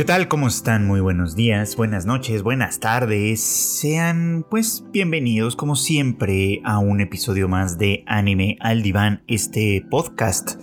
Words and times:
¿Qué 0.00 0.06
tal? 0.06 0.28
¿Cómo 0.28 0.48
están? 0.48 0.86
Muy 0.86 1.00
buenos 1.00 1.36
días, 1.36 1.76
buenas 1.76 2.06
noches, 2.06 2.42
buenas 2.42 2.80
tardes. 2.80 3.42
Sean 3.42 4.46
pues 4.48 4.82
bienvenidos 4.90 5.56
como 5.56 5.76
siempre 5.76 6.62
a 6.64 6.78
un 6.78 7.02
episodio 7.02 7.48
más 7.48 7.76
de 7.76 8.02
Anime 8.06 8.56
al 8.60 8.80
Diván, 8.82 9.22
este 9.26 9.84
podcast 9.90 10.58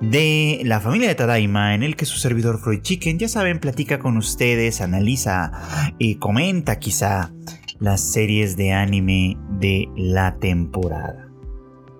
de 0.00 0.60
la 0.62 0.78
familia 0.78 1.08
de 1.08 1.16
Tadaima 1.16 1.74
en 1.74 1.82
el 1.82 1.96
que 1.96 2.06
su 2.06 2.16
servidor 2.18 2.60
Freud 2.60 2.82
Chicken, 2.82 3.18
ya 3.18 3.26
saben, 3.26 3.58
platica 3.58 3.98
con 3.98 4.16
ustedes, 4.16 4.80
analiza 4.80 5.50
y 5.98 6.20
comenta 6.20 6.78
quizá 6.78 7.32
las 7.80 8.12
series 8.12 8.56
de 8.56 8.72
anime 8.72 9.36
de 9.58 9.88
la 9.96 10.38
temporada. 10.38 11.25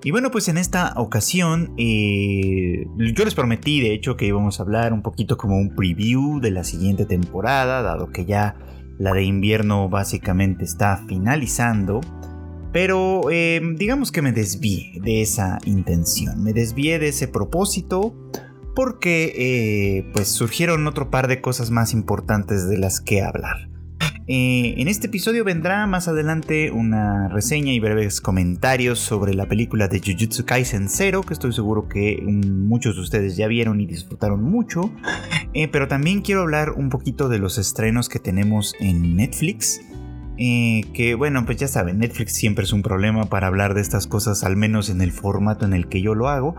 Y 0.06 0.12
bueno, 0.12 0.30
pues 0.30 0.46
en 0.46 0.56
esta 0.56 0.92
ocasión 0.94 1.74
eh, 1.76 2.86
yo 2.96 3.24
les 3.24 3.34
prometí 3.34 3.80
de 3.80 3.92
hecho 3.92 4.16
que 4.16 4.24
íbamos 4.24 4.60
a 4.60 4.62
hablar 4.62 4.92
un 4.92 5.02
poquito 5.02 5.36
como 5.36 5.56
un 5.56 5.74
preview 5.74 6.38
de 6.38 6.52
la 6.52 6.62
siguiente 6.62 7.06
temporada, 7.06 7.82
dado 7.82 8.12
que 8.12 8.24
ya 8.24 8.54
la 9.00 9.12
de 9.12 9.24
invierno 9.24 9.88
básicamente 9.88 10.64
está 10.64 11.04
finalizando. 11.08 12.02
Pero 12.72 13.22
eh, 13.32 13.60
digamos 13.74 14.12
que 14.12 14.22
me 14.22 14.30
desvié 14.30 14.92
de 15.02 15.22
esa 15.22 15.58
intención, 15.64 16.40
me 16.40 16.52
desvié 16.52 17.00
de 17.00 17.08
ese 17.08 17.26
propósito 17.26 18.14
porque 18.76 19.32
eh, 19.34 20.08
pues 20.12 20.28
surgieron 20.28 20.86
otro 20.86 21.10
par 21.10 21.26
de 21.26 21.40
cosas 21.40 21.72
más 21.72 21.92
importantes 21.92 22.68
de 22.68 22.78
las 22.78 23.00
que 23.00 23.22
hablar. 23.22 23.75
Eh, 24.28 24.74
en 24.78 24.88
este 24.88 25.06
episodio 25.06 25.44
vendrá 25.44 25.86
más 25.86 26.08
adelante 26.08 26.72
una 26.72 27.28
reseña 27.28 27.72
y 27.72 27.78
breves 27.78 28.20
comentarios 28.20 28.98
sobre 28.98 29.34
la 29.34 29.46
película 29.46 29.86
de 29.86 30.00
Jujutsu 30.00 30.44
Kaisen 30.44 30.88
Zero, 30.88 31.22
que 31.22 31.32
estoy 31.32 31.52
seguro 31.52 31.88
que 31.88 32.20
muchos 32.22 32.96
de 32.96 33.02
ustedes 33.02 33.36
ya 33.36 33.46
vieron 33.46 33.80
y 33.80 33.86
disfrutaron 33.86 34.42
mucho. 34.42 34.90
Eh, 35.54 35.68
pero 35.68 35.88
también 35.88 36.22
quiero 36.22 36.42
hablar 36.42 36.72
un 36.72 36.90
poquito 36.90 37.28
de 37.28 37.38
los 37.38 37.56
estrenos 37.56 38.08
que 38.08 38.18
tenemos 38.18 38.74
en 38.80 39.16
Netflix. 39.16 39.80
Eh, 40.38 40.82
que 40.92 41.14
bueno, 41.14 41.46
pues 41.46 41.56
ya 41.56 41.68
saben, 41.68 41.98
Netflix 41.98 42.34
siempre 42.34 42.64
es 42.64 42.72
un 42.74 42.82
problema 42.82 43.24
para 43.24 43.46
hablar 43.46 43.72
de 43.72 43.80
estas 43.80 44.06
cosas, 44.06 44.44
al 44.44 44.54
menos 44.54 44.90
en 44.90 45.00
el 45.00 45.12
formato 45.12 45.64
en 45.64 45.72
el 45.72 45.88
que 45.88 46.02
yo 46.02 46.14
lo 46.14 46.28
hago, 46.28 46.54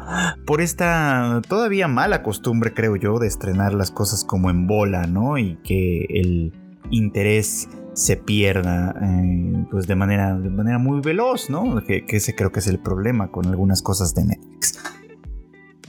por 0.47 0.61
esta 0.61 1.43
todavía 1.47 1.87
mala 1.87 2.23
costumbre, 2.23 2.73
creo 2.73 2.95
yo, 2.95 3.19
de 3.19 3.27
estrenar 3.27 3.75
las 3.75 3.91
cosas 3.91 4.23
como 4.23 4.49
en 4.49 4.65
bola, 4.65 5.05
¿no? 5.05 5.37
Y 5.37 5.57
que 5.63 6.07
el 6.09 6.53
interés 6.91 7.69
se 7.93 8.15
pierda 8.15 8.93
eh, 9.01 9.65
pues 9.71 9.87
de 9.87 9.95
manera, 9.95 10.37
de 10.37 10.49
manera 10.49 10.77
muy 10.77 11.01
veloz, 11.01 11.49
¿no? 11.49 11.83
Que, 11.83 12.05
ese 12.07 12.35
creo 12.35 12.51
que 12.51 12.59
es 12.59 12.67
el 12.67 12.79
problema 12.79 13.31
con 13.31 13.47
algunas 13.47 13.81
cosas 13.81 14.13
de 14.13 14.25
Netflix. 14.25 14.77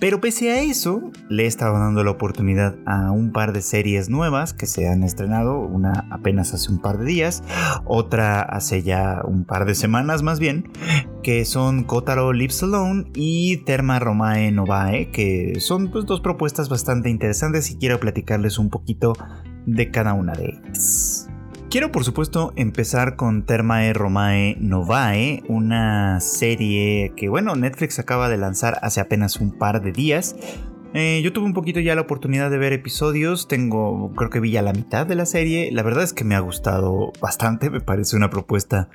Pero 0.01 0.21
pese 0.21 0.53
a 0.53 0.63
eso, 0.63 1.11
le 1.29 1.43
he 1.43 1.47
estado 1.47 1.77
dando 1.77 2.05
la 2.05 2.13
oportunidad 2.13 2.77
a 2.87 3.11
un 3.11 3.33
par 3.33 3.53
de 3.53 3.63
series 3.63 4.09
nuevas 4.09 4.55
que 4.55 4.67
se 4.67 4.89
han 4.89 5.03
estrenado, 5.03 5.59
una 5.59 6.07
apenas 6.11 6.55
hace 6.55 6.71
un 6.71 6.79
par 6.79 6.99
de 6.99 7.05
días, 7.05 7.43
otra 7.85 8.41
hace 8.41 8.85
ya 8.85 9.23
un 9.25 9.45
par 9.45 9.65
de 9.65 9.75
semanas 9.75 10.23
más 10.23 10.39
bien, 10.39 10.71
que 11.25 11.45
son 11.45 11.83
Kotaro 11.83 12.33
Lives 12.33 12.63
Alone 12.63 13.11
y 13.15 13.57
Terma 13.65 13.99
Romae 13.99 14.53
Novae, 14.53 15.11
que 15.11 15.59
son 15.59 15.91
pues, 15.91 16.07
dos 16.07 16.21
propuestas 16.21 16.69
bastante 16.69 17.11
interesantes 17.11 17.69
y 17.73 17.77
quiero 17.77 17.99
platicarles 17.99 18.61
un 18.61 18.71
poquito 18.71 19.15
de 19.69 19.91
cada 19.91 20.15
una 20.15 20.33
de 20.35 20.51
ellas. 20.51 21.29
Quiero 21.71 21.93
por 21.93 22.05
supuesto 22.05 22.55
empezar 22.57 23.17
con 23.17 23.45
Termae 23.45 23.93
Romae 23.93 24.57
Novae, 24.59 25.43
una 25.49 26.19
serie 26.21 27.13
que 27.15 27.29
bueno, 27.29 27.55
Netflix 27.57 27.99
acaba 27.99 28.31
de 28.31 28.39
lanzar 28.39 28.79
hace 28.81 29.01
apenas 29.01 29.37
un 29.39 29.53
par 29.53 29.83
de 29.83 29.93
días. 29.93 30.35
Eh, 30.95 31.21
yo 31.23 31.35
tuve 31.35 31.45
un 31.45 31.53
poquito 31.53 31.81
ya 31.81 31.95
la 31.95 32.01
oportunidad 32.01 32.51
de 32.51 32.57
ver 32.57 32.73
episodios, 32.73 33.47
tengo, 33.47 34.15
creo 34.17 34.31
que 34.31 34.41
vi 34.41 34.53
ya 34.53 34.63
la 34.63 34.73
mitad 34.73 35.07
de 35.07 35.15
la 35.15 35.27
serie, 35.27 35.71
la 35.71 35.83
verdad 35.83 36.05
es 36.05 36.15
que 36.15 36.25
me 36.25 36.35
ha 36.35 36.41
gustado 36.41 37.13
bastante, 37.21 37.69
me 37.69 37.81
parece 37.81 38.17
una 38.17 38.31
propuesta 38.31 38.89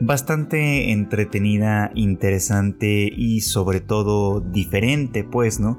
bastante 0.00 0.90
entretenida, 0.90 1.92
interesante 1.94 3.08
y 3.16 3.42
sobre 3.42 3.80
todo 3.80 4.40
diferente, 4.40 5.22
pues, 5.22 5.60
¿no? 5.60 5.78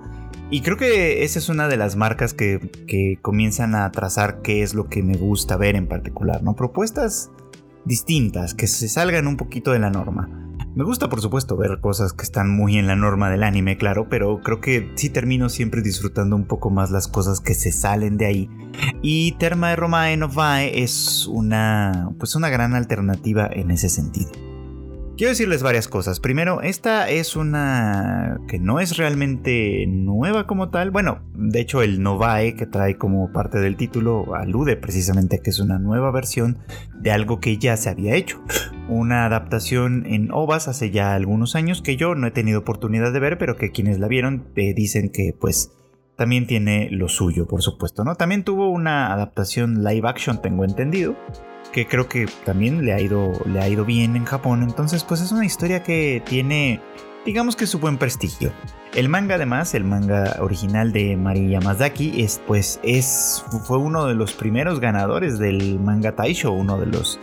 Y 0.49 0.61
creo 0.61 0.77
que 0.77 1.25
esa 1.25 1.39
es 1.39 1.49
una 1.49 1.67
de 1.67 1.75
las 1.75 1.97
marcas 1.97 2.33
que, 2.33 3.19
comienzan 3.21 3.75
a 3.75 3.91
trazar 3.91 4.41
qué 4.41 4.63
es 4.63 4.73
lo 4.73 4.87
que 4.87 5.03
me 5.03 5.17
gusta 5.17 5.57
ver 5.57 5.75
en 5.75 5.87
particular, 5.87 6.41
¿no? 6.41 6.55
Propuestas 6.55 7.31
distintas, 7.83 8.53
que 8.53 8.67
se 8.67 8.87
salgan 8.87 9.27
un 9.27 9.35
poquito 9.35 9.71
de 9.71 9.79
la 9.79 9.89
norma. 9.89 10.29
Me 10.75 10.83
gusta 10.83 11.09
por 11.09 11.21
supuesto 11.21 11.57
ver 11.57 11.79
cosas 11.81 12.13
que 12.13 12.23
están 12.23 12.49
muy 12.49 12.77
en 12.77 12.87
la 12.87 12.95
norma 12.95 13.29
del 13.29 13.43
anime, 13.43 13.77
claro, 13.77 14.07
pero 14.09 14.39
creo 14.41 14.61
que 14.61 14.91
sí 14.95 15.09
termino 15.09 15.49
siempre 15.49 15.81
disfrutando 15.81 16.35
un 16.35 16.45
poco 16.45 16.69
más 16.69 16.91
las 16.91 17.07
cosas 17.07 17.39
que 17.39 17.53
se 17.53 17.71
salen 17.71 18.17
de 18.17 18.27
ahí. 18.27 18.49
Y 19.01 19.33
Terma 19.33 19.69
de 19.69 19.75
Romae 19.75 20.15
Novae 20.17 20.83
es 20.83 21.27
una, 21.27 22.11
pues 22.19 22.35
una 22.35 22.49
gran 22.49 22.73
alternativa 22.73 23.49
en 23.51 23.71
ese 23.71 23.89
sentido. 23.89 24.46
Quiero 25.17 25.31
decirles 25.31 25.63
varias 25.63 25.87
cosas. 25.87 26.19
Primero, 26.19 26.61
esta 26.61 27.09
es 27.09 27.35
una 27.35 28.39
que 28.47 28.59
no 28.59 28.79
es 28.79 28.97
realmente 28.97 29.87
nueva 29.87 30.45
como 30.45 30.69
tal. 30.69 30.91
Bueno, 30.91 31.21
de 31.33 31.59
hecho 31.59 31.81
el 31.81 32.03
Novae 32.03 32.55
que 32.55 32.67
trae 32.67 32.99
como 32.99 33.33
parte 33.33 33.57
del 33.57 33.77
título 33.77 34.35
alude 34.35 34.75
precisamente 34.75 35.37
a 35.37 35.39
que 35.39 35.49
es 35.49 35.59
una 35.59 35.79
nueva 35.79 36.11
versión 36.11 36.59
de 36.99 37.09
algo 37.09 37.39
que 37.39 37.57
ya 37.57 37.77
se 37.77 37.89
había 37.89 38.13
hecho. 38.13 38.39
Una 38.89 39.25
adaptación 39.25 40.05
en 40.05 40.31
OVAS 40.31 40.67
hace 40.67 40.91
ya 40.91 41.15
algunos 41.15 41.55
años 41.55 41.81
que 41.81 41.97
yo 41.97 42.13
no 42.13 42.27
he 42.27 42.31
tenido 42.31 42.59
oportunidad 42.59 43.11
de 43.11 43.19
ver, 43.19 43.39
pero 43.39 43.55
que 43.55 43.71
quienes 43.71 43.97
la 43.97 44.07
vieron 44.07 44.49
eh, 44.55 44.75
dicen 44.75 45.09
que 45.11 45.33
pues 45.37 45.71
también 46.15 46.45
tiene 46.45 46.89
lo 46.91 47.09
suyo, 47.09 47.47
por 47.47 47.63
supuesto, 47.63 48.03
¿no? 48.03 48.13
También 48.13 48.43
tuvo 48.43 48.69
una 48.69 49.11
adaptación 49.13 49.83
live 49.83 50.07
action, 50.07 50.43
tengo 50.43 50.63
entendido 50.63 51.15
que 51.77 51.85
creo 51.85 52.09
que 52.09 52.25
también 52.43 52.83
le 52.83 52.91
ha 52.91 52.99
ido, 52.99 53.33
le 53.45 53.59
ha 53.59 53.69
ido 53.69 53.85
bien 53.85 54.15
en 54.15 54.25
Japón. 54.25 54.63
Entonces, 54.63 55.03
pues 55.03 55.21
es 55.21 55.31
una 55.31 55.45
historia 55.45 55.83
que 55.83 56.23
tiene, 56.25 56.81
digamos 57.23 57.55
que 57.55 57.67
su 57.67 57.77
buen 57.77 57.99
prestigio. 57.99 58.51
El 58.95 59.09
manga, 59.09 59.35
además, 59.35 59.75
el 59.75 59.83
manga 59.83 60.37
original 60.39 60.91
de 60.91 61.15
Mari 61.15 61.49
Yamazaki, 61.49 62.23
es, 62.23 62.41
pues, 62.47 62.79
es, 62.81 63.45
fue 63.67 63.77
uno 63.77 64.07
de 64.07 64.15
los 64.15 64.33
primeros 64.33 64.79
ganadores 64.79 65.37
del 65.37 65.79
Manga 65.79 66.15
Taisho, 66.15 66.51
uno 66.51 66.79
de 66.79 66.87
los 66.87 67.19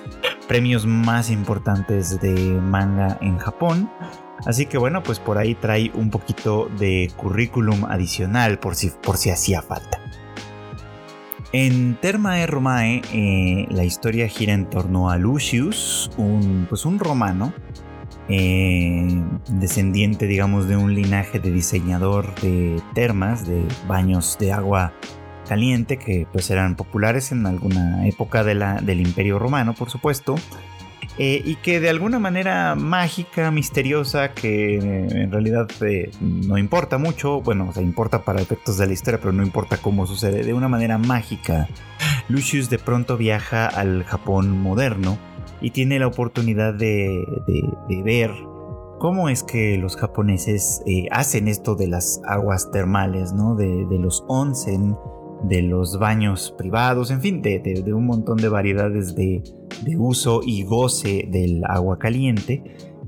premios 0.47 0.87
más 0.87 1.31
importantes 1.31 2.21
de 2.21 2.33
manga 2.33 3.19
en 3.21 3.39
Japón. 3.39 3.91
Así 4.47 4.67
que 4.67 4.79
bueno, 4.79 5.03
pues 5.03 5.19
por 5.19 5.37
ahí 5.37 5.57
trae 5.57 5.91
un 5.95 6.11
poquito 6.11 6.71
de 6.79 7.11
currículum 7.17 7.87
adicional 7.87 8.61
por 8.61 8.77
si, 8.77 8.91
por 8.91 9.17
si 9.17 9.31
hacía 9.31 9.63
falta. 9.63 10.04
En 11.57 11.95
Termae 12.01 12.49
Romae, 12.49 13.01
eh, 13.13 13.69
la 13.71 13.85
historia 13.85 14.27
gira 14.27 14.55
en 14.55 14.69
torno 14.69 15.09
a 15.09 15.19
Lucius, 15.19 16.11
un, 16.17 16.67
pues 16.69 16.85
un 16.85 16.99
romano, 16.99 17.53
eh, 18.29 19.07
descendiente, 19.49 20.27
digamos, 20.27 20.67
de 20.67 20.77
un 20.77 20.97
linaje 20.97 21.39
de 21.39 21.53
diseñador 21.53 22.35
de 22.41 22.83
termas, 22.93 23.47
de 23.47 23.63
baños 23.87 24.37
de 24.41 24.51
agua 24.51 24.95
caliente, 25.49 25.97
que 25.97 26.27
pues 26.33 26.51
eran 26.51 26.75
populares 26.75 27.31
en 27.31 27.47
alguna 27.47 28.05
época 28.09 28.43
del 28.43 29.01
Imperio 29.01 29.39
Romano, 29.39 29.75
por 29.75 29.91
supuesto. 29.91 30.35
Eh, 31.17 31.43
y 31.45 31.57
que 31.57 31.79
de 31.79 31.91
alguna 31.91 32.19
manera 32.19 32.75
mágica, 32.75 33.53
misteriosa, 33.53 34.33
que 34.33 34.79
en 34.79 35.31
realidad 35.31 35.69
eh, 35.81 36.11
no 36.21 36.59
importa 36.59 36.99
mucho, 36.99 37.41
bueno, 37.41 37.69
o 37.69 37.73
sea, 37.73 37.85
importa 37.85 38.25
para 38.25 38.43
efectos 38.43 38.79
de 38.79 38.89
la 38.89 38.95
historia, 38.95 39.21
pero 39.21 39.33
no 39.33 39.45
importa 39.45 39.77
cómo 39.77 40.09
sucede, 40.09 40.43
de 40.43 40.55
una 40.55 40.69
manera 40.69 40.99
mágica, 40.99 41.69
Lucius 42.29 42.69
de 42.69 42.79
pronto 42.79 43.17
viaja 43.17 43.67
al 43.67 44.03
Japón 44.03 44.59
moderno 44.61 45.17
y 45.61 45.71
tiene 45.71 46.01
la 46.01 46.09
oportunidad 46.09 46.75
de, 46.75 47.25
ver 48.05 48.33
cómo 48.99 49.29
es 49.29 49.45
que 49.45 49.79
los 49.79 49.97
japoneses 49.97 50.83
eh, 50.85 51.07
hacen 51.13 51.47
esto 51.47 51.77
de 51.77 51.87
las 51.87 52.21
aguas 52.27 52.73
termales, 52.73 53.33
¿no? 53.33 53.55
De, 53.55 53.87
de 53.87 53.99
los 54.01 54.25
onsen 54.27 54.97
de 55.49 55.63
los 55.63 55.99
baños 55.99 56.55
privados, 56.57 57.11
en 57.11 57.21
fin, 57.21 57.43
de, 57.43 57.85
un 57.93 58.07
montón 58.07 58.37
de 58.37 58.49
variedades 58.49 59.15
de, 59.15 59.43
uso 59.99 60.41
y 60.45 60.65
goce 60.65 61.29
del 61.31 61.63
agua 61.69 61.99
caliente. 61.99 62.63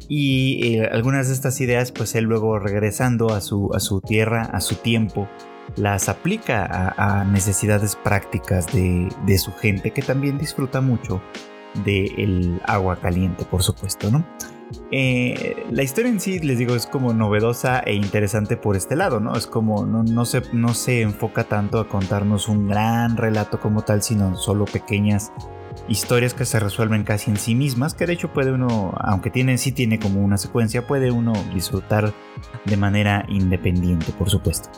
Y 0.09 0.77
eh, 0.77 0.89
algunas 0.93 1.29
de 1.29 1.35
estas 1.35 1.61
ideas, 1.61 1.91
pues 1.91 2.15
él 2.15 2.25
luego 2.25 2.59
regresando 2.59 3.33
a 3.33 3.41
su, 3.41 3.71
a 3.75 3.81
su 3.81 4.01
tierra, 4.01 4.43
a 4.43 4.61
su 4.61 4.77
tiempo, 4.77 5.27
las 5.77 6.09
aplica 6.09 6.95
a, 6.97 7.25
necesidades 7.25 7.97
prácticas 7.97 8.73
de, 8.73 9.09
de, 9.27 9.39
su 9.39 9.53
gente 9.53 9.91
que 9.91 10.03
también 10.03 10.39
disfruta 10.39 10.81
mucho 10.81 11.21
del 11.85 12.61
agua 12.65 12.97
caliente, 12.97 13.45
por 13.45 13.63
supuesto, 13.63 14.11
¿no? 14.11 14.25
Eh, 14.91 15.65
la 15.71 15.83
historia 15.83 16.11
en 16.11 16.21
sí, 16.21 16.39
les 16.39 16.59
digo, 16.59 16.75
es 16.75 16.87
como 16.87 17.13
novedosa 17.13 17.81
e 17.81 17.95
interesante 17.95 18.57
por 18.57 18.77
este 18.77 18.97
lado, 18.97 19.21
¿no? 19.21 19.37
Es 19.37 19.47
como 19.47 19.87
no, 19.87 20.25
se, 20.25 20.43
no 20.53 20.75
se 20.75 21.03
enfoca 21.03 21.45
tanto 21.45 21.79
a 21.79 21.89
contarnos 21.89 22.49
un 22.49 22.69
gran 22.69 23.17
relato 23.17 23.61
como 23.61 23.83
tal, 23.83 24.03
sino 24.03 24.37
solo 24.37 24.65
pequeñas 24.65 25.33
historias 25.89 26.35
que 26.35 26.45
se 26.45 26.59
resuelven 26.59 27.05
casi 27.05 27.31
en 27.31 27.37
sí 27.37 27.55
mismas, 27.55 27.95
que 27.95 28.07
de 28.07 28.15
hecho 28.15 28.33
puede 28.33 28.53
uno, 28.53 28.95
aunque 28.99 29.31
tiene, 29.31 29.59
sí 29.59 29.73
tiene 29.73 29.99
como 29.99 30.23
una 30.23 30.39
secuencia, 30.39 30.87
puede 30.87 31.11
uno 31.11 31.33
disfrutar 31.55 32.13
de 32.65 32.77
manera 32.77 33.25
independiente, 33.29 34.13
por 34.13 34.31
supuesto. 34.31 34.71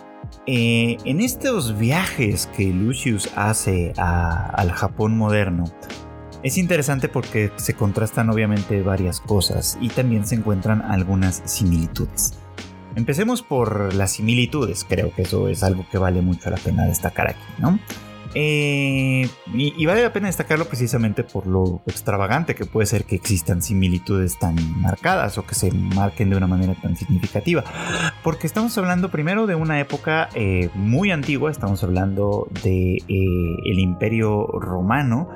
Eh, 0.47 0.97
en 1.05 1.21
estos 1.21 1.79
viajes 1.79 2.47
que 2.49 2.73
Lucius 2.73 3.31
hace 3.37 3.93
al 3.97 4.73
Japón 4.73 5.17
moderno, 5.17 5.65
es 6.43 6.59
interesante 6.59 7.09
porque 7.09 7.51
se 7.57 7.75
contrastan 7.75 8.31
obviamente 8.31 8.83
varias 8.83 9.21
cosas 9.21 9.79
y 9.81 9.89
también 9.89 10.27
se 10.27 10.37
encuentran 10.37 10.83
algunas 10.83 11.43
similitudes. 11.45 12.35
Empecemos 12.95 13.43
por 13.43 13.95
las 13.95 14.13
similitudes, 14.13 14.85
creo 14.89 15.13
que 15.15 15.23
eso 15.23 15.49
es 15.49 15.63
algo 15.63 15.87
que 15.91 15.99
vale 15.99 16.21
mucho 16.23 16.51
la 16.51 16.57
pena 16.57 16.85
destacar 16.85 17.31
aquí, 17.31 17.45
¿no? 17.59 17.79
Eh, 18.35 19.29
y, 19.55 19.87
vale 19.87 20.03
la 20.03 20.13
pena 20.13 20.27
destacarlo 20.27 20.67
precisamente 20.67 21.25
por 21.25 21.47
lo 21.47 21.81
extravagante 21.87 22.55
que 22.55 22.67
puede 22.67 22.87
ser 22.87 23.05
que 23.05 23.17
existan 23.17 23.63
similitudes 23.63 24.39
tan 24.39 24.57
marcadas 24.81 25.39
o 25.39 25.47
que 25.47 25.55
se 25.55 25.71
marquen 25.73 26.31
de 26.31 26.37
una 26.37 26.47
manera 26.47 26.75
tan 26.75 26.97
significativa. 26.97 27.65
Porque 28.23 28.47
estamos 28.47 28.77
hablando 28.79 29.11
primero 29.11 29.47
de 29.47 29.55
una 29.55 29.81
época 29.81 30.29
eh, 30.35 30.71
muy 30.75 31.11
antigua, 31.11 31.51
estamos 31.51 31.83
hablando 31.83 32.49
de 32.63 32.97
eh, 32.97 33.57
el 33.65 33.79
Imperio 33.79 34.47
Romano, 34.47 35.29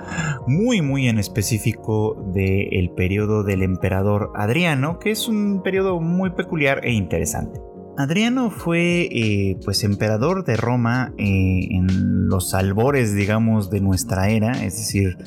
muy 0.46 0.82
muy 0.82 1.08
en 1.08 1.18
específico 1.18 2.16
del 2.34 2.90
periodo 2.90 3.42
del 3.42 3.62
emperador 3.62 4.32
Adriano, 4.34 4.98
que 4.98 5.10
es 5.10 5.28
un 5.28 5.62
periodo 5.62 6.00
muy 6.00 6.30
peculiar 6.30 6.84
e 6.84 6.92
interesante. 6.92 7.71
Adriano 7.98 8.50
fue 8.50 9.08
eh, 9.12 9.58
pues 9.64 9.84
emperador 9.84 10.44
de 10.44 10.56
Roma 10.56 11.12
eh, 11.18 11.68
en 11.70 12.26
los 12.26 12.54
albores 12.54 13.14
digamos 13.14 13.68
de 13.70 13.80
nuestra 13.80 14.30
era, 14.30 14.52
es 14.52 14.76
decir, 14.76 15.18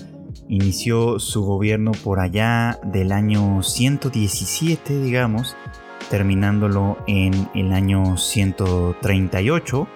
inició 0.49 1.19
su 1.19 1.43
gobierno 1.43 1.91
por 2.03 2.19
allá 2.19 2.79
del 2.83 3.11
año 3.11 3.61
117 3.61 4.99
digamos, 4.99 5.55
terminándolo 6.09 6.97
en 7.05 7.33
el 7.53 7.71
año 7.71 8.17
138. 8.17 9.87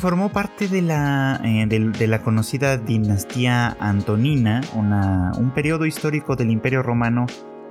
formó 0.00 0.30
parte 0.30 0.66
de 0.66 0.82
la, 0.82 1.40
eh, 1.44 1.66
de, 1.68 2.06
la, 2.08 2.22
conocida 2.22 2.76
dinastía 2.76 3.76
Antonina, 3.78 4.62
un 4.74 5.52
periodo 5.54 5.86
histórico 5.86 6.34
del 6.34 6.50
Imperio 6.50 6.82
Romano 6.82 7.26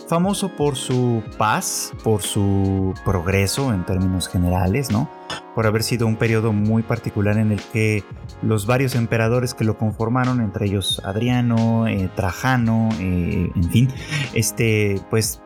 famoso 0.08 0.50
por 0.50 0.76
su 0.76 1.24
paz, 1.38 1.92
por 2.04 2.22
su 2.22 2.94
progreso 3.06 3.74
en 3.74 3.86
términos 3.86 4.28
generales, 4.28 4.92
¿no? 4.92 5.10
Por 5.56 5.68
haber 5.68 5.84
sido 5.84 6.08
un 6.08 6.16
periodo 6.16 6.54
muy 6.54 6.84
particular 6.84 7.38
en 7.38 7.52
el 7.52 7.62
que 7.62 8.04
los 8.42 8.66
varios 8.66 8.96
emperadores 8.96 9.54
que 9.54 9.64
lo 9.64 9.78
conformaron, 9.78 10.42
entre 10.42 10.66
ellos 10.66 11.02
Adriano, 11.06 11.88
eh, 11.88 12.10
Trajano, 12.16 12.90
eh, 13.00 13.52
en 13.56 13.70
fin, 13.70 13.90
este, 14.34 15.02
pues 15.10 15.42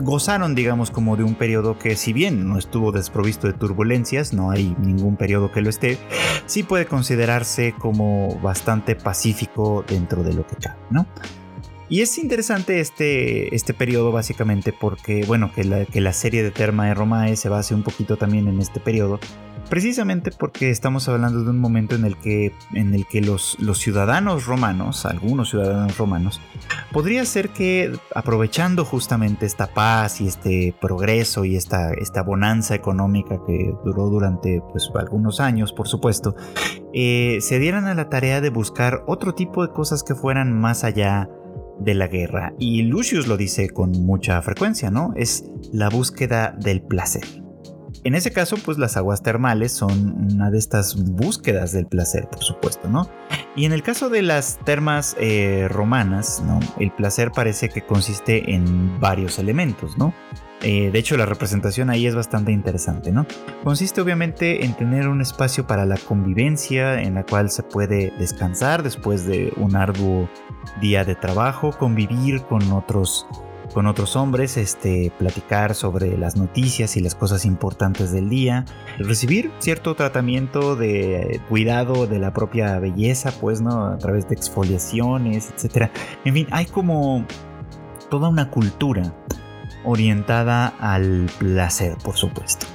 gozaron, 0.00 0.54
digamos, 0.54 0.90
como 0.90 1.16
de 1.16 1.24
un 1.24 1.34
periodo 1.34 1.78
que, 1.78 1.96
si 1.96 2.12
bien 2.12 2.48
no 2.48 2.58
estuvo 2.58 2.92
desprovisto 2.92 3.46
de 3.46 3.54
turbulencias, 3.54 4.32
no 4.32 4.50
hay 4.50 4.76
ningún 4.80 5.16
periodo 5.16 5.50
que 5.50 5.62
lo 5.62 5.70
esté, 5.70 5.98
sí 6.46 6.62
puede 6.62 6.86
considerarse 6.86 7.74
como 7.78 8.38
bastante 8.40 8.96
pacífico 8.96 9.84
dentro 9.86 10.22
de 10.22 10.34
lo 10.34 10.46
que 10.46 10.56
cabe, 10.56 10.78
¿no? 10.90 11.06
Y 11.90 12.02
es 12.02 12.18
interesante 12.18 12.80
este, 12.80 13.54
este 13.54 13.72
periodo 13.72 14.12
básicamente 14.12 14.74
porque, 14.78 15.24
bueno, 15.26 15.50
que 15.54 15.64
la, 15.64 15.86
que 15.86 16.00
la 16.02 16.12
serie 16.12 16.42
de 16.42 16.50
Terma 16.50 16.92
Romae 16.92 17.34
se 17.36 17.48
base 17.48 17.74
un 17.74 17.82
poquito 17.82 18.16
también 18.18 18.46
en 18.46 18.60
este 18.60 18.78
periodo, 18.78 19.18
precisamente 19.70 20.30
porque 20.30 20.70
estamos 20.70 21.08
hablando 21.08 21.44
de 21.44 21.50
un 21.50 21.58
momento 21.58 21.94
en 21.94 22.04
el 22.04 22.16
que, 22.18 22.52
en 22.74 22.94
el 22.94 23.06
que 23.06 23.22
los, 23.22 23.56
los 23.58 23.78
ciudadanos 23.78 24.44
romanos, 24.44 25.06
algunos 25.06 25.48
ciudadanos 25.50 25.96
romanos, 25.96 26.40
podría 26.92 27.24
ser 27.24 27.50
que 27.50 27.98
aprovechando 28.14 28.84
justamente 28.84 29.46
esta 29.46 29.68
paz 29.68 30.20
y 30.20 30.26
este 30.26 30.74
progreso 30.78 31.46
y 31.46 31.56
esta, 31.56 31.92
esta 31.94 32.22
bonanza 32.22 32.74
económica 32.74 33.40
que 33.46 33.74
duró 33.82 34.10
durante 34.10 34.60
pues, 34.72 34.90
algunos 34.94 35.40
años, 35.40 35.72
por 35.72 35.88
supuesto, 35.88 36.34
eh, 36.92 37.38
se 37.40 37.58
dieran 37.58 37.86
a 37.86 37.94
la 37.94 38.10
tarea 38.10 38.42
de 38.42 38.50
buscar 38.50 39.04
otro 39.06 39.34
tipo 39.34 39.66
de 39.66 39.72
cosas 39.72 40.02
que 40.02 40.14
fueran 40.14 40.52
más 40.52 40.84
allá 40.84 41.30
de 41.80 41.94
la 41.94 42.08
guerra. 42.08 42.54
Y 42.58 42.82
Lucius 42.82 43.26
lo 43.26 43.36
dice 43.36 43.70
con 43.70 43.92
mucha 43.92 44.40
frecuencia, 44.42 44.90
¿no? 44.90 45.12
Es 45.16 45.44
la 45.72 45.88
búsqueda 45.88 46.54
del 46.58 46.82
placer. 46.82 47.24
En 48.04 48.14
ese 48.14 48.32
caso, 48.32 48.56
pues 48.64 48.78
las 48.78 48.96
aguas 48.96 49.22
termales 49.22 49.72
son 49.72 50.32
una 50.32 50.50
de 50.50 50.58
estas 50.58 50.96
búsquedas 50.96 51.72
del 51.72 51.86
placer, 51.86 52.28
por 52.28 52.42
supuesto, 52.42 52.88
¿no? 52.88 53.08
Y 53.56 53.64
en 53.64 53.72
el 53.72 53.82
caso 53.82 54.08
de 54.08 54.22
las 54.22 54.58
termas 54.64 55.16
eh, 55.18 55.66
romanas, 55.68 56.42
¿no? 56.46 56.60
El 56.78 56.92
placer 56.92 57.32
parece 57.32 57.68
que 57.68 57.82
consiste 57.82 58.54
en 58.54 59.00
varios 59.00 59.38
elementos, 59.38 59.98
¿no? 59.98 60.14
Eh, 60.62 60.90
de 60.90 60.98
hecho, 60.98 61.16
la 61.16 61.26
representación 61.26 61.88
ahí 61.88 62.06
es 62.06 62.14
bastante 62.14 62.50
interesante, 62.50 63.12
¿no? 63.12 63.26
Consiste 63.62 64.00
obviamente 64.00 64.64
en 64.64 64.74
tener 64.74 65.08
un 65.08 65.20
espacio 65.20 65.66
para 65.66 65.86
la 65.86 65.96
convivencia 65.96 67.00
en 67.00 67.14
la 67.14 67.24
cual 67.24 67.50
se 67.50 67.62
puede 67.62 68.12
descansar 68.18 68.82
después 68.82 69.24
de 69.24 69.52
un 69.56 69.76
arduo 69.76 70.28
día 70.80 71.04
de 71.04 71.14
trabajo, 71.14 71.70
convivir 71.70 72.42
con 72.42 72.72
otros 72.72 73.26
con 73.72 73.86
otros 73.86 74.16
hombres, 74.16 74.56
este, 74.56 75.12
platicar 75.18 75.74
sobre 75.74 76.16
las 76.16 76.36
noticias 76.36 76.96
y 76.96 77.00
las 77.00 77.14
cosas 77.14 77.44
importantes 77.44 78.12
del 78.12 78.30
día, 78.30 78.64
recibir 78.98 79.50
cierto 79.58 79.94
tratamiento 79.94 80.74
de 80.74 81.40
cuidado 81.50 82.06
de 82.06 82.18
la 82.18 82.32
propia 82.32 82.78
belleza, 82.78 83.30
pues, 83.40 83.60
¿no? 83.60 83.86
A 83.86 83.98
través 83.98 84.26
de 84.26 84.34
exfoliaciones, 84.34 85.52
etc. 85.52 85.90
En 86.24 86.32
fin, 86.34 86.46
hay 86.50 86.64
como 86.64 87.26
toda 88.08 88.30
una 88.30 88.50
cultura 88.50 89.12
orientada 89.88 90.74
al 90.80 91.30
placer, 91.38 91.96
por 92.04 92.16
supuesto. 92.16 92.66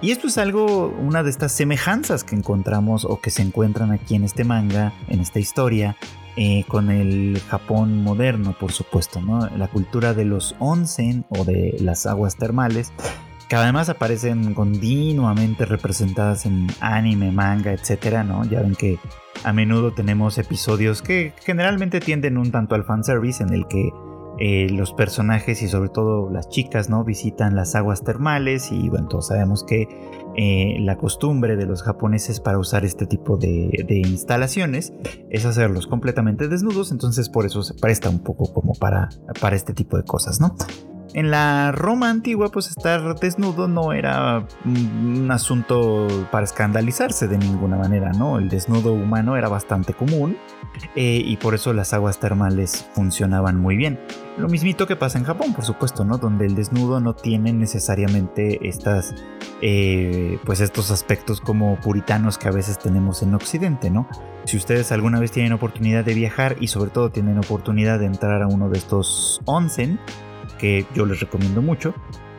Y 0.00 0.12
esto 0.12 0.28
es 0.28 0.38
algo, 0.38 0.88
una 0.88 1.22
de 1.22 1.30
estas 1.30 1.52
semejanzas 1.52 2.22
que 2.22 2.36
encontramos 2.36 3.04
o 3.04 3.20
que 3.20 3.30
se 3.30 3.42
encuentran 3.42 3.90
aquí 3.90 4.14
en 4.14 4.24
este 4.24 4.44
manga, 4.44 4.92
en 5.08 5.20
esta 5.20 5.40
historia, 5.40 5.96
eh, 6.36 6.64
con 6.68 6.90
el 6.90 7.40
Japón 7.48 8.02
moderno, 8.02 8.56
por 8.58 8.72
supuesto, 8.72 9.20
¿no? 9.20 9.48
La 9.56 9.68
cultura 9.68 10.14
de 10.14 10.24
los 10.24 10.54
onsen 10.60 11.24
o 11.28 11.44
de 11.44 11.76
las 11.80 12.06
aguas 12.06 12.36
termales, 12.36 12.92
que 13.48 13.56
además 13.56 13.88
aparecen 13.88 14.54
continuamente 14.54 15.66
representadas 15.66 16.46
en 16.46 16.68
anime, 16.80 17.32
manga, 17.32 17.72
etcétera, 17.72 18.22
¿no? 18.24 18.44
Ya 18.44 18.60
ven 18.60 18.74
que 18.74 18.98
a 19.44 19.52
menudo 19.52 19.92
tenemos 19.92 20.38
episodios 20.38 21.02
que 21.02 21.32
generalmente 21.44 22.00
tienden 22.00 22.38
un 22.38 22.52
tanto 22.52 22.76
al 22.76 22.84
fanservice 22.84 23.42
en 23.42 23.52
el 23.52 23.66
que 23.66 23.90
eh, 24.44 24.68
los 24.68 24.92
personajes 24.92 25.62
y 25.62 25.68
sobre 25.68 25.88
todo 25.88 26.28
las 26.28 26.48
chicas, 26.48 26.90
¿no? 26.90 27.04
Visitan 27.04 27.54
las 27.54 27.76
aguas 27.76 28.02
termales 28.02 28.72
y 28.72 28.88
bueno, 28.88 29.06
todos 29.06 29.28
sabemos 29.28 29.62
que 29.62 29.86
eh, 30.36 30.78
la 30.80 30.98
costumbre 30.98 31.54
de 31.54 31.64
los 31.64 31.84
japoneses 31.84 32.40
para 32.40 32.58
usar 32.58 32.84
este 32.84 33.06
tipo 33.06 33.36
de, 33.36 33.70
instalaciones 33.88 34.94
es 35.30 35.44
hacerlos 35.46 35.86
completamente 35.86 36.48
desnudos, 36.48 36.90
entonces 36.90 37.28
por 37.28 37.46
eso 37.46 37.62
se 37.62 37.74
presta 37.74 38.10
un 38.10 38.18
poco 38.18 38.52
como 38.52 38.72
para, 38.74 39.10
para 39.40 39.54
este 39.54 39.74
tipo 39.74 39.96
de 39.96 40.02
cosas, 40.02 40.40
¿no? 40.40 40.56
En 41.14 41.30
la 41.30 41.70
Roma 41.70 42.10
antigua, 42.10 42.48
pues 42.48 42.66
estar 42.66 43.14
desnudo 43.20 43.68
no 43.68 43.92
era 43.92 44.44
un 44.64 45.30
asunto 45.30 46.08
para 46.32 46.42
escandalizarse 46.42 47.28
de 47.28 47.38
ninguna 47.38 47.76
manera, 47.76 48.10
¿no? 48.10 48.38
El 48.38 48.48
desnudo 48.48 48.92
humano 48.92 49.36
era 49.36 49.48
bastante 49.48 49.94
común 49.94 50.36
eh, 50.94 51.22
y 51.24 51.36
por 51.36 51.54
eso 51.54 51.72
las 51.72 51.92
aguas 51.92 52.20
termales 52.20 52.86
funcionaban 52.94 53.58
muy 53.58 53.76
bien. 53.76 54.00
Lo 54.38 54.48
mismito 54.48 54.86
que 54.86 54.96
pasa 54.96 55.18
en 55.18 55.24
Japón, 55.24 55.54
por 55.54 55.64
supuesto, 55.64 56.04
¿no? 56.04 56.18
Donde 56.18 56.46
el 56.46 56.54
desnudo 56.54 57.00
no 57.00 57.14
tiene 57.14 57.52
necesariamente 57.52 58.66
estas, 58.68 59.14
eh, 59.60 60.38
pues 60.44 60.60
estos 60.60 60.90
aspectos 60.90 61.40
como 61.40 61.78
puritanos 61.80 62.38
que 62.38 62.48
a 62.48 62.52
veces 62.52 62.78
tenemos 62.78 63.22
en 63.22 63.34
Occidente, 63.34 63.90
¿no? 63.90 64.08
Si 64.44 64.56
ustedes 64.56 64.90
alguna 64.92 65.20
vez 65.20 65.30
tienen 65.30 65.52
oportunidad 65.52 66.04
de 66.04 66.14
viajar 66.14 66.56
y 66.60 66.68
sobre 66.68 66.90
todo 66.90 67.10
tienen 67.10 67.38
oportunidad 67.38 67.98
de 67.98 68.06
entrar 68.06 68.42
a 68.42 68.46
uno 68.46 68.68
de 68.68 68.78
estos 68.78 69.40
onsen, 69.44 69.98
que 70.58 70.86
yo 70.94 71.06
les 71.06 71.20
recomiendo 71.20 71.62
mucho, 71.62 71.94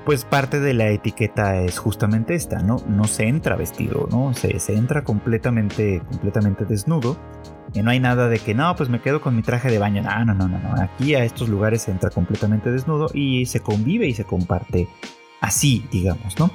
pues 0.05 0.25
parte 0.25 0.59
de 0.59 0.73
la 0.73 0.89
etiqueta 0.89 1.61
es 1.61 1.79
justamente 1.79 2.35
esta, 2.35 2.59
¿no? 2.59 2.77
No 2.87 3.05
se 3.05 3.27
entra 3.27 3.55
vestido, 3.55 4.07
¿no? 4.11 4.33
Se, 4.33 4.59
se 4.59 4.75
entra 4.75 5.03
completamente, 5.03 6.01
completamente 6.09 6.65
desnudo. 6.65 7.17
Y 7.73 7.81
no 7.81 7.89
hay 7.89 7.99
nada 7.99 8.27
de 8.27 8.39
que, 8.39 8.53
no, 8.53 8.75
pues 8.75 8.89
me 8.89 9.01
quedo 9.01 9.21
con 9.21 9.35
mi 9.35 9.41
traje 9.41 9.71
de 9.71 9.79
baño. 9.79 10.03
No, 10.03 10.25
no, 10.25 10.33
no, 10.33 10.47
no. 10.47 10.81
Aquí 10.81 11.15
a 11.15 11.23
estos 11.23 11.49
lugares 11.49 11.83
se 11.83 11.91
entra 11.91 12.09
completamente 12.09 12.71
desnudo 12.71 13.09
y 13.13 13.45
se 13.47 13.61
convive 13.61 14.07
y 14.07 14.13
se 14.13 14.25
comparte 14.25 14.87
así, 15.41 15.85
digamos, 15.91 16.37
¿no? 16.37 16.51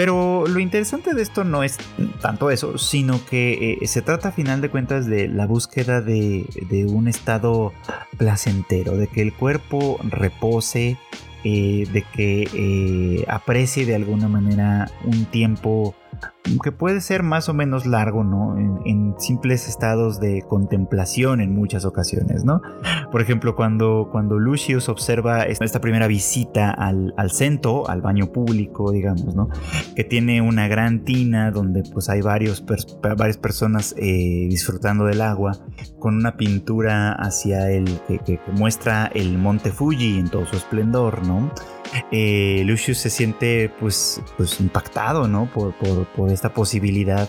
Pero 0.00 0.46
lo 0.46 0.60
interesante 0.60 1.12
de 1.12 1.20
esto 1.20 1.44
no 1.44 1.62
es 1.62 1.76
tanto 2.22 2.50
eso, 2.50 2.78
sino 2.78 3.22
que 3.26 3.78
eh, 3.82 3.86
se 3.86 4.00
trata 4.00 4.28
a 4.28 4.32
final 4.32 4.62
de 4.62 4.70
cuentas 4.70 5.04
de 5.04 5.28
la 5.28 5.46
búsqueda 5.46 6.00
de, 6.00 6.46
un 6.88 7.06
estado 7.06 7.74
placentero, 8.16 8.96
de 8.96 9.08
que 9.08 9.20
el 9.20 9.34
cuerpo 9.34 9.98
repose, 10.02 10.96
eh, 11.44 11.86
de 11.92 12.02
que 12.14 12.48
eh, 12.52 13.24
aprecie 13.28 13.86
de 13.86 13.94
alguna 13.94 14.28
manera 14.28 14.90
un 15.04 15.24
tiempo 15.26 15.94
que 16.62 16.72
puede 16.72 17.00
ser 17.00 17.22
más 17.22 17.48
o 17.48 17.54
menos 17.54 17.86
largo, 17.86 18.24
¿no? 18.24 18.56
En, 18.84 19.00
simples 19.18 19.68
estados 19.68 20.18
de 20.18 20.42
contemplación 20.48 21.40
en 21.40 21.54
muchas 21.54 21.84
ocasiones, 21.84 22.44
¿no? 22.44 22.62
Por 23.12 23.20
ejemplo, 23.20 23.54
cuando, 23.54 24.08
cuando 24.10 24.38
Lucius 24.38 24.88
observa 24.88 25.42
esta 25.42 25.80
primera 25.80 26.06
visita 26.06 26.70
al, 26.70 27.12
al 27.18 27.30
centro, 27.30 27.88
al 27.88 28.00
baño 28.00 28.32
público, 28.32 28.92
digamos, 28.92 29.34
¿no? 29.34 29.48
Que 29.94 30.04
tiene 30.04 30.40
una 30.40 30.68
gran 30.68 31.04
tina 31.04 31.50
donde 31.50 31.82
pues 31.92 32.08
hay 32.08 32.22
varios 32.22 32.64
varias 33.02 33.36
personas 33.36 33.94
eh, 33.98 34.46
disfrutando 34.48 35.04
del 35.04 35.20
agua 35.20 35.52
con 35.98 36.14
una 36.14 36.36
pintura 36.36 37.12
hacia 37.12 37.70
el 37.70 38.00
que, 38.08 38.18
que 38.18 38.40
muestra 38.52 39.10
el 39.14 39.36
monte 39.36 39.70
Fuji 39.70 40.18
en 40.18 40.30
todo 40.30 40.46
su 40.46 40.56
esplendor, 40.56 41.26
¿no? 41.26 41.52
Eh, 42.10 42.62
Lucius 42.66 42.98
se 42.98 43.10
siente 43.10 43.70
pues, 43.80 44.22
pues 44.36 44.60
impactado 44.60 45.28
¿no? 45.28 45.50
por, 45.52 45.74
esta 46.30 46.52
posibilidad 46.52 47.28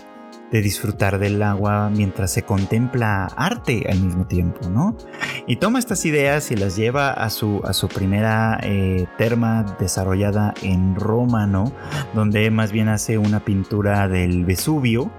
de 0.50 0.60
disfrutar 0.60 1.18
del 1.18 1.42
agua 1.42 1.90
mientras 1.90 2.30
se 2.30 2.42
contempla 2.42 3.24
arte 3.36 3.86
al 3.90 4.00
mismo 4.00 4.26
tiempo, 4.26 4.68
¿no? 4.68 4.98
Y 5.46 5.56
toma 5.56 5.78
estas 5.78 6.04
ideas 6.04 6.50
y 6.50 6.56
las 6.56 6.76
lleva 6.76 7.10
a 7.10 7.30
su, 7.30 7.62
primera 7.94 8.60
eh, 8.62 9.06
terma 9.16 9.64
desarrollada 9.80 10.52
en 10.60 10.94
Roma, 10.94 11.46
¿no? 11.46 11.72
Donde 12.12 12.50
más 12.50 12.70
bien 12.70 12.88
hace 12.88 13.16
una 13.16 13.40
pintura 13.40 14.08
del 14.08 14.44
Vesubio, 14.44 15.10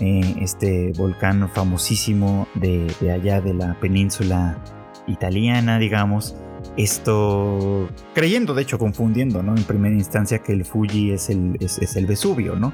eh, 0.00 0.34
este 0.40 0.92
volcán 0.98 1.48
famosísimo 1.48 2.46
de 2.54 2.94
allá 3.10 3.40
de 3.40 3.54
la 3.54 3.80
península 3.80 4.58
italiana, 5.06 5.78
digamos, 5.78 6.36
esto 6.76 7.88
creyendo, 8.14 8.54
de 8.54 8.62
hecho 8.62 8.78
confundiendo, 8.78 9.42
¿no? 9.42 9.56
En 9.56 9.64
primera 9.64 9.94
instancia 9.94 10.40
que 10.40 10.52
el 10.52 10.64
Fuji 10.64 11.12
es 11.12 11.30
el, 11.30 11.56
es, 11.60 11.96
el 11.96 12.06
Vesubio, 12.06 12.56
¿no? 12.56 12.72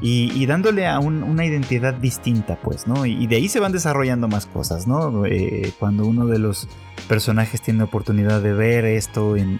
Y, 0.00 0.46
dándole 0.46 0.86
a 0.86 1.00
una 1.00 1.44
identidad 1.44 1.94
distinta, 1.94 2.58
pues, 2.62 2.86
¿no? 2.86 3.04
Y, 3.04 3.26
de 3.26 3.36
ahí 3.36 3.48
se 3.48 3.58
van 3.58 3.72
desarrollando 3.72 4.28
más 4.28 4.46
cosas, 4.46 4.86
¿no? 4.86 5.26
Eh, 5.26 5.72
cuando 5.78 6.06
uno 6.06 6.26
de 6.26 6.38
los 6.38 6.68
personajes 7.06 7.60
tiene 7.62 7.82
oportunidad 7.82 8.42
de 8.42 8.52
ver 8.52 8.84
esto 8.84 9.36
en, 9.36 9.58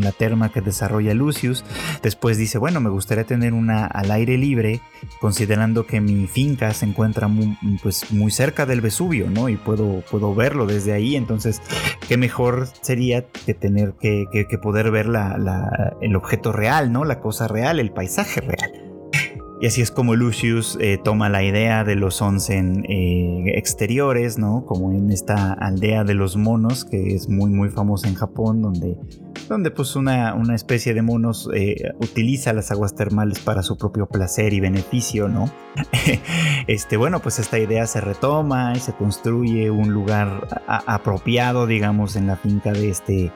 la 0.00 0.12
terma 0.12 0.50
que 0.50 0.60
desarrolla 0.60 1.14
Lucius, 1.14 1.64
después 2.02 2.36
dice, 2.36 2.58
bueno, 2.58 2.78
me 2.80 2.90
gustaría 2.90 3.24
tener 3.24 3.54
una 3.54 3.86
al 3.86 4.10
aire 4.10 4.36
libre, 4.36 4.82
considerando 5.18 5.86
que 5.86 6.00
mi 6.02 6.26
finca 6.26 6.74
se 6.74 6.84
encuentra 6.84 7.26
muy, 7.26 7.56
pues, 7.82 8.12
muy 8.12 8.30
cerca 8.30 8.66
del 8.66 8.82
Vesubio, 8.82 9.30
¿no? 9.30 9.48
Y 9.48 9.56
puedo, 9.56 10.02
puedo 10.10 10.34
verlo 10.34 10.66
desde 10.66 10.92
ahí, 10.92 11.16
entonces, 11.16 11.62
qué 12.06 12.18
mejor 12.18 12.68
sería 12.82 13.24
que 13.26 13.54
tener 13.54 13.94
que, 13.94 14.26
poder 14.62 14.90
ver 14.90 15.08
el 16.02 16.16
objeto 16.16 16.52
real, 16.52 16.92
¿no? 16.92 17.04
La 17.04 17.20
cosa 17.20 17.48
real, 17.48 17.80
el 17.80 17.90
paisaje 17.90 18.40
real. 18.40 18.93
Y 19.64 19.66
así 19.66 19.80
es 19.80 19.90
como 19.90 20.14
Lucius 20.14 20.76
eh, 20.78 20.98
toma 21.02 21.30
la 21.30 21.42
idea 21.42 21.84
de 21.84 21.94
los 21.94 22.20
onsen 22.20 22.84
eh, 22.84 23.44
exteriores, 23.56 24.36
¿no? 24.36 24.66
Como 24.66 24.92
en 24.92 25.10
esta 25.10 25.54
aldea 25.54 26.04
de 26.04 26.12
los 26.12 26.36
monos, 26.36 26.84
que 26.84 27.14
es 27.14 27.30
muy 27.30 27.50
muy 27.50 27.70
famosa 27.70 28.06
en 28.08 28.14
Japón, 28.14 28.60
donde, 28.60 28.98
donde 29.48 29.70
pues 29.70 29.96
una, 29.96 30.34
una 30.34 30.54
especie 30.54 30.92
de 30.92 31.00
monos 31.00 31.48
eh, 31.54 31.76
utiliza 31.98 32.52
las 32.52 32.72
aguas 32.72 32.94
termales 32.94 33.38
para 33.38 33.62
su 33.62 33.78
propio 33.78 34.04
placer 34.04 34.52
y 34.52 34.60
beneficio, 34.60 35.28
¿no? 35.28 35.50
este, 36.66 36.98
bueno, 36.98 37.20
pues 37.20 37.38
esta 37.38 37.58
idea 37.58 37.86
se 37.86 38.02
retoma 38.02 38.74
y 38.76 38.80
se 38.80 38.92
construye 38.92 39.70
un 39.70 39.94
lugar 39.94 40.46
apropiado, 40.66 41.66
digamos, 41.66 42.16
en 42.16 42.26
la 42.26 42.36
finca 42.36 42.70
de 42.70 42.90
este 42.90 43.32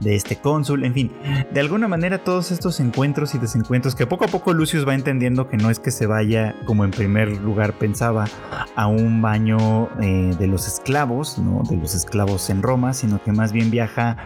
de 0.00 0.14
este 0.14 0.36
cónsul, 0.36 0.84
en 0.84 0.94
fin, 0.94 1.12
de 1.52 1.60
alguna 1.60 1.88
manera 1.88 2.18
todos 2.18 2.50
estos 2.50 2.80
encuentros 2.80 3.34
y 3.34 3.38
desencuentros 3.38 3.94
que 3.94 4.06
poco 4.06 4.24
a 4.24 4.28
poco 4.28 4.52
Lucius 4.52 4.86
va 4.86 4.94
entendiendo 4.94 5.48
que 5.48 5.56
no 5.56 5.70
es 5.70 5.78
que 5.78 5.90
se 5.90 6.06
vaya, 6.06 6.56
como 6.66 6.84
en 6.84 6.90
primer 6.90 7.40
lugar 7.40 7.78
pensaba, 7.78 8.26
a 8.74 8.86
un 8.86 9.22
baño 9.22 9.88
eh, 10.00 10.34
de 10.38 10.46
los 10.46 10.66
esclavos, 10.66 11.38
¿no? 11.38 11.62
de 11.68 11.76
los 11.76 11.94
esclavos 11.94 12.50
en 12.50 12.62
Roma, 12.62 12.94
sino 12.94 13.22
que 13.22 13.32
más 13.32 13.52
bien 13.52 13.70
viaja 13.70 14.16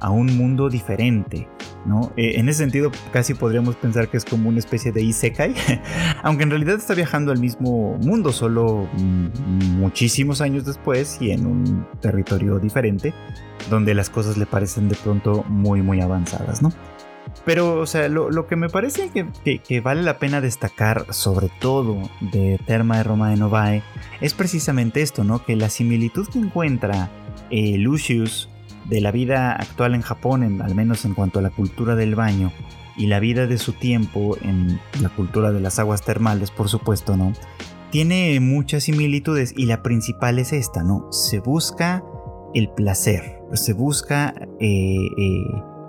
a 0.00 0.10
un 0.10 0.36
mundo 0.36 0.68
diferente, 0.68 1.48
¿no? 1.84 2.12
Eh, 2.16 2.38
en 2.38 2.48
ese 2.48 2.58
sentido, 2.58 2.90
casi 3.12 3.34
podríamos 3.34 3.76
pensar 3.76 4.08
que 4.08 4.16
es 4.16 4.24
como 4.24 4.48
una 4.48 4.58
especie 4.58 4.92
de 4.92 5.02
Isekai, 5.02 5.54
aunque 6.22 6.44
en 6.44 6.50
realidad 6.50 6.76
está 6.76 6.94
viajando 6.94 7.32
al 7.32 7.38
mismo 7.38 7.96
mundo, 7.98 8.32
solo 8.32 8.88
mm, 8.98 9.78
muchísimos 9.78 10.40
años 10.40 10.64
después 10.64 11.18
y 11.20 11.30
en 11.30 11.46
un 11.46 11.86
territorio 12.00 12.58
diferente, 12.58 13.14
donde 13.70 13.94
las 13.94 14.10
cosas 14.10 14.36
le 14.36 14.46
parecen 14.46 14.88
de 14.88 14.96
pronto 14.96 15.44
muy, 15.48 15.82
muy 15.82 16.00
avanzadas, 16.00 16.62
¿no? 16.62 16.72
Pero, 17.44 17.80
o 17.80 17.86
sea, 17.86 18.08
lo, 18.08 18.46
que 18.46 18.56
me 18.56 18.68
parece 18.68 19.10
que, 19.10 19.80
vale 19.80 20.02
la 20.02 20.18
pena 20.18 20.40
destacar, 20.40 21.06
sobre 21.10 21.48
todo 21.60 21.96
de 22.20 22.58
Terma 22.66 22.98
de 22.98 23.04
Roma 23.04 23.30
de 23.30 23.36
Novae, 23.36 23.82
es 24.20 24.34
precisamente 24.34 25.02
esto, 25.02 25.22
¿no? 25.22 25.44
Que 25.44 25.54
la 25.54 25.68
similitud 25.68 26.26
que 26.28 26.38
encuentra 26.38 27.10
eh, 27.50 27.78
Lucius 27.78 28.48
de 28.86 29.00
la 29.00 29.10
vida 29.10 29.52
actual 29.52 29.94
en 29.94 30.02
Japón, 30.02 30.60
al 30.62 30.74
menos 30.74 31.04
en 31.04 31.14
cuanto 31.14 31.38
a 31.38 31.42
la 31.42 31.50
cultura 31.50 31.94
del 31.94 32.14
baño, 32.14 32.52
y 32.96 33.06
la 33.06 33.20
vida 33.20 33.46
de 33.46 33.58
su 33.58 33.72
tiempo 33.72 34.36
en 34.40 34.80
la 35.00 35.10
cultura 35.10 35.52
de 35.52 35.60
las 35.60 35.78
aguas 35.78 36.02
termales, 36.02 36.50
por 36.50 36.68
supuesto, 36.68 37.16
¿no? 37.16 37.32
Tiene 37.90 38.40
muchas 38.40 38.84
similitudes 38.84 39.52
y 39.56 39.66
la 39.66 39.82
principal 39.82 40.38
es 40.38 40.52
esta, 40.52 40.82
¿no? 40.82 41.12
Se 41.12 41.40
busca 41.40 42.02
el 42.54 42.70
placer, 42.70 43.35
se 43.52 43.72
busca 43.72 44.34
eh, 44.60 45.06
eh, 45.18 45.44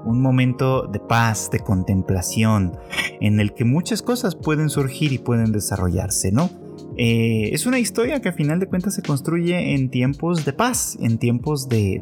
un 0.06 0.22
momento 0.22 0.88
de 0.88 1.00
paz, 1.00 1.50
de 1.52 1.60
contemplación, 1.60 2.78
en 3.20 3.40
el 3.40 3.54
que 3.54 3.66
muchas 3.66 4.02
cosas 4.02 4.36
pueden 4.36 4.70
surgir 4.70 5.12
y 5.12 5.18
pueden 5.18 5.52
desarrollarse, 5.52 6.32
¿no? 6.32 6.50
Eh, 6.98 7.50
es 7.54 7.66
una 7.66 7.80
historia 7.80 8.22
que 8.22 8.30
a 8.30 8.34
final 8.34 8.60
de 8.60 8.68
cuentas 8.68 8.96
se 8.96 9.02
construye 9.04 9.76
en 9.76 9.90
tiempos 9.90 10.46
de 10.46 10.54
paz, 10.54 10.98
en 11.00 11.18
tiempos 11.20 11.70
de, 11.70 12.02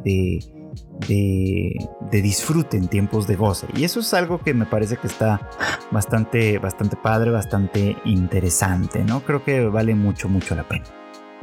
de, 1.08 2.22
disfrute 2.22 2.78
en 2.78 2.88
tiempos 2.88 3.28
de 3.28 3.36
goce. 3.36 3.68
Y 3.76 3.84
eso 3.84 4.00
es 4.00 4.14
algo 4.14 4.40
que 4.40 4.54
me 4.54 4.66
parece 4.66 4.98
que 4.98 5.08
está 5.08 5.50
bastante, 5.92 6.60
bastante 6.60 6.96
padre, 6.96 7.32
bastante 7.32 7.98
interesante, 8.06 9.04
¿no? 9.04 9.22
Creo 9.24 9.44
que 9.44 9.66
vale 9.66 9.96
mucho, 9.96 10.30
mucho 10.30 10.56
la 10.56 10.68
pena. 10.68 10.86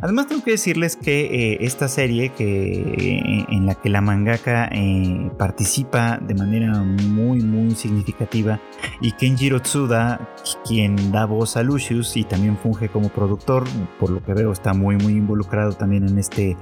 Además 0.03 0.27
tengo 0.27 0.43
que 0.43 0.51
decirles 0.51 0.97
que 0.97 1.53
eh, 1.53 1.59
esta 1.61 1.87
serie 1.87 2.31
que, 2.31 2.73
eh, 2.73 3.47
en 3.49 3.67
la 3.67 3.77
que 3.77 3.89
la 3.89 4.01
mangaka 4.01 4.69
eh, 4.73 5.31
participa 5.39 6.19
de 6.19 6.35
manera 6.35 6.73
muy 6.83 7.39
muy 7.39 7.77
significativa 7.77 8.61
y 9.01 9.13
Kenjiro 9.13 9.63
Tsuda, 9.63 10.35
quien 10.67 11.13
da 11.13 11.25
voz 11.25 11.57
a 11.57 11.63
Lucius 11.63 12.17
y 12.17 12.25
también 12.25 12.59
funge 12.59 12.89
como 12.89 13.11
productor, 13.11 13.63
por 14.01 14.11
lo 14.11 14.25
que 14.25 14.35
veo 14.35 14.51
está 14.51 14.75
muy 14.75 14.97
muy 14.97 15.13
involucrado 15.13 15.73
también 15.75 16.09
en 16.09 16.19
este, 16.19 16.57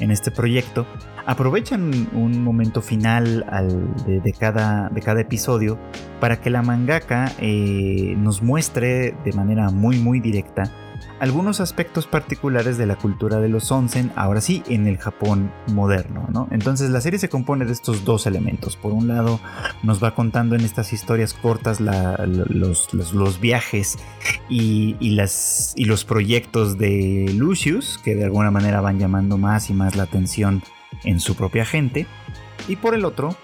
en 0.00 0.10
este 0.10 0.30
proyecto, 0.30 0.86
aprovechan 1.26 2.08
un 2.14 2.42
momento 2.42 2.80
final 2.80 3.44
de, 4.06 4.32
cada, 4.32 4.88
de 4.88 5.02
cada 5.02 5.20
episodio 5.20 5.78
para 6.18 6.40
que 6.40 6.48
la 6.48 6.62
mangaka 6.62 7.30
nos 8.16 8.40
muestre 8.40 9.14
de 9.22 9.32
manera 9.34 9.68
muy 9.68 9.98
muy 9.98 10.20
directa 10.20 10.72
algunos 11.18 11.60
aspectos 11.60 12.06
particulares 12.06 12.76
de 12.76 12.86
la 12.86 12.96
cultura 12.96 13.38
de 13.38 13.48
los 13.48 13.70
onsen, 13.72 14.12
ahora 14.16 14.40
sí, 14.40 14.62
en 14.68 14.86
el 14.86 14.98
Japón 14.98 15.50
moderno, 15.68 16.28
¿no? 16.30 16.48
Entonces 16.50 16.90
la 16.90 17.00
serie 17.00 17.18
se 17.18 17.28
compone 17.28 17.64
de 17.64 17.72
estos 17.72 18.04
dos 18.04 18.26
elementos. 18.26 18.76
Por 18.76 18.92
un 18.92 19.08
lado, 19.08 19.40
nos 19.82 20.02
va 20.02 20.14
contando 20.14 20.54
en 20.54 20.62
estas 20.62 20.92
historias 20.92 21.32
cortas 21.32 21.80
los, 21.80 23.40
viajes 23.40 23.98
y, 24.48 25.10
las, 25.10 25.72
y 25.76 25.86
los 25.86 26.04
proyectos 26.04 26.76
de 26.76 27.32
Lucius, 27.34 27.98
que 28.04 28.14
de 28.14 28.24
alguna 28.24 28.50
manera 28.50 28.80
van 28.80 28.98
llamando 28.98 29.38
más 29.38 29.70
y 29.70 29.74
más 29.74 29.96
la 29.96 30.02
atención 30.02 30.62
en 31.04 31.20
su 31.20 31.34
propia 31.34 31.64
gente. 31.64 32.06
Y 32.68 32.76
por 32.76 32.94
el 32.94 33.04
otro, 33.04 33.34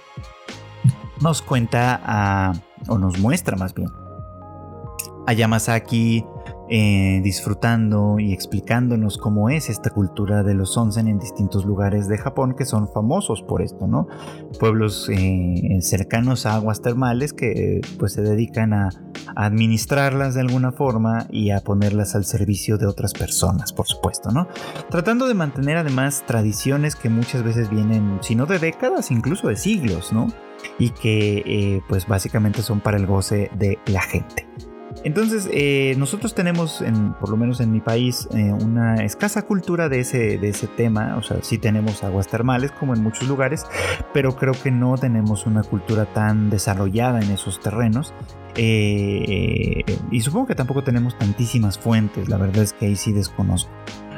nos 1.21 1.41
cuenta 1.41 2.00
a, 2.05 2.52
o 2.88 2.99
nos 2.99 3.19
muestra 3.19 3.57
más 3.57 3.73
bien, 3.75 3.91
a 5.26 5.33
Yamasaki 5.33 6.25
eh, 6.69 7.21
disfrutando 7.23 8.19
y 8.19 8.33
explicándonos 8.33 9.19
cómo 9.19 9.50
es 9.50 9.69
esta 9.69 9.90
cultura 9.90 10.42
de 10.42 10.54
los 10.54 10.76
onsen 10.76 11.09
en 11.09 11.19
distintos 11.19 11.64
lugares 11.64 12.09
de 12.09 12.19
Japón 12.19 12.54
que 12.57 12.64
son 12.64 12.88
famosos 12.88 13.42
por 13.42 13.62
esto, 13.62 13.87
¿no? 13.87 14.07
Pueblos 14.59 15.09
eh, 15.11 15.78
cercanos 15.81 16.47
a 16.47 16.54
aguas 16.54 16.81
termales 16.81 17.33
que 17.33 17.81
pues 17.99 18.12
se 18.12 18.23
dedican 18.23 18.73
a, 18.73 18.90
administrarlas 19.37 20.35
de 20.35 20.40
alguna 20.40 20.73
forma 20.73 21.26
y 21.31 21.50
a 21.50 21.61
ponerlas 21.61 22.14
al 22.14 22.25
servicio 22.25 22.78
de 22.78 22.87
otras 22.87 23.12
personas, 23.12 23.73
por 23.73 23.87
supuesto, 23.87 24.31
¿no? 24.31 24.49
Tratando 24.90 25.26
de 25.26 25.35
mantener 25.35 25.76
además 25.76 26.25
tradiciones 26.26 26.97
que 26.97 27.09
muchas 27.09 27.42
veces 27.42 27.71
vienen, 27.71 28.19
si 28.21 28.35
no 28.35 28.47
de 28.47 28.59
décadas, 28.59 29.11
incluso 29.11 29.49
de 29.49 29.57
siglos, 29.57 30.12
¿no? 30.12 30.28
Y 30.78 30.90
que 30.90 31.42
eh, 31.47 31.83
pues 31.88 32.07
básicamente 32.07 32.62
son 32.62 32.81
para 32.81 32.97
el 32.97 33.07
goce 33.07 33.50
de 33.59 33.78
la 33.87 34.02
gente. 34.02 34.47
Entonces, 35.04 35.49
eh, 35.52 35.94
nosotros 35.99 36.35
tenemos, 36.35 36.80
en, 36.80 37.12
por 37.14 37.28
lo 37.28 37.37
menos 37.37 37.61
en 37.61 37.73
mi 37.73 37.80
país, 37.80 38.28
eh, 38.35 38.52
una 38.52 39.04
escasa 39.04 39.42
cultura 39.42 39.88
de 39.88 40.00
ese, 40.00 40.38
de 40.38 40.49
ese 40.49 40.68
tema. 40.68 41.16
O 41.16 41.23
sea, 41.23 41.38
sí 41.42 41.59
tenemos 41.59 42.04
aguas 42.04 42.28
termales, 42.28 42.71
como 42.73 42.94
en 42.94 43.02
muchos 43.02 43.28
lugares, 43.28 43.66
pero 44.12 44.37
creo 44.37 44.54
que 44.54 44.71
no 44.71 44.97
tenemos 44.97 45.47
una 45.47 45.62
cultura 45.62 46.06
tan 46.06 46.50
desarrollada 46.50 47.21
en 47.21 47.30
esos 47.30 47.61
terrenos. 47.61 48.14
Eh, 48.56 49.85
y 50.11 50.21
supongo 50.21 50.47
que 50.47 50.54
tampoco 50.54 50.85
tenemos 50.85 51.18
tantísimas 51.18 51.78
fuentes, 51.78 52.28
la 52.28 52.37
verdad 52.37 52.62
es 52.62 52.73
que 52.73 52.87
ahí 52.87 52.97
sí 52.97 53.12
desconozco. 53.12 53.71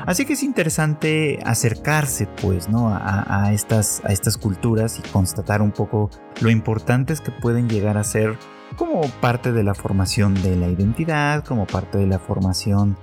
Así 0.07 0.27
que 0.27 0.35
es 0.35 0.43
interesante 0.43 1.39
acercarse 1.47 2.27
pues 2.27 2.69
¿no? 2.69 2.91
a, 2.91 3.53
estas, 3.55 4.03
a 4.05 4.13
estas 4.13 4.37
culturas 4.37 4.99
y 4.99 5.09
constatar 5.09 5.63
un 5.63 5.71
poco 5.71 6.11
lo 6.43 6.51
importantes 6.51 7.23
que 7.23 7.31
pueden 7.31 7.71
llegar 7.71 7.97
a 7.97 8.05
ser 8.05 8.37
como 8.77 9.03
parte 9.21 9.53
de 9.53 9.63
la 9.63 9.75
formación 9.75 10.35
de 10.43 10.57
la 10.57 10.69
identidad, 10.69 11.45
como 11.45 11.67
parte 11.67 11.99
de 11.99 12.07
la 12.07 12.19
formación 12.19 12.97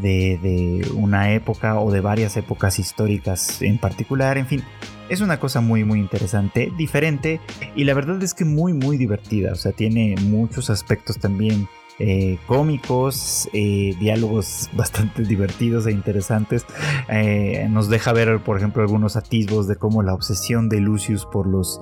de, 0.00 0.86
una 0.94 1.32
época 1.32 1.78
o 1.80 1.90
de 1.90 2.00
varias 2.00 2.36
épocas 2.36 2.78
históricas 2.78 3.62
en 3.62 3.78
particular, 3.78 4.38
en 4.38 4.46
fin. 4.46 4.62
Es 5.08 5.20
una 5.20 5.40
cosa 5.40 5.60
muy 5.60 5.82
muy 5.82 5.98
interesante, 5.98 6.72
diferente 6.76 7.40
y 7.74 7.82
la 7.82 7.94
verdad 7.94 8.22
es 8.22 8.32
que 8.32 8.44
muy 8.44 8.72
muy 8.72 8.96
divertida, 8.96 9.52
o 9.52 9.56
sea, 9.56 9.72
tiene 9.72 10.14
muchos 10.22 10.70
aspectos 10.70 11.18
también 11.18 11.68
eh, 12.02 12.38
cómicos, 12.46 13.46
eh, 13.52 13.94
diálogos 14.00 14.70
bastante 14.74 15.22
divertidos 15.22 15.86
e 15.86 15.92
interesantes. 15.92 16.64
Eh, 17.10 17.68
nos 17.70 17.90
deja 17.90 18.14
ver, 18.14 18.42
por 18.42 18.56
ejemplo, 18.56 18.82
algunos 18.82 19.16
atisbos 19.16 19.68
de 19.68 19.76
cómo 19.76 20.02
la 20.02 20.14
obsesión 20.14 20.70
de 20.70 20.80
Lucius 20.80 21.26
por 21.26 21.46
los 21.46 21.78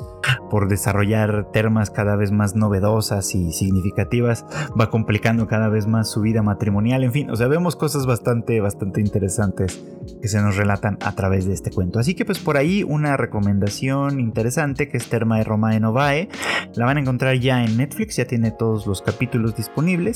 por 0.51 0.69
desarrollar 0.69 1.51
termas 1.53 1.91
cada 1.91 2.17
vez 2.17 2.33
más 2.33 2.57
novedosas 2.57 3.35
y 3.35 3.53
significativas 3.53 4.47
va 4.79 4.91
complicando 4.91 5.47
cada 5.47 5.69
vez 5.69 5.87
más 5.87 6.11
su 6.11 6.21
vida 6.21 6.43
matrimonial. 6.43 7.05
En 7.05 7.13
fin, 7.13 7.31
o 7.31 7.37
sea, 7.37 7.49
vemos 7.49 7.77
cosas 7.77 8.07
bastante, 8.07 8.61
bastante 8.61 9.01
interesantes 9.01 9.81
que 10.21 10.29
se 10.29 10.41
nos 10.41 10.57
relatan 10.57 10.99
a 11.03 11.15
través 11.15 11.47
de 11.47 11.53
este 11.53 11.71
cuento. 11.71 11.99
Así 11.99 12.15
que 12.15 12.25
pues 12.25 12.39
por 12.39 12.57
ahí 12.57 12.83
una 12.83 13.17
recomendación 13.17 14.21
interesante 14.21 14.89
que 14.89 14.97
es 14.97 15.09
Terma 15.09 15.39
de 15.39 15.45
Romae 15.45 15.81
Novae. 15.81 16.29
La 16.75 16.87
van 16.87 16.97
a 16.97 17.01
encontrar 17.01 17.37
ya 17.39 17.65
en 17.65 17.77
Netflix, 17.77 18.17
ya 18.17 18.25
tiene 18.25 18.51
todos 18.51 18.87
los 18.87 19.03
capítulos 19.03 19.55
disponibles 19.55 20.08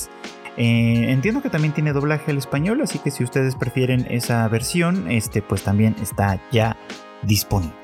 eh, 0.57 1.07
entiendo 1.09 1.41
que 1.41 1.49
también 1.49 1.73
tiene 1.73 1.93
doblaje 1.93 2.31
al 2.31 2.39
español, 2.39 2.81
así 2.83 2.99
que 2.99 3.11
si 3.11 3.25
ustedes 3.25 3.57
prefieren 3.57 4.07
esa 4.11 4.47
versión, 4.49 5.11
este 5.11 5.41
pues 5.41 5.63
también 5.63 5.97
está 6.01 6.41
ya 6.51 6.77
disponible. 7.23 7.75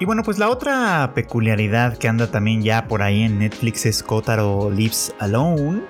Y 0.00 0.06
bueno, 0.06 0.24
pues 0.24 0.38
la 0.38 0.50
otra 0.50 1.12
peculiaridad 1.14 1.96
que 1.96 2.08
anda 2.08 2.26
también 2.26 2.62
ya 2.62 2.88
por 2.88 3.02
ahí 3.02 3.22
en 3.22 3.38
Netflix 3.38 3.86
es 3.86 4.02
Kotaro 4.02 4.70
Lives 4.70 5.14
Alone. 5.20 5.82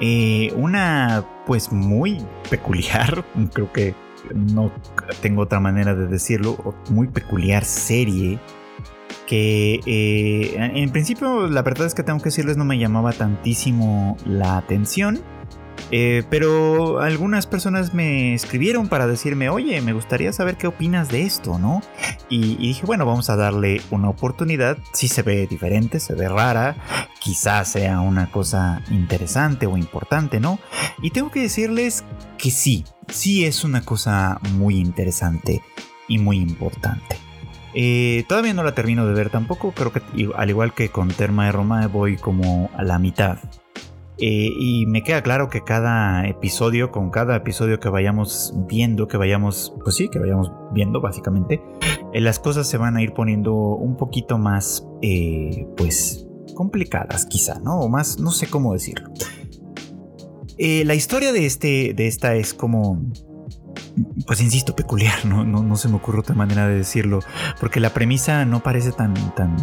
Eh, 0.00 0.52
una 0.56 1.24
pues 1.46 1.70
muy 1.70 2.24
peculiar, 2.48 3.24
creo 3.52 3.70
que 3.70 3.94
no 4.34 4.72
tengo 5.20 5.42
otra 5.42 5.60
manera 5.60 5.94
de 5.94 6.06
decirlo, 6.06 6.74
muy 6.88 7.08
peculiar 7.08 7.64
serie 7.64 8.40
que 9.32 9.80
eh, 9.86 10.54
en 10.58 10.90
principio 10.90 11.48
la 11.48 11.62
verdad 11.62 11.86
es 11.86 11.94
que 11.94 12.02
tengo 12.02 12.18
que 12.18 12.26
decirles 12.26 12.58
no 12.58 12.66
me 12.66 12.78
llamaba 12.78 13.14
tantísimo 13.14 14.18
la 14.26 14.58
atención. 14.58 15.22
Eh, 15.90 16.22
pero 16.28 17.00
algunas 17.00 17.46
personas 17.46 17.94
me 17.94 18.34
escribieron 18.34 18.88
para 18.88 19.06
decirme, 19.06 19.48
oye, 19.48 19.80
me 19.80 19.94
gustaría 19.94 20.34
saber 20.34 20.58
qué 20.58 20.66
opinas 20.66 21.08
de 21.08 21.22
esto, 21.22 21.58
¿no? 21.58 21.80
Y, 22.28 22.56
dije, 22.56 22.84
bueno, 22.84 23.06
vamos 23.06 23.30
a 23.30 23.36
darle 23.36 23.80
una 23.90 24.10
oportunidad. 24.10 24.76
Si 24.92 25.08
se 25.08 25.22
ve 25.22 25.46
diferente, 25.46 25.98
se 25.98 26.14
ve 26.14 26.28
rara, 26.28 26.76
quizás 27.18 27.68
sea 27.72 28.00
una 28.00 28.30
cosa 28.30 28.82
interesante 28.90 29.66
o 29.66 29.78
importante, 29.78 30.40
¿no? 30.40 30.58
Y 31.00 31.10
tengo 31.10 31.30
que 31.30 31.40
decirles 31.40 32.04
que 32.36 32.50
sí, 32.50 32.84
sí 33.08 33.46
es 33.46 33.64
una 33.64 33.80
cosa 33.80 34.40
muy 34.52 34.76
interesante 34.78 35.62
y 36.06 36.18
muy 36.18 36.36
importante. 36.38 37.31
Eh, 37.74 38.24
todavía 38.28 38.54
no 38.54 38.62
la 38.62 38.74
termino 38.74 39.06
de 39.06 39.14
ver 39.14 39.30
tampoco, 39.30 39.72
creo 39.72 39.92
que 39.92 40.02
al 40.34 40.50
igual 40.50 40.74
que 40.74 40.90
con 40.90 41.08
Terma 41.08 41.46
de 41.46 41.52
Roma 41.52 41.86
voy 41.86 42.16
como 42.16 42.70
a 42.76 42.82
la 42.82 42.98
mitad. 42.98 43.38
Eh, 44.18 44.50
y 44.56 44.86
me 44.86 45.02
queda 45.02 45.22
claro 45.22 45.48
que 45.48 45.64
cada 45.64 46.28
episodio, 46.28 46.92
con 46.92 47.10
cada 47.10 47.36
episodio 47.36 47.80
que 47.80 47.88
vayamos 47.88 48.54
viendo, 48.68 49.08
que 49.08 49.16
vayamos, 49.16 49.74
pues 49.82 49.96
sí, 49.96 50.08
que 50.08 50.18
vayamos 50.18 50.52
viendo 50.72 51.00
básicamente, 51.00 51.62
eh, 52.12 52.20
las 52.20 52.38
cosas 52.38 52.68
se 52.68 52.76
van 52.76 52.96
a 52.96 53.02
ir 53.02 53.14
poniendo 53.14 53.54
un 53.54 53.96
poquito 53.96 54.38
más, 54.38 54.86
pues, 55.76 56.26
complicadas 56.54 57.26
quizá, 57.26 57.58
¿no? 57.60 57.80
O 57.80 57.88
más, 57.88 58.20
no 58.20 58.30
sé 58.30 58.46
cómo 58.48 58.74
decirlo. 58.74 59.10
la 60.58 60.94
historia 60.94 61.32
de, 61.32 61.46
este, 61.46 61.94
de 61.94 62.06
esta 62.06 62.36
es 62.36 62.54
como 62.54 63.00
pues 64.26 64.40
insisto, 64.40 64.74
peculiar, 64.74 65.24
¿no? 65.24 65.44
No, 65.44 65.76
se 65.76 65.88
me 65.88 65.96
ocurre 65.96 66.20
otra 66.20 66.34
manera 66.34 66.68
de 66.68 66.76
decirlo, 66.76 67.20
porque 67.60 67.80
la 67.80 67.90
premisa 67.90 68.44
no 68.44 68.62
parece 68.62 68.92
tan, 68.92 69.14
tan... 69.34 69.56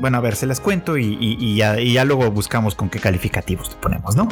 Bueno, 0.00 0.18
a 0.18 0.20
ver, 0.20 0.36
se 0.36 0.46
las 0.46 0.60
cuento 0.60 0.96
y, 0.98 1.56
ya, 1.56 2.04
luego 2.04 2.30
buscamos 2.30 2.74
con 2.74 2.90
qué 2.90 2.98
calificativos 2.98 3.70
le 3.70 3.76
ponemos, 3.76 4.16
¿no? 4.16 4.28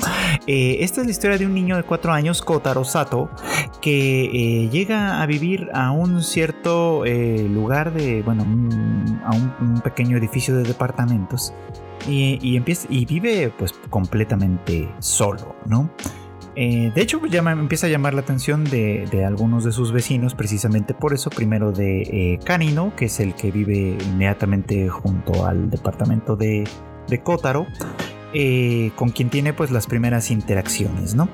Eh, 0.46 0.78
esta 0.81 1.00
es 1.00 1.07
la 1.07 1.11
historia 1.11 1.38
de 1.38 1.46
un 1.46 1.55
niño 1.55 1.76
de 1.76 1.83
cuatro 1.83 2.12
años, 2.12 2.42
Kotaro 2.42 2.85
Sato, 2.85 3.31
que 3.81 4.24
eh, 4.24 4.68
llega 4.70 5.22
a 5.22 5.26
vivir 5.26 5.68
a 5.74 5.90
un 5.90 6.22
cierto 6.22 7.05
eh, 7.05 7.48
lugar 7.48 7.92
de, 7.92 8.22
bueno, 8.22 8.42
a 9.24 9.35
un, 9.35 9.81
pequeño 9.83 10.16
edificio 10.16 10.55
de 10.57 10.62
departamentos 10.62 11.52
y, 12.09 12.57
empieza, 12.57 12.87
y 12.90 13.05
vive 13.05 13.52
pues 13.57 13.72
completamente 13.90 14.92
solo, 15.00 15.57
¿no? 15.66 15.90
Eh, 16.54 16.92
de 16.94 17.00
hecho, 17.00 17.20
empieza 17.24 17.86
a 17.86 17.90
llamar 17.90 18.14
la 18.14 18.20
atención 18.20 18.64
de, 18.64 19.24
algunos 19.26 19.64
de 19.64 19.72
sus 19.72 19.92
vecinos, 19.92 20.34
precisamente 20.34 20.94
por 20.94 21.14
eso. 21.14 21.30
Primero 21.30 21.72
de 21.72 22.02
eh, 22.02 22.38
Canino, 22.44 22.94
que 22.96 23.06
es 23.06 23.20
el 23.20 23.34
que 23.34 23.50
vive 23.50 23.96
inmediatamente 24.06 24.88
junto 24.88 25.46
al 25.46 25.70
departamento 25.70 26.36
de, 26.36 26.64
de. 27.08 27.22
Eh, 28.34 28.92
con 28.96 29.10
quien 29.10 29.28
tiene 29.28 29.52
pues 29.52 29.70
las 29.70 29.86
primeras 29.86 30.30
interacciones, 30.30 31.14
¿no? 31.14 31.28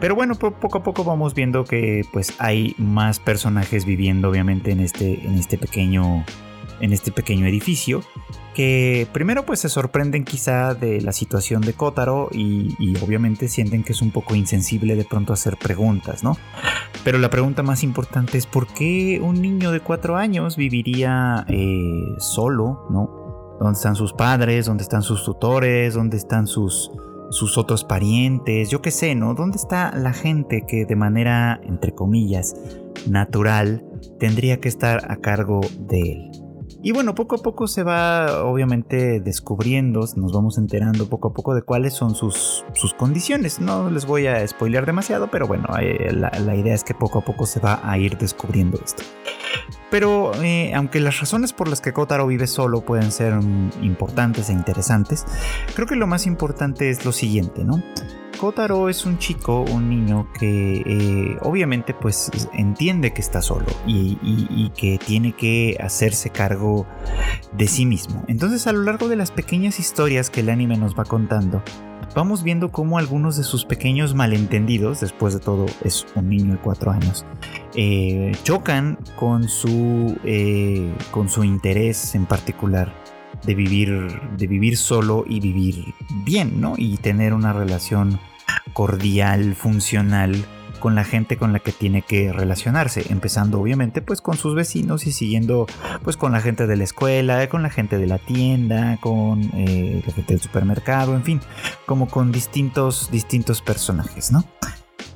pero 0.00 0.16
bueno, 0.16 0.34
poco 0.34 0.78
a 0.78 0.82
poco 0.82 1.04
vamos 1.04 1.34
viendo 1.34 1.62
que 1.62 2.02
pues 2.12 2.34
hay 2.40 2.74
más 2.78 3.20
personajes 3.20 3.84
viviendo 3.84 4.28
obviamente 4.28 4.72
en 4.72 4.80
este, 4.80 5.24
en 5.24 5.34
este 5.34 5.56
pequeño 5.56 6.24
en 6.80 6.92
este 6.92 7.12
pequeño 7.12 7.46
edificio 7.46 8.02
que 8.54 9.08
primero 9.12 9.44
pues 9.44 9.60
se 9.60 9.68
sorprenden 9.68 10.24
quizá 10.24 10.74
de 10.74 11.00
la 11.00 11.12
situación 11.12 11.60
de 11.60 11.74
Kotaro 11.74 12.28
y, 12.32 12.94
obviamente 13.04 13.48
sienten 13.48 13.82
que 13.82 13.92
es 13.92 14.00
un 14.00 14.12
poco 14.12 14.34
insensible 14.34 14.94
de 14.94 15.04
pronto 15.04 15.32
hacer 15.32 15.56
preguntas, 15.58 16.22
¿no? 16.22 16.38
Pero 17.02 17.18
la 17.18 17.28
pregunta 17.28 17.62
más 17.62 17.82
importante 17.82 18.38
es 18.38 18.46
¿por 18.46 18.68
qué 18.68 19.20
un 19.22 19.42
niño 19.42 19.72
de 19.72 19.80
cuatro 19.80 20.16
años 20.16 20.56
viviría 20.56 21.44
eh, 21.48 22.14
solo, 22.18 22.86
¿no? 22.88 23.56
¿Dónde 23.60 23.76
están 23.76 23.96
sus 23.96 24.12
padres? 24.12 24.66
¿Dónde 24.66 24.84
están 24.84 25.02
sus 25.02 25.24
tutores? 25.24 25.94
¿Dónde 25.94 26.16
están 26.16 26.46
sus, 26.46 26.90
sus 27.30 27.58
otros 27.58 27.84
parientes? 27.84 28.70
Yo 28.70 28.80
qué 28.80 28.90
sé, 28.90 29.14
¿no? 29.14 29.34
¿Dónde 29.34 29.56
está 29.56 29.92
la 29.96 30.12
gente 30.12 30.64
que 30.66 30.86
de 30.86 30.96
manera, 30.96 31.60
entre 31.64 31.92
comillas, 31.92 32.56
natural 33.08 33.84
tendría 34.18 34.60
que 34.60 34.68
estar 34.68 35.10
a 35.10 35.16
cargo 35.16 35.60
de 35.78 36.00
él? 36.00 36.43
Y 36.84 36.92
bueno, 36.92 37.14
poco 37.14 37.36
a 37.36 37.38
poco 37.38 37.66
se 37.66 37.82
va 37.82 38.44
obviamente 38.44 39.18
descubriendo, 39.18 40.00
nos 40.16 40.34
vamos 40.34 40.58
enterando 40.58 41.08
poco 41.08 41.28
a 41.28 41.32
poco 41.32 41.54
de 41.54 41.62
cuáles 41.62 41.94
son 41.94 42.14
sus, 42.14 42.62
sus 42.74 42.92
condiciones. 42.92 43.58
No 43.58 43.88
les 43.88 44.04
voy 44.04 44.26
a 44.26 44.46
spoilear 44.46 44.84
demasiado, 44.84 45.30
pero 45.30 45.46
bueno, 45.46 45.66
eh, 45.80 46.12
la, 46.12 46.54
idea 46.54 46.74
es 46.74 46.84
que 46.84 46.92
poco 46.92 47.20
a 47.20 47.24
poco 47.24 47.46
se 47.46 47.58
va 47.58 47.80
a 47.82 47.96
ir 47.96 48.18
descubriendo 48.18 48.78
esto. 48.84 49.02
Pero 49.90 50.32
eh, 50.42 50.74
aunque 50.74 51.00
las 51.00 51.20
razones 51.20 51.54
por 51.54 51.68
las 51.68 51.80
que 51.80 51.94
Kotaro 51.94 52.26
vive 52.26 52.46
solo 52.46 52.82
pueden 52.82 53.12
ser 53.12 53.32
mm, 53.32 53.82
importantes 53.82 54.50
e 54.50 54.52
interesantes, 54.52 55.24
creo 55.74 55.86
que 55.86 55.96
lo 55.96 56.06
más 56.06 56.26
importante 56.26 56.90
es 56.90 57.06
lo 57.06 57.12
siguiente, 57.12 57.64
¿no? 57.64 57.82
Kotaro 58.44 58.90
es 58.90 59.06
un 59.06 59.16
chico, 59.16 59.62
un 59.62 59.88
niño 59.88 60.28
que 60.38 60.82
eh, 60.84 61.38
obviamente 61.40 61.94
pues 61.94 62.30
entiende 62.52 63.14
que 63.14 63.22
está 63.22 63.40
solo 63.40 63.64
y, 63.86 64.70
que 64.76 64.98
tiene 64.98 65.32
que 65.32 65.78
hacerse 65.80 66.28
cargo 66.28 66.84
de 67.56 67.66
sí 67.66 67.86
mismo. 67.86 68.22
Entonces 68.28 68.66
a 68.66 68.72
lo 68.72 68.82
largo 68.82 69.08
de 69.08 69.16
las 69.16 69.30
pequeñas 69.30 69.80
historias 69.80 70.28
que 70.28 70.40
el 70.40 70.50
anime 70.50 70.76
nos 70.76 70.94
va 70.94 71.06
contando, 71.06 71.62
vamos 72.14 72.42
viendo 72.42 72.70
cómo 72.70 72.98
algunos 72.98 73.38
de 73.38 73.44
sus 73.44 73.64
pequeños 73.64 74.14
malentendidos, 74.14 75.00
después 75.00 75.32
de 75.32 75.40
todo 75.40 75.64
es 75.82 76.04
un 76.14 76.28
niño 76.28 76.52
de 76.52 76.58
cuatro 76.58 76.90
años, 76.90 77.24
eh, 77.74 78.32
chocan 78.42 78.98
con 79.16 79.48
su, 79.48 80.18
eh, 80.22 80.94
con 81.12 81.30
su 81.30 81.44
interés 81.44 82.14
en 82.14 82.26
particular 82.26 82.92
de 83.46 83.54
vivir, 83.54 84.20
de 84.36 84.46
vivir 84.46 84.76
solo 84.76 85.24
y 85.26 85.40
vivir 85.40 85.94
bien, 86.26 86.60
¿no? 86.60 86.74
Y 86.76 86.98
tener 86.98 87.32
una 87.32 87.54
relación 87.54 88.20
cordial, 88.72 89.54
funcional 89.54 90.44
con 90.84 90.94
la 90.94 91.04
gente 91.04 91.38
con 91.38 91.54
la 91.54 91.60
que 91.60 91.72
tiene 91.72 92.02
que 92.02 92.30
relacionarse, 92.30 93.06
empezando 93.08 93.58
obviamente 93.58 94.02
pues 94.02 94.20
con 94.20 94.36
sus 94.36 94.54
vecinos 94.54 95.06
y 95.06 95.12
siguiendo 95.12 95.66
pues 96.02 96.18
con 96.18 96.32
la 96.32 96.42
gente 96.42 96.66
de 96.66 96.76
la 96.76 96.84
escuela, 96.84 97.48
con 97.48 97.62
la 97.62 97.70
gente 97.70 97.96
de 97.96 98.06
la 98.06 98.18
tienda, 98.18 98.98
con 99.00 99.44
eh, 99.54 100.02
la 100.06 100.12
gente 100.12 100.34
del 100.34 100.42
supermercado, 100.42 101.14
en 101.14 101.22
fin, 101.22 101.40
como 101.86 102.06
con 102.06 102.32
distintos, 102.32 103.10
distintos 103.10 103.62
personajes, 103.62 104.30
¿no? 104.30 104.44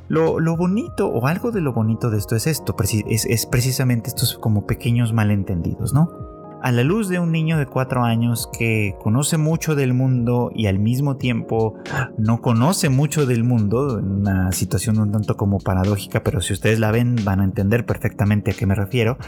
Lo, 0.08 0.56
bonito 0.56 1.06
o 1.06 1.26
algo 1.26 1.50
de 1.50 1.60
lo 1.60 1.74
bonito 1.74 2.08
de 2.08 2.16
esto 2.16 2.34
es 2.34 2.46
esto, 2.46 2.74
es, 3.06 3.26
es 3.26 3.44
precisamente 3.44 4.08
estos 4.08 4.38
como 4.38 4.66
pequeños 4.66 5.12
malentendidos, 5.12 5.92
¿no? 5.92 6.27
A 6.62 6.72
la 6.72 6.82
luz 6.82 7.08
de 7.08 7.18
un 7.18 7.32
niño 7.32 7.58
de 7.58 7.66
cuatro 7.66 8.04
años 8.04 8.48
que 8.58 8.94
conoce 9.02 9.38
mucho 9.38 9.74
del 9.74 9.94
mundo 9.94 10.50
y 10.54 10.66
al 10.66 10.78
mismo 10.78 11.16
tiempo 11.16 11.74
no 12.16 12.40
conoce 12.40 12.88
mucho 12.88 13.26
del 13.26 13.44
mundo, 13.44 14.00
una 14.02 14.52
situación 14.52 14.98
un 14.98 15.12
tanto 15.12 15.36
como 15.36 15.58
paradójica, 15.58 16.22
pero 16.22 16.40
si 16.40 16.52
ustedes 16.52 16.78
la 16.78 16.90
ven 16.90 17.16
van 17.24 17.40
a 17.40 17.44
entender 17.44 17.86
perfectamente 17.86 18.50
a 18.50 18.54
qué 18.54 18.66
me 18.66 18.74
refiero, 18.74 19.18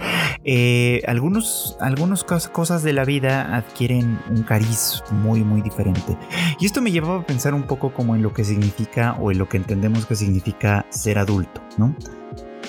eh, 0.44 1.02
algunos, 1.06 1.76
algunas 1.80 2.24
cosas 2.24 2.82
de 2.82 2.92
la 2.92 3.04
vida 3.04 3.56
adquieren 3.56 4.18
un 4.30 4.42
cariz 4.42 5.02
muy 5.10 5.44
muy 5.44 5.62
diferente. 5.62 6.16
Y 6.58 6.66
esto 6.66 6.80
me 6.80 6.92
llevaba 6.92 7.20
a 7.20 7.26
pensar 7.26 7.54
un 7.54 7.64
poco 7.64 7.92
como 7.92 8.14
en 8.14 8.22
lo 8.22 8.32
que 8.32 8.44
significa 8.44 9.16
o 9.20 9.30
en 9.30 9.38
lo 9.38 9.48
que 9.48 9.56
entendemos 9.56 10.06
que 10.06 10.16
significa 10.16 10.86
ser 10.90 11.18
adulto, 11.18 11.60
¿no? 11.78 11.94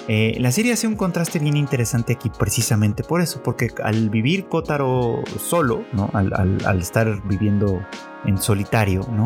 Eh, 0.08 0.36
la 0.40 0.52
serie 0.52 0.74
hace 0.74 0.88
un 0.88 0.96
contraste 0.96 1.40
bien 1.40 1.56
interesante 1.56 2.14
aquí 2.14 2.30
precisamente 2.30 3.04
por 3.04 3.22
eso, 3.22 3.42
porque 3.44 3.70
al 3.84 4.10
vivir 4.10 4.48
Kotaro 4.48 5.24
solo, 5.40 5.86
al, 6.14 6.80
estar 6.80 7.22
viviendo 7.28 7.82
en 8.26 8.38
solitario, 8.38 9.08
¿no? 9.12 9.24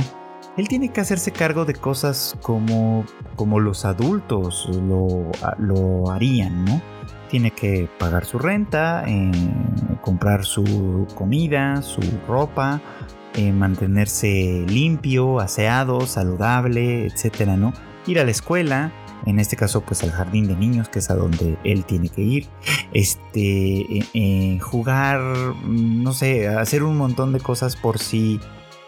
él 0.58 0.68
tiene 0.68 0.90
que 0.90 1.02
hacerse 1.02 1.32
cargo 1.32 1.66
de 1.66 1.74
cosas 1.74 2.38
como, 2.42 3.06
como 3.36 3.60
los 3.60 3.86
adultos 3.86 4.70
lo, 4.88 5.32
lo 5.58 6.12
harían, 6.12 6.64
¿no? 6.64 6.82
Tiene 7.30 7.52
que 7.52 7.90
pagar 8.00 8.26
su 8.26 8.40
renta, 8.40 9.04
eh, 9.08 9.32
comprar 10.02 10.46
su 10.46 11.08
comida, 11.16 11.82
su 11.82 12.02
ropa, 12.28 12.82
eh, 13.34 13.52
mantenerse 13.52 14.66
limpio, 14.70 15.40
aseado, 15.40 16.02
saludable, 16.08 17.06
etcétera, 17.06 17.58
¿no? 17.58 17.74
Ir 18.08 18.20
a 18.20 18.24
la 18.24 18.32
escuela, 18.32 18.94
en 19.26 19.40
este 19.40 19.56
caso 19.56 19.82
pues 19.82 20.04
al 20.04 20.12
jardín 20.12 20.48
de 20.48 20.56
niños, 20.56 20.90
que 20.90 21.00
es 21.00 21.10
a 21.10 21.16
donde 21.16 21.58
él 21.64 21.86
tiene 21.86 22.10
que 22.10 22.22
ir, 22.22 22.48
este, 22.94 23.80
eh, 23.80 24.06
eh, 24.14 24.60
jugar, 24.60 25.20
no 25.66 26.14
sé, 26.14 26.48
hacer 26.48 26.84
un 26.84 26.98
montón 26.98 27.34
de 27.34 27.40
cosas 27.40 27.76
por 27.76 28.00
sí, 28.00 28.40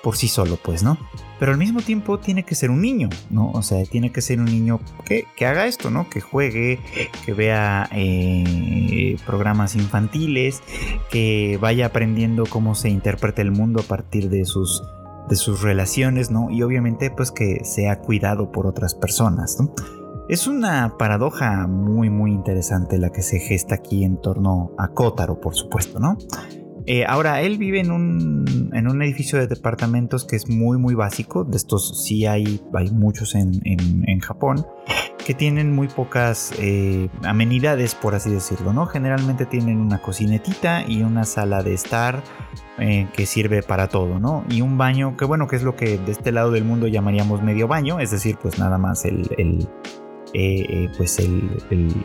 por 0.04 0.16
sí 0.16 0.28
solo, 0.28 0.58
pues, 0.62 0.84
¿no? 0.84 0.98
Pero 1.40 1.52
al 1.52 1.58
mismo 1.58 1.82
tiempo 1.82 2.20
tiene 2.20 2.44
que 2.44 2.56
ser 2.56 2.72
un 2.72 2.82
niño, 2.82 3.10
¿no? 3.30 3.52
O 3.52 3.62
sea, 3.62 3.84
tiene 3.86 4.12
que 4.12 4.22
ser 4.22 4.40
un 4.40 4.46
niño 4.46 4.80
que, 5.06 5.26
haga 5.46 5.68
esto, 5.68 5.90
¿no? 5.90 6.10
Que 6.10 6.22
juegue, 6.22 6.80
que 7.26 7.34
vea 7.34 7.90
eh, 7.92 9.18
programas 9.26 9.76
infantiles, 9.76 10.62
que 11.12 11.58
vaya 11.62 11.88
aprendiendo 11.88 12.46
cómo 12.46 12.76
se 12.76 12.90
interpreta 12.90 13.42
el 13.42 13.52
mundo 13.52 13.82
a 13.82 13.84
partir 13.84 14.30
de 14.30 14.46
sus 14.46 14.82
de 15.28 15.36
sus 15.36 15.62
relaciones, 15.62 16.32
¿no? 16.32 16.50
Y 16.50 16.64
obviamente 16.64 17.12
pues 17.12 17.32
que 17.32 17.64
sea 17.64 18.00
cuidado 18.00 18.52
por 18.52 18.66
otras 18.66 18.96
personas, 18.96 19.58
¿no? 19.60 19.74
Es 20.30 20.46
una 20.46 20.98
paradoja 20.98 21.68
muy 21.68 22.10
muy 22.10 22.32
interesante 22.32 22.98
la 22.98 23.12
que 23.12 23.22
se 23.22 23.40
gesta 23.40 23.76
aquí 23.76 24.04
en 24.04 24.20
torno 24.20 24.72
a 24.78 24.90
Kotaro, 24.90 25.40
por 25.40 25.56
supuesto, 25.56 26.00
¿no? 26.00 26.18
Eh, 26.86 27.06
ahora, 27.06 27.42
él 27.42 27.58
vive 27.58 27.80
en 27.80 27.92
un, 27.92 28.72
en 28.74 28.88
un, 28.90 29.02
edificio 29.02 29.40
de 29.40 29.48
departamentos 29.48 30.26
que 30.26 30.38
es 30.38 30.50
muy 30.50 30.78
muy 30.78 30.96
básico, 30.96 31.44
de 31.44 31.58
estos 31.58 32.06
sí 32.06 32.26
hay, 32.26 32.62
hay 32.74 32.92
muchos 32.92 33.36
en, 33.36 33.62
en, 33.64 34.20
Japón, 34.20 34.66
que 35.26 35.34
tienen 35.34 35.74
muy 35.74 35.90
pocas 35.90 36.54
eh, 36.60 37.10
amenidades, 37.24 37.94
por 37.94 38.16
así 38.16 38.30
decirlo, 38.30 38.72
¿no? 38.72 38.86
Generalmente 38.86 39.46
tienen 39.46 39.80
una 39.80 40.02
cocinetita 40.02 40.84
y 40.88 41.04
una 41.04 41.26
sala 41.26 41.62
de 41.62 41.74
estar 41.74 42.24
eh, 42.80 43.08
que 43.14 43.26
sirve 43.26 43.64
para 43.64 43.90
todo, 43.90 44.20
¿no? 44.20 44.46
Y 44.50 44.62
un 44.62 44.78
baño, 44.78 45.18
que 45.18 45.26
bueno, 45.26 45.48
que 45.48 45.58
es 45.58 45.64
lo 45.64 45.76
que 45.76 45.98
de 45.98 46.12
este 46.14 46.32
lado 46.32 46.52
del 46.52 46.64
mundo 46.64 46.88
llamaríamos 46.88 47.44
medio 47.44 47.68
baño, 47.68 48.00
es 48.00 48.12
decir, 48.12 48.38
pues 48.42 48.60
nada 48.60 48.78
más 48.78 49.04
el, 49.04 49.28
el 49.38 49.68
eh, 50.40 50.68
eh, 50.70 50.90
pues 50.96 51.18
el, 51.18 51.50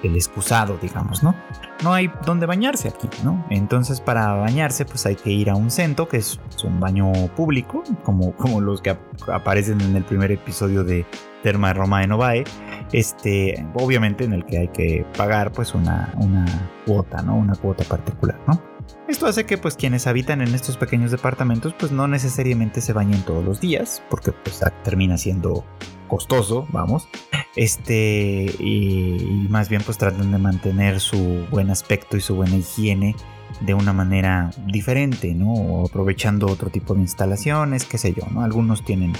excusado, 0.02 0.78
digamos, 0.80 1.22
¿no? 1.22 1.34
No 1.82 1.92
hay 1.92 2.10
donde 2.24 2.46
bañarse 2.46 2.88
aquí, 2.88 3.06
¿no? 3.22 3.44
Entonces 3.50 4.00
para 4.00 4.32
bañarse 4.32 4.86
pues 4.86 5.04
hay 5.04 5.16
que 5.16 5.28
ir 5.28 5.50
a 5.50 5.54
un 5.54 5.70
centro, 5.70 6.08
que 6.08 6.16
es, 6.16 6.40
un 6.64 6.80
baño 6.80 7.12
público, 7.36 7.84
como, 8.02 8.32
como 8.36 8.62
los 8.62 8.80
que 8.80 8.96
aparecen 9.30 9.82
en 9.82 9.96
el 9.96 10.04
primer 10.04 10.32
episodio 10.32 10.82
de 10.82 11.04
Terma 11.42 11.74
Roma 11.74 12.00
de 12.00 12.06
Novae, 12.06 12.44
este, 12.92 13.66
obviamente 13.74 14.24
en 14.24 14.32
el 14.32 14.46
que 14.46 14.60
hay 14.60 14.68
que 14.68 15.04
pagar 15.14 15.52
pues 15.52 15.74
una, 15.74 16.14
una 16.16 16.46
cuota, 16.86 17.20
¿no? 17.20 17.36
Una 17.36 17.54
cuota 17.54 17.84
particular, 17.84 18.40
¿no? 18.46 18.62
Esto 19.08 19.26
hace 19.26 19.44
que 19.44 19.58
pues 19.58 19.76
quienes 19.76 20.06
habitan 20.06 20.40
en 20.40 20.54
estos 20.54 20.78
pequeños 20.78 21.10
departamentos 21.10 21.74
pues 21.78 21.92
no 21.92 22.08
necesariamente 22.08 22.80
se 22.80 22.94
bañen 22.94 23.20
todos 23.26 23.44
los 23.44 23.60
días, 23.60 24.02
porque 24.08 24.32
pues 24.32 24.64
termina 24.84 25.18
siendo 25.18 25.66
costoso, 26.08 26.66
vamos. 26.70 27.10
Este, 27.54 28.46
y, 28.58 29.46
más 29.50 29.68
bien 29.68 29.82
pues 29.84 29.98
tratan 29.98 30.32
de 30.32 30.38
mantener 30.38 31.00
su 31.00 31.46
buen 31.50 31.70
aspecto 31.70 32.16
y 32.16 32.20
su 32.20 32.34
buena 32.34 32.56
higiene 32.56 33.14
de 33.60 33.74
una 33.74 33.92
manera 33.92 34.50
diferente, 34.66 35.34
¿no? 35.34 35.52
O 35.52 35.86
aprovechando 35.86 36.46
otro 36.46 36.70
tipo 36.70 36.94
de 36.94 37.02
instalaciones, 37.02 37.84
qué 37.84 37.98
sé 37.98 38.14
yo, 38.14 38.26
¿no? 38.30 38.42
Algunos 38.42 38.84
tienen 38.84 39.12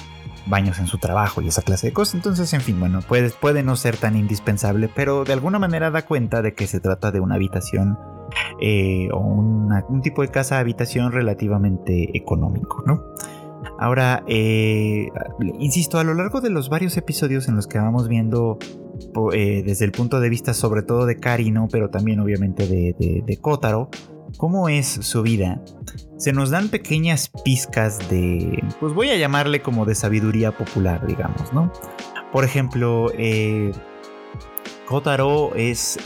baños 0.47 0.79
en 0.79 0.87
su 0.87 0.99
trabajo 0.99 1.43
y 1.43 1.49
esa 1.49 1.63
clase 1.63 1.89
de 1.89 1.93
cosas. 1.93 2.15
Entonces, 2.15 2.53
en 2.55 2.63
fin, 2.63 2.81
bueno, 2.81 3.01
puede, 3.03 3.63
no 3.63 3.77
ser 3.77 3.97
tan 3.97 4.17
indispensable, 4.17 4.89
pero 4.89 5.25
de 5.25 5.35
alguna 5.35 5.59
manera 5.59 5.91
da 5.91 6.03
cuenta 6.07 6.43
de 6.43 6.55
que 6.55 6.67
se 6.67 6.81
trata 6.81 7.13
de 7.13 7.21
una 7.21 7.37
habitación 7.37 7.99
eh, 8.61 9.09
o 9.13 9.19
un 9.19 10.01
tipo 10.03 10.23
de 10.23 10.29
casa 10.29 10.59
habitación 10.59 11.13
relativamente 11.13 12.17
económico, 12.17 12.83
¿no? 12.87 13.05
Ahora, 13.79 14.23
eh, 14.27 15.09
insisto, 15.59 15.99
a 15.99 16.05
lo 16.05 16.15
largo 16.15 16.41
de 16.41 16.51
los 16.51 16.69
varios 16.69 16.97
episodios 16.97 17.49
en 17.49 17.57
los 17.57 17.67
que 17.67 17.79
vamos 17.79 18.09
viendo 18.09 18.59
eh, 19.33 19.63
desde 19.65 19.85
el 19.85 19.93
punto 19.93 20.21
de 20.21 20.29
vista 20.29 20.55
sobre 20.55 20.83
todo 20.83 21.07
de 21.07 21.17
Karino, 21.17 21.69
pero 21.71 21.91
también 21.91 22.21
obviamente 22.21 22.67
de, 22.67 23.39
Kotaro, 23.41 23.91
cómo 24.37 24.69
es 24.69 24.87
su 24.87 25.23
vida, 25.23 25.63
se 26.17 26.33
nos 26.33 26.51
dan 26.51 26.69
pequeñas 26.69 27.31
pizcas 27.45 28.09
de, 28.09 28.63
pues 28.81 28.95
voy 28.95 29.11
a 29.11 29.17
llamarle 29.17 29.63
como 29.63 29.85
de 29.85 29.95
sabiduría 29.95 30.53
popular, 30.57 31.07
digamos, 31.07 31.53
¿no? 31.53 31.73
Por 32.33 32.45
ejemplo, 32.45 33.11
eh, 33.17 33.73
Kotaro 34.87 35.55
es, 35.55 35.99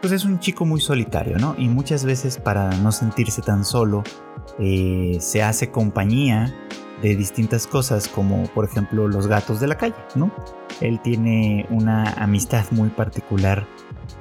pues 0.00 0.12
es 0.12 0.24
un 0.24 0.38
chico 0.38 0.64
muy 0.64 0.80
solitario, 0.80 1.38
¿no? 1.38 1.54
Y 1.58 1.68
muchas 1.68 2.04
veces 2.04 2.38
para 2.38 2.70
no 2.78 2.92
sentirse 2.92 3.42
tan 3.42 3.64
solo, 3.64 4.02
eh, 4.58 5.18
se 5.20 5.42
hace 5.42 5.70
compañía 5.70 6.54
de 7.02 7.16
distintas 7.16 7.66
cosas, 7.66 8.08
como 8.08 8.44
por 8.54 8.64
ejemplo 8.64 9.08
los 9.08 9.26
gatos 9.26 9.60
de 9.60 9.66
la 9.66 9.76
calle, 9.76 9.94
¿no? 10.14 10.32
Él 10.80 11.00
tiene 11.02 11.66
una 11.70 12.12
amistad 12.12 12.64
muy 12.70 12.88
particular 12.88 13.66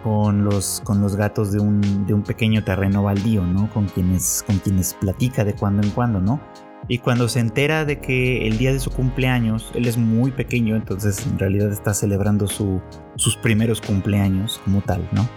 con 0.03 0.43
los, 0.43 0.81
con 0.83 1.01
los 1.01 1.15
gatos 1.15 1.51
de 1.51 1.59
un, 1.59 2.05
de 2.05 2.13
un 2.13 2.23
pequeño 2.23 2.63
terreno 2.63 3.03
baldío, 3.03 3.43
¿no? 3.43 3.69
Con 3.69 3.87
quienes, 3.87 4.43
con 4.45 4.57
quienes 4.57 4.93
platica 4.95 5.45
de 5.45 5.53
cuando 5.53 5.83
en 5.83 5.91
cuando, 5.91 6.19
¿no? 6.19 6.41
Y 6.87 6.97
cuando 6.97 7.29
se 7.29 7.39
entera 7.39 7.85
de 7.85 7.99
que 7.99 8.45
el 8.45 8.57
día 8.57 8.73
de 8.73 8.79
su 8.79 8.91
cumpleaños, 8.91 9.71
él 9.73 9.87
es 9.87 9.97
muy 9.97 10.31
pequeño, 10.31 10.75
entonces 10.75 11.25
en 11.25 11.39
realidad 11.39 11.71
está 11.71 11.93
celebrando 11.93 12.47
sus 12.47 13.37
primeros 13.41 13.79
cumpleaños 13.79 14.59
como 14.65 14.81
tal, 14.81 15.07
¿no? 15.13 15.27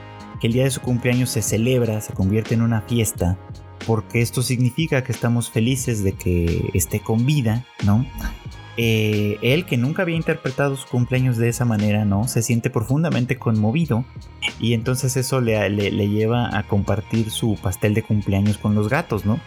Que 0.40 0.48
el 0.48 0.52
día 0.52 0.64
de 0.64 0.70
su 0.70 0.80
cumpleaños 0.80 1.30
se 1.30 1.42
celebra, 1.42 2.00
se 2.00 2.12
convierte 2.12 2.54
en 2.54 2.62
una 2.62 2.80
fiesta 2.80 3.38
porque 3.86 4.20
esto 4.20 4.42
significa 4.42 5.02
que 5.04 5.12
estamos 5.12 5.50
felices 5.50 6.02
de 6.02 6.12
que 6.12 6.70
esté 6.74 7.00
con 7.00 7.26
vida, 7.26 7.64
¿no? 7.84 8.06
Eh, 8.78 9.38
él 9.40 9.64
que 9.64 9.78
nunca 9.78 10.02
había 10.02 10.16
interpretado 10.16 10.76
su 10.76 10.86
cumpleaños 10.88 11.38
de 11.38 11.48
esa 11.48 11.64
manera, 11.64 12.04
¿no? 12.04 12.28
Se 12.28 12.42
siente 12.42 12.68
profundamente 12.68 13.38
conmovido 13.38 14.04
y 14.60 14.74
entonces 14.74 15.16
eso 15.16 15.40
le, 15.40 15.68
le, 15.70 16.08
lleva 16.08 16.56
a 16.56 16.66
compartir 16.66 17.30
su 17.30 17.56
pastel 17.62 17.94
de 17.94 18.02
cumpleaños 18.02 18.58
con 18.58 18.74
los 18.74 18.90
gatos, 18.90 19.24
¿no? 19.24 19.40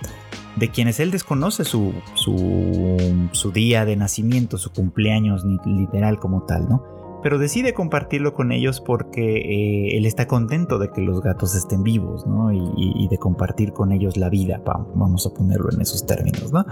De 0.56 0.70
quienes 0.70 1.00
él 1.00 1.12
desconoce 1.12 1.64
su, 1.64 1.94
su, 2.16 3.30
su 3.32 3.52
día 3.52 3.86
de 3.86 3.96
nacimiento, 3.96 4.58
su 4.58 4.72
cumpleaños 4.72 5.44
literal 5.64 6.18
como 6.18 6.44
tal, 6.44 6.68
¿no? 6.68 6.84
Pero 7.22 7.38
decide 7.38 7.74
compartirlo 7.74 8.34
con 8.34 8.52
ellos 8.52 8.82
porque 8.82 9.38
eh, 9.38 9.98
él 9.98 10.06
está 10.06 10.28
contento 10.28 10.80
de 10.80 10.92
que 10.92 11.02
los 11.02 11.22
gatos 11.22 11.56
estén 11.56 11.84
vivos, 11.84 12.26
¿no? 12.28 12.52
Y, 12.52 13.08
de 13.10 13.18
compartir 13.18 13.74
con 13.74 13.92
ellos 13.92 14.18
la 14.18 14.30
vida, 14.30 14.62
vamos 14.94 15.26
a 15.26 15.34
ponerlo 15.34 15.70
en 15.72 15.82
esos 15.82 16.06
términos, 16.06 16.52
¿no? 16.52 16.64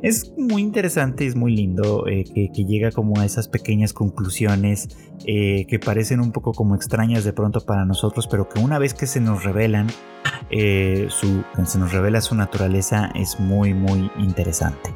Es 0.00 0.32
muy 0.38 0.62
interesante, 0.62 1.26
es 1.26 1.36
muy 1.36 1.54
lindo 1.54 2.06
eh, 2.06 2.24
que, 2.24 2.48
llega 2.64 2.90
como 2.92 3.20
a 3.20 3.26
esas 3.26 3.48
pequeñas 3.48 3.92
conclusiones 3.92 4.88
eh, 5.26 5.66
que 5.66 5.78
parecen 5.78 6.20
un 6.20 6.32
poco 6.32 6.52
como 6.52 6.74
extrañas 6.74 7.24
de 7.24 7.34
pronto 7.34 7.60
para 7.60 7.84
nosotros, 7.84 8.26
pero 8.26 8.48
que 8.48 8.60
una 8.60 8.78
vez 8.78 8.94
que 8.94 9.06
se 9.06 9.20
nos 9.20 9.44
revelan, 9.44 9.88
se 10.50 11.78
nos 11.78 11.92
revela 11.92 12.20
su 12.22 12.34
naturaleza 12.34 13.10
es 13.14 13.38
muy, 13.38 13.74
muy 13.74 14.10
interesante. 14.18 14.90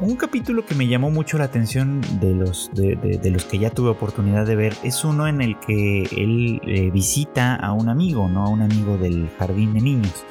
Un 0.00 0.16
capítulo 0.16 0.64
que 0.64 0.74
me 0.74 0.86
llamó 0.86 1.10
mucho 1.10 1.38
la 1.38 1.44
atención 1.44 2.00
de 2.20 2.32
los, 2.34 2.70
de, 2.74 3.30
los 3.30 3.44
que 3.44 3.58
ya 3.58 3.70
tuve 3.70 3.90
oportunidad 3.90 4.46
de 4.46 4.54
ver 4.54 4.74
es 4.82 5.04
uno 5.04 5.26
en 5.26 5.40
el 5.40 5.58
que 5.58 6.02
él 6.04 6.60
eh, 6.64 6.90
visita 6.90 7.56
a 7.56 7.72
un 7.72 7.88
amigo, 7.88 8.28
¿no? 8.28 8.44
A 8.44 8.48
un 8.48 8.62
amigo 8.62 8.96
del 8.96 9.28
jardín 9.38 9.74
de 9.74 9.80
niños. 9.80 10.24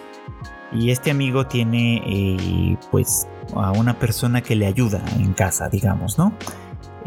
Y 0.72 0.92
este 0.92 1.12
amigo 1.12 1.48
tiene 1.48 2.02
eh, 2.06 2.78
pues 2.92 3.28
a 3.56 3.72
una 3.72 3.98
persona 3.98 4.42
que 4.42 4.56
le 4.56 4.68
ayuda 4.68 5.04
en 5.18 5.34
casa, 5.34 5.70
digamos, 5.70 6.18
¿no? 6.18 6.34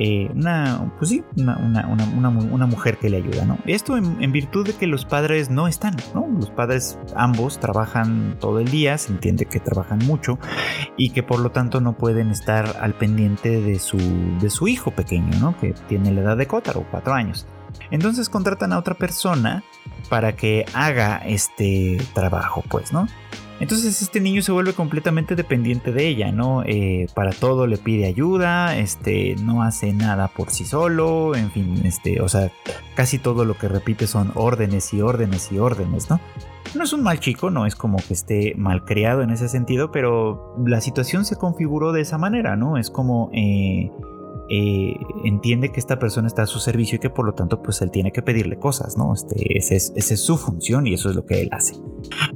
Eh, 0.03 0.31
una, 0.35 0.95
pues 0.97 1.11
sí, 1.11 1.23
una, 1.37 2.67
mujer 2.67 2.97
que 2.97 3.11
le 3.11 3.19
ayuda, 3.19 3.45
¿no? 3.45 3.59
Esto 3.67 3.99
en, 3.99 4.33
virtud 4.33 4.67
de 4.67 4.73
que 4.73 4.87
los 4.87 5.05
padres 5.05 5.51
no 5.51 5.69
están, 5.69 5.95
¿no? 6.15 6.27
Los 6.27 6.49
padres 6.49 6.99
ambos 7.15 7.61
trabajan 7.61 8.39
todo 8.41 8.61
el 8.61 8.71
día, 8.71 8.97
se 8.97 9.13
entiende 9.13 9.45
que 9.45 9.61
trabajan 9.61 9.99
mucho 10.07 10.39
y 10.97 11.11
que 11.11 11.23
por 11.23 11.41
lo 11.41 11.51
tanto 11.51 11.83
no 11.83 11.99
pueden 11.99 12.31
estar 12.31 12.79
al 12.81 12.95
pendiente 12.95 13.61
de 13.61 13.79
su, 13.79 13.99
de 14.41 14.49
su 14.49 14.69
hijo 14.69 14.91
pequeño, 14.91 15.39
¿no? 15.39 15.55
Que 15.59 15.75
tiene 15.87 16.13
la 16.13 16.23
edad 16.23 16.37
de 16.39 16.47
Kotaro, 16.47 16.87
cuatro 16.91 17.13
años. 17.13 17.47
Entonces 17.91 18.31
contratan 18.31 18.73
a 18.73 18.79
otra 18.79 18.95
persona 18.95 19.63
para 20.09 20.35
que 20.35 20.65
haga 20.73 21.19
este 21.27 21.99
trabajo, 22.15 22.65
pues, 22.71 22.91
¿no? 22.91 23.07
Entonces 23.61 24.01
este 24.01 24.20
niño 24.20 24.40
se 24.40 24.53
vuelve 24.53 24.73
completamente 24.73 25.37
dependiente 25.37 25.92
de 25.92 26.09
ella, 26.09 26.33
¿no? 26.33 26.62
Eh, 26.64 27.07
para 27.14 27.31
todo 27.31 27.66
le 27.66 27.77
pide 27.77 28.07
ayuda, 28.07 28.77
este, 28.77 29.37
no 29.37 29.62
hace 29.62 29.92
nada 29.92 30.29
por 30.29 30.51
sí 30.51 30.64
solo, 30.64 31.35
en 31.37 31.51
fin, 31.51 31.83
este, 31.85 32.23
o 32.23 32.29
sea, 32.29 32.51
casi 32.94 33.18
todo 33.18 33.44
lo 33.44 33.59
que 33.59 33.68
repite 33.68 34.07
son 34.07 34.33
órdenes 34.35 34.92
y 34.94 35.03
órdenes 35.03 35.53
y 35.53 35.59
órdenes, 35.59 36.09
¿no? 36.09 36.20
No 36.75 36.85
es 36.85 36.92
un 36.92 37.03
mal 37.03 37.20
chico, 37.20 37.51
no 37.51 37.66
es 37.66 37.77
como 37.77 37.99
que 37.99 38.14
esté 38.14 38.55
mal 38.57 38.85
creado 38.85 39.23
en 39.23 39.31
ese 39.31 39.49
sentido, 39.49 39.92
pero 39.92 40.55
la 40.64 40.81
situación 40.81 41.25
se 41.27 41.37
configuró 41.37 41.92
de 41.92 42.01
esa 42.01 42.16
manera, 42.16 42.57
¿no? 42.57 42.79
Es 42.79 42.90
como... 42.90 43.31
Eh, 43.35 43.90
eh, 44.53 44.97
entiende 45.25 45.71
que 45.71 45.79
esta 45.79 46.01
persona 46.01 46.27
está 46.27 46.43
a 46.43 46.47
su 46.47 46.59
servicio 46.59 46.97
y 46.97 46.99
que 46.99 47.09
por 47.09 47.25
lo 47.25 47.35
tanto 47.35 47.63
pues 47.63 47.81
él 47.83 47.93
tiene 47.93 48.11
que 48.11 48.21
pedirle 48.21 48.59
cosas, 48.59 48.97
¿no? 48.99 49.15
Este, 49.15 49.57
esa 49.57 49.75
es, 49.75 50.21
su 50.21 50.37
función 50.37 50.89
y 50.89 50.95
eso 50.95 51.09
es 51.09 51.15
lo 51.15 51.25
que 51.25 51.41
él 51.41 51.49
hace. 51.53 51.75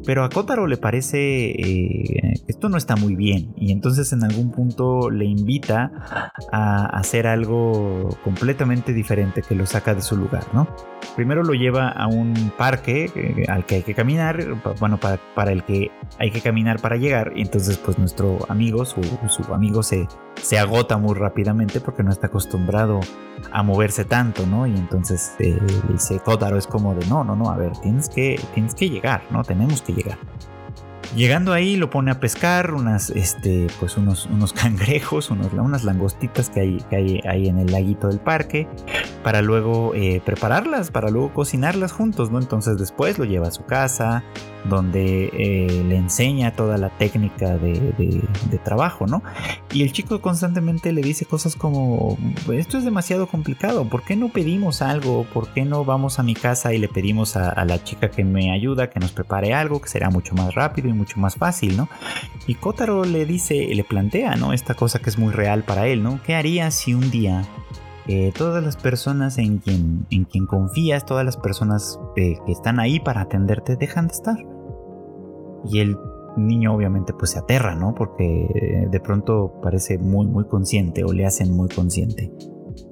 Pero 0.06 0.22
a 0.22 0.28
Kotaro 0.28 0.68
le 0.68 0.76
parece 0.76 1.50
eh, 1.50 2.34
esto 2.46 2.68
no 2.68 2.76
está 2.76 2.94
muy 2.94 3.16
bien 3.16 3.52
y 3.56 3.72
entonces 3.72 4.12
en 4.12 4.22
algún 4.22 4.52
punto 4.52 5.10
le 5.10 5.24
invita 5.24 6.30
a 6.52 6.86
hacer 6.86 7.26
algo 7.26 8.10
completamente 8.22 8.92
diferente 8.92 9.42
que 9.42 9.56
lo 9.56 9.66
saca 9.66 9.92
de 9.92 10.02
su 10.02 10.16
lugar, 10.16 10.44
¿no? 10.52 10.68
Primero 11.16 11.42
lo 11.42 11.54
lleva 11.54 11.88
a 11.88 12.06
un 12.06 12.52
parque 12.56 13.10
eh, 13.16 13.46
al 13.48 13.66
que 13.66 13.76
hay 13.76 13.82
que 13.82 13.94
caminar, 13.94 14.38
bueno, 14.78 15.00
para, 15.00 15.18
para, 15.34 15.50
el 15.50 15.64
que 15.64 15.90
hay 16.20 16.30
que 16.30 16.40
caminar 16.40 16.80
para 16.80 16.96
llegar 16.96 17.32
y 17.34 17.42
entonces 17.42 17.76
pues 17.76 17.98
nuestro 17.98 18.38
amigo, 18.48 18.84
su, 18.84 19.02
su 19.28 19.52
amigo 19.52 19.82
se, 19.82 20.06
se 20.40 20.58
agota 20.58 20.96
muy 20.96 21.14
rápidamente 21.14 21.80
porque 21.80 22.03
no 22.04 22.12
está 22.12 22.28
acostumbrado 22.28 23.00
a 23.50 23.62
moverse 23.62 24.04
tanto, 24.04 24.46
¿no? 24.46 24.66
Y 24.66 24.76
entonces 24.76 25.34
eh, 25.38 25.58
dice 25.88 26.20
Kotaro 26.20 26.56
es 26.56 26.66
como 26.66 26.94
de 26.94 27.06
no, 27.06 27.24
no, 27.24 27.36
no, 27.36 27.50
a 27.50 27.56
ver, 27.56 27.72
tienes 27.78 28.08
que, 28.08 28.40
tienes 28.54 28.74
que 28.74 28.88
llegar, 28.88 29.22
¿no? 29.30 29.42
Tenemos 29.42 29.82
que 29.82 29.92
llegar. 29.92 30.18
Llegando 31.16 31.52
ahí 31.52 31.76
lo 31.76 31.90
pone 31.90 32.10
a 32.10 32.18
pescar 32.18 32.74
unas, 32.74 33.10
este, 33.10 33.68
pues 33.78 33.96
unos, 33.96 34.26
unos 34.26 34.52
cangrejos, 34.54 35.30
unos, 35.30 35.52
unas 35.52 35.84
langostitas 35.84 36.50
que 36.50 36.60
hay, 36.60 36.76
que 36.90 36.96
hay 36.96 37.20
ahí 37.28 37.48
en 37.48 37.58
el 37.58 37.70
laguito 37.70 38.08
del 38.08 38.18
parque, 38.18 38.66
para 39.22 39.40
luego 39.40 39.94
eh, 39.94 40.20
prepararlas, 40.24 40.90
para 40.90 41.10
luego 41.10 41.32
cocinarlas 41.32 41.92
juntos, 41.92 42.32
¿no? 42.32 42.40
Entonces 42.40 42.78
después 42.78 43.18
lo 43.18 43.24
lleva 43.24 43.46
a 43.46 43.52
su 43.52 43.64
casa, 43.64 44.24
donde 44.64 45.30
eh, 45.32 45.84
le 45.88 45.96
enseña 45.96 46.52
toda 46.52 46.78
la 46.78 46.88
técnica 46.90 47.56
de, 47.58 48.22
trabajo, 48.64 49.06
¿no? 49.06 49.22
Y 49.72 49.82
el 49.82 49.92
chico 49.92 50.20
constantemente 50.20 50.92
le 50.92 51.02
dice 51.02 51.26
cosas 51.26 51.54
como, 51.54 52.16
esto 52.52 52.78
es 52.78 52.84
demasiado 52.84 53.26
complicado, 53.26 53.84
¿por 53.88 54.02
qué 54.02 54.16
no 54.16 54.30
pedimos 54.30 54.80
algo? 54.80 55.26
¿Por 55.32 55.48
qué 55.48 55.64
no 55.64 55.84
vamos 55.84 56.18
a 56.18 56.22
mi 56.22 56.34
casa 56.34 56.72
y 56.72 56.78
le 56.78 56.88
pedimos 56.88 57.36
a, 57.36 57.50
a 57.50 57.64
la 57.64 57.82
chica 57.82 58.10
que 58.10 58.24
me 58.24 58.52
ayuda 58.52 58.88
que 58.88 59.00
nos 59.00 59.12
prepare 59.12 59.52
algo, 59.52 59.80
que 59.80 59.88
será 59.88 60.08
mucho 60.08 60.34
más 60.34 60.54
rápido 60.54 60.88
y 60.88 60.92
mucho 61.04 61.20
más 61.20 61.36
fácil, 61.36 61.76
¿no? 61.76 61.88
Y 62.46 62.54
Kotaro 62.54 63.04
le 63.04 63.26
dice, 63.26 63.66
le 63.74 63.84
plantea, 63.84 64.36
¿no? 64.36 64.52
Esta 64.52 64.74
cosa 64.74 64.98
que 64.98 65.10
es 65.10 65.18
muy 65.18 65.32
real 65.32 65.64
para 65.64 65.86
él, 65.86 66.02
¿no? 66.02 66.20
¿Qué 66.24 66.34
haría 66.34 66.70
si 66.70 66.94
un 66.94 67.10
día 67.10 67.44
eh, 68.06 68.32
todas 68.36 68.62
las 68.62 68.76
personas 68.76 69.38
en 69.38 69.58
quien, 69.58 70.06
en 70.10 70.24
quien 70.24 70.44
confías, 70.44 71.06
todas 71.06 71.24
las 71.24 71.38
personas 71.38 71.98
eh, 72.16 72.36
que 72.44 72.52
están 72.52 72.78
ahí 72.78 73.00
para 73.00 73.22
atenderte, 73.22 73.76
dejan 73.76 74.08
de 74.08 74.12
estar. 74.12 74.36
Y 75.70 75.80
el 75.80 75.96
niño 76.36 76.74
obviamente 76.74 77.14
pues 77.14 77.30
se 77.30 77.38
aterra, 77.38 77.74
¿no? 77.74 77.94
Porque 77.94 78.44
eh, 78.54 78.88
de 78.90 79.00
pronto 79.00 79.58
parece 79.62 79.96
muy, 79.96 80.26
muy 80.26 80.44
consciente 80.44 81.02
o 81.04 81.12
le 81.12 81.24
hacen 81.24 81.56
muy 81.56 81.68
consciente 81.68 82.30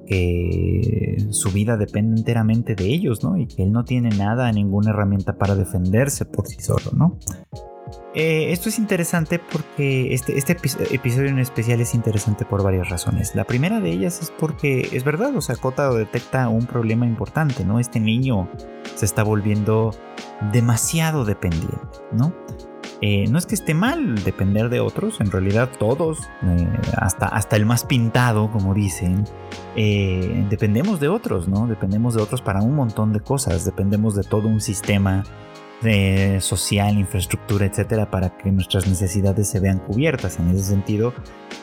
que 0.07 1.17
su 1.29 1.51
vida 1.51 1.77
depende 1.77 2.17
enteramente 2.17 2.73
de 2.73 2.85
ellos, 2.85 3.23
¿no? 3.23 3.37
Y 3.37 3.45
que 3.45 3.63
él 3.63 3.71
no 3.71 3.85
tiene 3.85 4.09
nada, 4.09 4.51
ninguna 4.51 4.89
herramienta 4.89 5.37
para 5.37 5.55
defenderse 5.55 6.25
por 6.25 6.47
sí 6.47 6.59
solo, 6.59 6.91
¿no? 6.95 7.19
Eh, 8.15 8.51
esto 8.51 8.69
es 8.69 8.77
interesante 8.77 9.39
porque 9.39 10.13
este, 10.13 10.37
este 10.37 10.53
episodio 10.91 11.29
en 11.29 11.39
especial 11.39 11.81
es 11.81 11.95
interesante 11.95 12.45
por 12.45 12.63
varias 12.63 12.89
razones. 12.89 13.33
La 13.33 13.43
primera 13.43 13.79
de 13.79 13.91
ellas 13.91 14.21
es 14.21 14.31
porque 14.31 14.87
es 14.91 15.03
verdad, 15.03 15.35
o 15.35 15.41
sea, 15.41 15.55
Kotaro 15.55 15.95
detecta 15.95 16.47
un 16.47 16.67
problema 16.67 17.07
importante, 17.07 17.65
¿no? 17.65 17.79
Este 17.79 17.99
niño 17.99 18.49
se 18.95 19.05
está 19.05 19.23
volviendo 19.23 19.95
demasiado 20.51 21.25
dependiente, 21.25 21.77
¿no? 22.11 22.33
Eh, 23.01 23.25
no 23.29 23.37
es 23.37 23.45
que 23.45 23.55
esté 23.55 23.73
mal 23.73 24.23
depender 24.23 24.69
de 24.69 24.79
otros, 24.79 25.19
en 25.19 25.29
realidad 25.29 25.69
todos, 25.77 26.19
eh, 26.43 26.67
hasta, 26.95 27.25
hasta 27.25 27.55
el 27.55 27.65
más 27.65 27.83
pintado, 27.83 28.49
como 28.51 28.73
dicen, 28.73 29.25
dependemos 29.75 30.99
de 30.99 31.09
otros, 31.09 31.47
¿no? 31.47 31.67
Dependemos 31.67 32.13
de 32.13 32.21
otros 32.21 32.41
para 32.41 32.61
un 32.61 32.75
montón 32.75 33.11
de 33.11 33.19
cosas, 33.19 33.65
dependemos 33.65 34.15
de 34.15 34.23
todo 34.23 34.47
un 34.47 34.61
sistema 34.61 35.23
social, 36.41 36.97
infraestructura, 36.97 37.65
etcétera, 37.65 38.09
para 38.09 38.37
que 38.37 38.51
nuestras 38.51 38.87
necesidades 38.87 39.49
se 39.49 39.59
vean 39.59 39.79
cubiertas. 39.79 40.39
En 40.39 40.49
ese 40.49 40.63
sentido, 40.63 41.13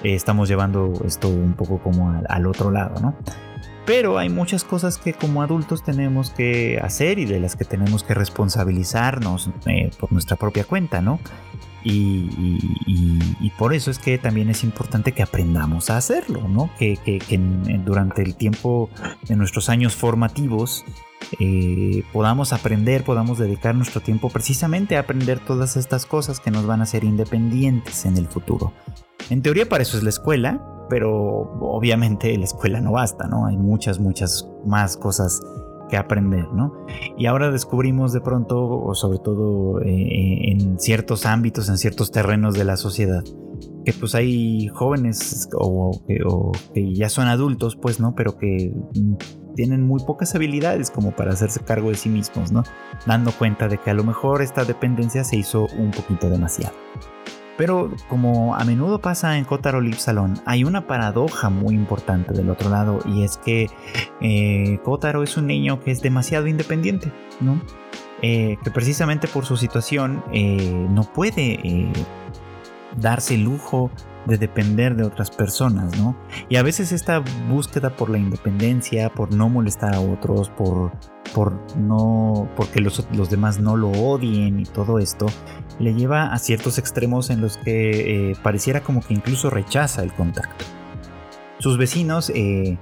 eh, 0.03 0.15
estamos 0.15 0.49
llevando 0.49 0.93
esto 1.07 1.29
un 1.29 1.55
poco 1.55 1.79
como 1.83 2.11
al, 2.29 2.47
otro 2.47 2.71
lado, 2.71 3.01
¿no? 3.01 3.17
Pero 3.87 4.19
hay 4.19 4.29
muchas 4.29 4.63
cosas 4.63 4.99
que 4.99 5.15
como 5.15 5.43
adultos 5.43 5.83
tenemos 5.83 6.31
que 6.31 6.79
hacer 6.83 7.19
y 7.19 7.25
de 7.25 7.41
las 7.41 7.57
que 7.57 7.65
tenemos 7.65 8.05
que 8.05 8.15
responsabilizarnos 8.15 9.51
eh, 9.67 9.91
por 9.99 10.13
nuestra 10.13 10.37
propia 10.37 10.65
cuenta, 10.65 11.01
¿no? 11.01 11.19
Y, 11.83 13.51
por 13.59 13.75
eso 13.75 13.91
es 13.91 13.99
que 13.99 14.17
también 14.17 14.49
es 14.49 14.65
importante 14.65 15.13
que 15.13 15.23
aprendamos 15.23 15.91
a 15.91 15.97
hacerlo, 15.97 16.47
¿no? 16.49 16.71
Que, 16.79 17.21
durante 17.85 18.23
el 18.23 18.37
tiempo 18.37 18.91
de 19.29 19.37
nuestros 19.37 19.69
años 19.69 19.95
formativos 19.95 20.85
eh, 21.39 22.03
podamos 22.13 22.53
aprender, 22.53 23.05
podamos 23.05 23.39
dedicar 23.39 23.75
nuestro 23.75 24.01
tiempo 24.01 24.31
precisamente 24.31 24.97
a 24.97 25.01
aprender 25.01 25.39
todas 25.39 25.77
estas 25.77 26.07
cosas 26.07 26.41
que 26.41 26.51
nos 26.51 26.67
van 26.67 26.81
a 26.81 26.85
hacer 26.85 27.05
independientes 27.05 28.05
en 28.05 28.17
el 28.17 28.27
futuro. 28.27 28.73
En 29.29 29.43
teoría 29.43 29.69
para 29.69 29.83
eso 29.83 29.97
es 29.97 30.03
la 30.03 30.11
escuela, 30.11 30.61
pero 30.89 31.11
obviamente 31.61 32.37
la 32.37 32.45
escuela 32.45 32.81
no 32.81 32.93
basta, 32.93 33.29
¿no? 33.29 33.47
Hay 33.47 33.57
muchas, 33.57 34.01
muchas 34.01 34.49
más 34.67 34.97
cosas 34.97 35.41
que 35.89 35.97
aprender, 35.97 36.47
¿no? 36.53 36.73
Y 37.19 37.27
ahora 37.27 37.51
descubrimos 37.51 38.13
de 38.13 38.21
pronto, 38.21 38.91
sobre 38.95 39.19
todo 39.19 39.81
eh, 39.83 40.53
en 40.53 40.79
ciertos 40.79 41.27
ámbitos, 41.27 41.69
en 41.69 41.79
ciertos 41.79 42.11
terrenos 42.11 42.55
de 42.55 42.65
la 42.65 42.77
sociedad, 42.77 43.23
que 43.85 43.93
pues 43.93 44.15
hay 44.15 44.69
jóvenes 44.69 45.49
o, 45.55 46.01
o, 46.27 46.53
que 46.75 46.95
ya 46.95 47.09
son 47.09 47.27
adultos, 47.27 47.77
pues, 47.77 48.01
¿no? 48.01 48.15
Pero 48.15 48.37
que 48.37 48.73
mm, 48.95 49.15
tienen 49.55 49.83
muy 49.83 50.03
pocas 50.03 50.35
habilidades 50.35 50.91
como 50.91 51.13
para 51.13 51.33
hacerse 51.33 51.61
cargo 51.61 51.91
de 51.91 51.97
sí 51.97 52.09
mismos, 52.09 52.53
¿no? 52.53 52.63
Dando 53.07 53.33
cuenta 53.33 53.69
de 53.69 53.79
que 53.79 53.91
a 53.91 53.95
lo 53.95 54.05
mejor 54.05 54.43
esta 54.43 54.65
dependencia 54.65 55.25
se 55.25 55.37
hizo 55.37 55.67
un 55.77 55.91
poquito 55.91 56.29
demasiado. 56.29 56.75
Pero 57.57 57.91
como 58.09 58.55
a 58.55 58.65
menudo 58.65 59.01
pasa 59.01 59.37
en 59.37 59.45
Kotaro 59.45 59.83
Live 59.83 59.99
Salon, 59.99 60.41
hay 60.47 60.65
una 60.65 60.87
paradoja 60.87 61.51
muy 61.51 61.75
importante 61.75 62.33
del 62.33 62.49
otro 62.49 62.71
lado 62.71 63.01
y 63.05 63.23
es 63.23 63.37
que 63.37 63.69
eh, 64.23 64.79
Kotaro 64.83 65.23
es 65.23 65.37
un 65.37 65.47
niño 65.47 65.79
que 65.81 65.91
es 65.91 66.01
demasiado 66.01 66.47
independiente, 66.47 67.13
¿no? 67.39 67.61
Eh, 68.23 68.57
que 68.65 68.71
precisamente 68.71 69.29
por 69.29 69.45
su 69.45 69.59
situación 69.59 70.25
eh, 70.33 70.87
no 70.91 71.05
puede 71.05 71.91
darse 72.97 73.35
el 73.35 73.45
lujo 73.45 73.91
de 74.27 74.37
depender 74.37 74.97
de 74.97 75.05
otras 75.05 75.31
personas, 75.31 75.99
¿no? 75.99 76.17
Y 76.49 76.57
a 76.57 76.63
veces 76.63 76.93
esta 76.93 77.23
búsqueda 77.49 77.97
por 77.97 78.11
la 78.11 78.19
independencia, 78.19 79.09
por 79.11 79.35
no 79.35 79.49
molestar 79.49 79.95
a 79.95 80.01
otros, 80.01 80.51
por, 80.51 80.93
por 81.35 81.55
no, 81.77 82.49
porque 82.57 82.81
los, 82.81 83.07
demás 83.31 83.59
no 83.59 83.77
lo 83.77 83.91
odien 83.91 84.61
y 84.61 84.65
todo 84.65 84.99
esto, 84.99 85.27
le 85.79 85.95
lleva 85.95 86.33
a 86.33 86.39
ciertos 86.39 86.79
extremos 86.79 87.31
en 87.31 87.41
los 87.41 87.57
que 87.57 88.31
eh, 88.31 88.37
pareciera 88.43 88.83
como 88.83 89.01
que 89.01 89.15
incluso 89.15 89.51
rechaza 89.51 90.03
el 90.03 90.13
contacto. 90.13 90.65
Sus 91.59 91.79
vecinos, 91.79 92.31
eh, 92.35 92.79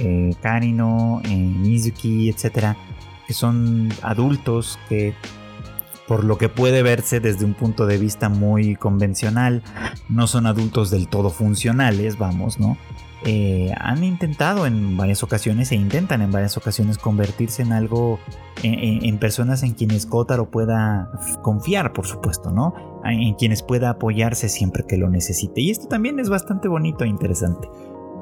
eh 0.00 0.30
Karino, 0.42 1.22
eh, 1.24 1.36
Mizuki, 1.36 2.28
etcétera, 2.28 2.76
que 3.26 3.32
son 3.32 3.88
adultos 4.02 4.78
que 4.88 5.14
por 6.06 6.24
lo 6.24 6.38
que 6.38 6.48
puede 6.48 6.82
verse 6.82 7.20
desde 7.20 7.44
un 7.44 7.54
punto 7.54 7.86
de 7.86 7.98
vista 7.98 8.28
muy 8.28 8.76
convencional, 8.76 9.62
no 10.08 10.26
son 10.26 10.46
adultos 10.46 10.90
del 10.90 11.08
todo 11.08 11.30
funcionales, 11.30 12.18
vamos, 12.18 12.60
¿no? 12.60 12.76
Eh, 13.26 13.72
han 13.78 14.04
intentado 14.04 14.66
en 14.66 14.98
varias 14.98 15.22
ocasiones 15.22 15.72
e 15.72 15.76
intentan 15.76 16.20
en 16.20 16.30
varias 16.30 16.58
ocasiones 16.58 16.98
convertirse 16.98 17.62
en 17.62 17.72
algo, 17.72 18.18
en, 18.62 19.18
personas 19.18 19.62
en 19.62 19.72
quienes 19.72 20.04
Kotaro 20.04 20.50
pueda 20.50 21.10
confiar, 21.42 21.94
por 21.94 22.06
supuesto, 22.06 22.50
¿no? 22.50 22.74
En 23.04 23.32
quienes 23.34 23.62
pueda 23.62 23.88
apoyarse 23.88 24.50
siempre 24.50 24.84
que 24.86 24.98
lo 24.98 25.08
necesite. 25.08 25.62
Y 25.62 25.70
esto 25.70 25.88
también 25.88 26.20
es 26.20 26.28
bastante 26.28 26.68
bonito 26.68 27.04
e 27.04 27.08
interesante. 27.08 27.66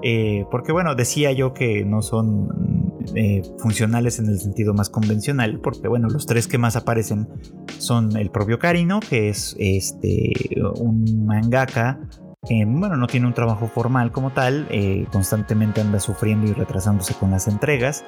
Eh, 0.04 0.46
porque 0.52 0.70
bueno, 0.70 0.94
decía 0.94 1.32
yo 1.32 1.52
que 1.52 1.84
no 1.84 2.02
son 2.02 2.81
eh, 3.14 3.42
funcionales 3.58 4.18
en 4.18 4.26
el 4.26 4.38
sentido 4.38 4.74
más 4.74 4.90
convencional, 4.90 5.60
porque 5.60 5.88
bueno, 5.88 6.08
los 6.08 6.26
tres 6.26 6.46
que 6.46 6.58
más 6.58 6.76
aparecen 6.76 7.28
son 7.78 8.16
el 8.16 8.30
propio 8.30 8.58
Karino, 8.58 9.00
que 9.00 9.28
es 9.28 9.56
este 9.58 10.32
un 10.76 11.26
mangaka 11.26 12.00
bueno, 12.44 12.96
no 12.96 13.06
tiene 13.06 13.28
un 13.28 13.34
trabajo 13.34 13.68
formal 13.68 14.10
como 14.10 14.32
tal, 14.32 14.66
eh, 14.68 15.06
constantemente 15.12 15.80
anda 15.80 16.00
sufriendo 16.00 16.48
y 16.48 16.52
retrasándose 16.52 17.14
con 17.14 17.30
las 17.30 17.46
entregas. 17.46 18.04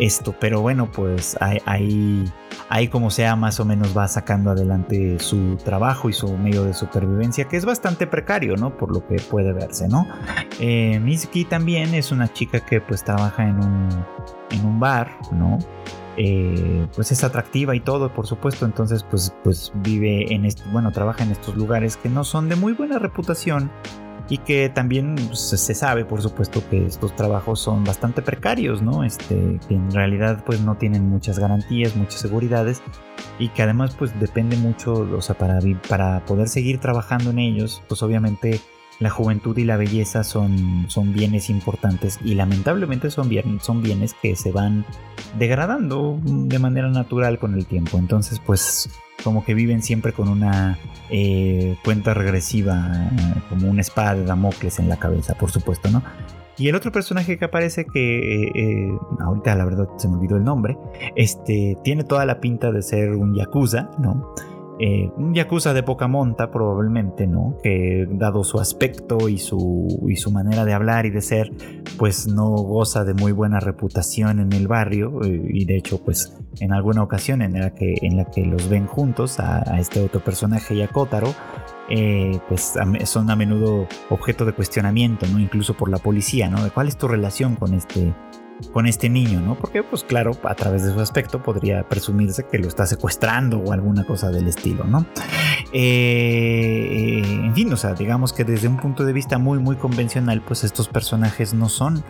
Esto, 0.00 0.34
pero 0.40 0.60
bueno, 0.60 0.90
pues 0.90 1.36
ahí, 1.40 2.24
ahí 2.68 2.88
como 2.88 3.10
sea, 3.10 3.36
más 3.36 3.60
o 3.60 3.64
menos 3.64 3.96
va 3.96 4.08
sacando 4.08 4.50
adelante 4.50 5.20
su 5.20 5.56
trabajo 5.58 6.08
y 6.08 6.12
su 6.12 6.36
medio 6.36 6.64
de 6.64 6.74
supervivencia, 6.74 7.44
que 7.44 7.56
es 7.56 7.64
bastante 7.64 8.08
precario, 8.08 8.56
¿no? 8.56 8.76
Por 8.76 8.92
lo 8.92 9.06
que 9.06 9.16
puede 9.30 9.52
verse, 9.52 9.86
¿no? 9.86 10.04
Eh, 10.58 11.00
también 11.48 11.94
es 11.94 12.10
una 12.10 12.32
chica 12.32 12.58
que 12.58 12.80
pues 12.80 13.04
trabaja 13.04 13.44
en 13.44 13.62
un, 13.62 13.88
en 14.50 14.66
un 14.66 14.80
bar, 14.80 15.16
¿no? 15.30 15.58
Eh, 16.18 16.86
pues 16.94 17.12
es 17.12 17.24
atractiva 17.24 17.74
y 17.76 17.80
todo, 17.80 18.12
por 18.12 18.26
supuesto, 18.26 18.64
entonces 18.64 19.04
pues, 19.10 19.34
pues 19.44 19.70
vive 19.76 20.32
en 20.32 20.46
este, 20.46 20.62
bueno, 20.72 20.90
trabaja 20.90 21.22
en 21.22 21.30
estos 21.30 21.56
lugares 21.56 21.98
que 21.98 22.08
no 22.08 22.24
son 22.24 22.48
de 22.48 22.56
muy 22.56 22.72
buena 22.72 22.98
reputación 22.98 23.70
y 24.28 24.38
que 24.38 24.68
también 24.68 25.14
pues, 25.28 25.40
se 25.40 25.74
sabe, 25.74 26.04
por 26.04 26.22
supuesto, 26.22 26.62
que 26.68 26.86
estos 26.86 27.14
trabajos 27.14 27.60
son 27.60 27.84
bastante 27.84 28.22
precarios, 28.22 28.82
¿no? 28.82 29.04
Este, 29.04 29.60
que 29.68 29.74
en 29.74 29.90
realidad 29.92 30.42
pues 30.44 30.60
no 30.60 30.76
tienen 30.76 31.08
muchas 31.08 31.38
garantías, 31.38 31.94
muchas 31.96 32.20
seguridades 32.20 32.82
y 33.38 33.48
que 33.50 33.62
además 33.62 33.94
pues 33.96 34.18
depende 34.18 34.56
mucho, 34.56 34.92
o 34.94 35.20
sea, 35.20 35.36
para, 35.36 35.58
para 35.88 36.24
poder 36.24 36.48
seguir 36.48 36.78
trabajando 36.78 37.30
en 37.30 37.38
ellos, 37.38 37.82
pues 37.88 38.02
obviamente 38.02 38.60
la 38.98 39.10
juventud 39.10 39.56
y 39.58 39.64
la 39.64 39.76
belleza 39.76 40.24
son, 40.24 40.86
son 40.88 41.12
bienes 41.12 41.50
importantes 41.50 42.18
y 42.24 42.34
lamentablemente 42.34 43.10
son, 43.10 43.28
bienes 43.28 44.14
que 44.14 44.36
se 44.36 44.52
van 44.52 44.84
degradando 45.38 46.18
de 46.22 46.58
manera 46.58 46.88
natural 46.88 47.38
con 47.38 47.54
el 47.54 47.66
tiempo. 47.66 47.98
Entonces, 47.98 48.40
pues 48.44 48.88
como 49.22 49.44
que 49.44 49.54
viven 49.54 49.82
siempre 49.82 50.12
con 50.12 50.28
una 50.28 50.78
eh, 51.10 51.76
cuenta 51.84 52.14
regresiva, 52.14 53.10
como 53.48 53.68
una 53.70 53.80
espada 53.80 54.14
de 54.14 54.24
Damocles 54.24 54.78
en 54.78 54.88
la 54.88 54.96
cabeza, 54.96 55.34
por 55.34 55.50
supuesto, 55.50 55.90
¿no? 55.90 56.02
Y 56.58 56.68
el 56.68 56.74
otro 56.74 56.90
personaje 56.90 57.36
que 57.36 57.44
aparece, 57.44 57.84
que 57.84 58.44
eh, 58.44 58.52
eh, 58.54 58.98
ahorita 59.20 59.54
la 59.54 59.64
verdad 59.66 59.88
se 59.98 60.08
me 60.08 60.16
olvidó 60.16 60.36
el 60.36 60.44
nombre, 60.44 60.78
este, 61.14 61.76
tiene 61.84 62.04
toda 62.04 62.24
la 62.24 62.40
pinta 62.40 62.72
de 62.72 62.80
ser 62.80 63.10
un 63.10 63.34
yakuza, 63.34 63.90
¿no? 63.98 64.34
Eh, 64.78 65.10
un 65.16 65.32
yakuza 65.32 65.72
de 65.72 65.82
poca 65.82 66.06
monta 66.06 66.50
probablemente, 66.50 67.26
¿no? 67.26 67.56
Que 67.62 68.06
dado 68.10 68.44
su 68.44 68.60
aspecto 68.60 69.28
y 69.28 69.38
su, 69.38 70.04
y 70.06 70.16
su 70.16 70.30
manera 70.30 70.66
de 70.66 70.74
hablar 70.74 71.06
y 71.06 71.10
de 71.10 71.22
ser, 71.22 71.50
pues 71.96 72.28
no 72.28 72.50
goza 72.50 73.04
de 73.04 73.14
muy 73.14 73.32
buena 73.32 73.58
reputación 73.58 74.38
en 74.38 74.52
el 74.52 74.68
barrio 74.68 75.22
eh, 75.24 75.48
y 75.48 75.64
de 75.64 75.78
hecho 75.78 75.98
pues 76.04 76.36
en 76.60 76.72
alguna 76.72 77.02
ocasión 77.02 77.40
en 77.40 77.58
la 77.58 77.74
que, 77.74 77.94
en 78.02 78.18
la 78.18 78.26
que 78.26 78.44
los 78.44 78.68
ven 78.68 78.86
juntos 78.86 79.40
a, 79.40 79.78
este 79.78 80.00
otro 80.00 80.22
personaje 80.22 80.74
y 80.74 80.82
a 80.82 80.88
Kotaro, 80.88 81.34
eh, 81.88 82.38
pues 82.48 82.74
son 83.04 83.30
a 83.30 83.36
menudo 83.36 83.86
objeto 84.10 84.44
de 84.44 84.52
cuestionamiento, 84.52 85.26
¿no? 85.26 85.38
Incluso 85.38 85.74
por 85.74 85.88
la 85.88 85.98
policía, 85.98 86.50
¿no? 86.50 86.62
De 86.62 86.70
cuál 86.70 86.88
es 86.88 86.96
tu 86.98 87.08
relación 87.08 87.56
con 87.56 87.74
este, 87.74 88.12
con 88.72 88.86
este 88.86 89.08
niño, 89.08 89.40
¿no? 89.40 89.56
Porque 89.56 89.82
pues 89.82 90.04
claro, 90.04 90.32
a 90.44 90.54
través 90.54 90.84
de 90.84 90.92
su 90.92 91.00
aspecto 91.00 91.42
podría 91.42 91.88
presumirse 91.88 92.46
que 92.50 92.58
lo 92.58 92.68
está 92.68 92.86
secuestrando 92.86 93.58
o 93.58 93.72
alguna 93.72 94.04
cosa 94.04 94.30
del 94.30 94.48
estilo, 94.48 94.84
¿no? 94.84 95.06
Eh, 95.72 97.22
en 97.24 97.54
fin, 97.54 97.72
o 97.72 97.76
sea, 97.76 97.94
digamos 97.94 98.32
que 98.32 98.44
desde 98.44 98.68
un 98.68 98.78
punto 98.78 99.04
de 99.04 99.12
vista 99.12 99.38
muy, 99.38 99.58
muy 99.58 99.76
convencional, 99.76 100.42
pues 100.42 100.64
estos 100.64 100.88
personajes 100.88 101.54
no 101.54 101.68
son 101.68 102.02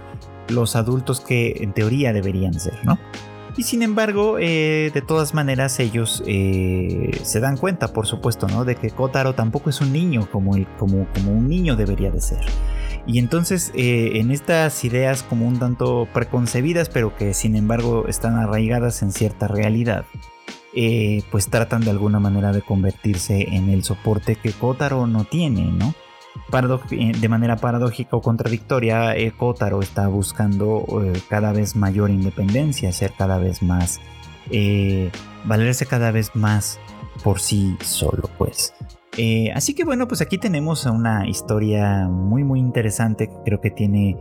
los 0.49 0.77
adultos 0.77 1.21
que 1.21 1.57
en 1.61 1.73
teoría 1.73 2.13
deberían 2.13 2.55
ser, 2.55 2.79
¿no? 2.85 2.99
Y 3.57 3.63
sin 3.63 3.83
embargo, 3.83 4.37
eh, 4.39 4.91
de 4.93 5.01
todas 5.01 5.33
maneras, 5.33 5.81
ellos 5.81 6.23
eh, 6.27 7.19
se 7.23 7.41
dan 7.41 7.57
cuenta, 7.57 7.89
por 7.89 8.07
supuesto, 8.07 8.47
¿no? 8.49 8.67
De 8.67 8.77
que 8.77 8.91
Kotaro 8.91 9.35
tampoco 9.35 9.71
es 9.71 9.81
un 9.81 9.93
niño 9.93 10.29
como, 10.31 10.53
como, 10.79 11.07
como 11.15 11.33
un 11.33 11.49
niño 11.49 11.75
debería 11.75 12.11
de 12.11 12.21
ser. 12.21 12.41
Y 13.07 13.21
entonces 13.21 13.73
eh, 13.75 14.13
en 14.15 14.31
estas 14.31 14.85
ideas 14.85 15.23
como 15.23 15.47
un 15.47 15.59
tanto 15.59 16.09
preconcebidas, 16.13 16.89
pero 16.89 17.17
que 17.17 17.35
sin 17.35 17.55
embargo 17.55 18.09
están 18.09 18.37
arraigadas 18.37 19.03
en 19.03 19.13
cierta 19.13 19.47
realidad, 19.47 20.05
eh, 20.75 21.23
pues 21.31 21.49
tratan 21.49 21.83
de 21.83 21.91
alguna 21.91 22.19
manera 22.19 22.53
de 22.53 22.63
convertirse 22.63 23.55
en 23.55 23.71
el 23.71 23.85
soporte 23.85 24.35
que 24.37 24.53
Kotaro 24.53 25.07
no 25.07 25.25
tiene, 25.25 25.71
¿no? 25.71 25.95
Eh, 26.91 27.13
de 27.19 27.29
manera 27.29 27.57
paradójica 27.57 28.17
o 28.17 28.21
contradictoria, 28.21 29.15
Kotaro 29.39 29.81
está 29.81 30.09
buscando 30.09 30.85
cada 31.29 31.53
vez 31.53 31.77
mayor 31.77 32.11
independencia, 32.11 32.93
ser 32.93 33.13
cada 33.17 33.39
vez 33.39 33.63
más, 33.63 34.01
valerse 35.45 35.87
cada 35.87 36.11
vez 36.11 36.35
más 36.35 36.79
por 37.23 37.41
sí 37.41 37.77
solo, 37.83 38.29
pues. 38.37 38.75
Eh, 39.17 39.51
así 39.55 39.75
que 39.75 39.85
bueno, 39.85 40.07
pues 40.09 40.21
aquí 40.21 40.39
tenemos 40.39 40.85
una 40.87 41.27
historia 41.27 42.07
muy 42.09 42.45
muy 42.45 42.61
interesante 42.61 43.31
creo 43.45 43.61
que 43.61 43.71
tiene 43.71 44.17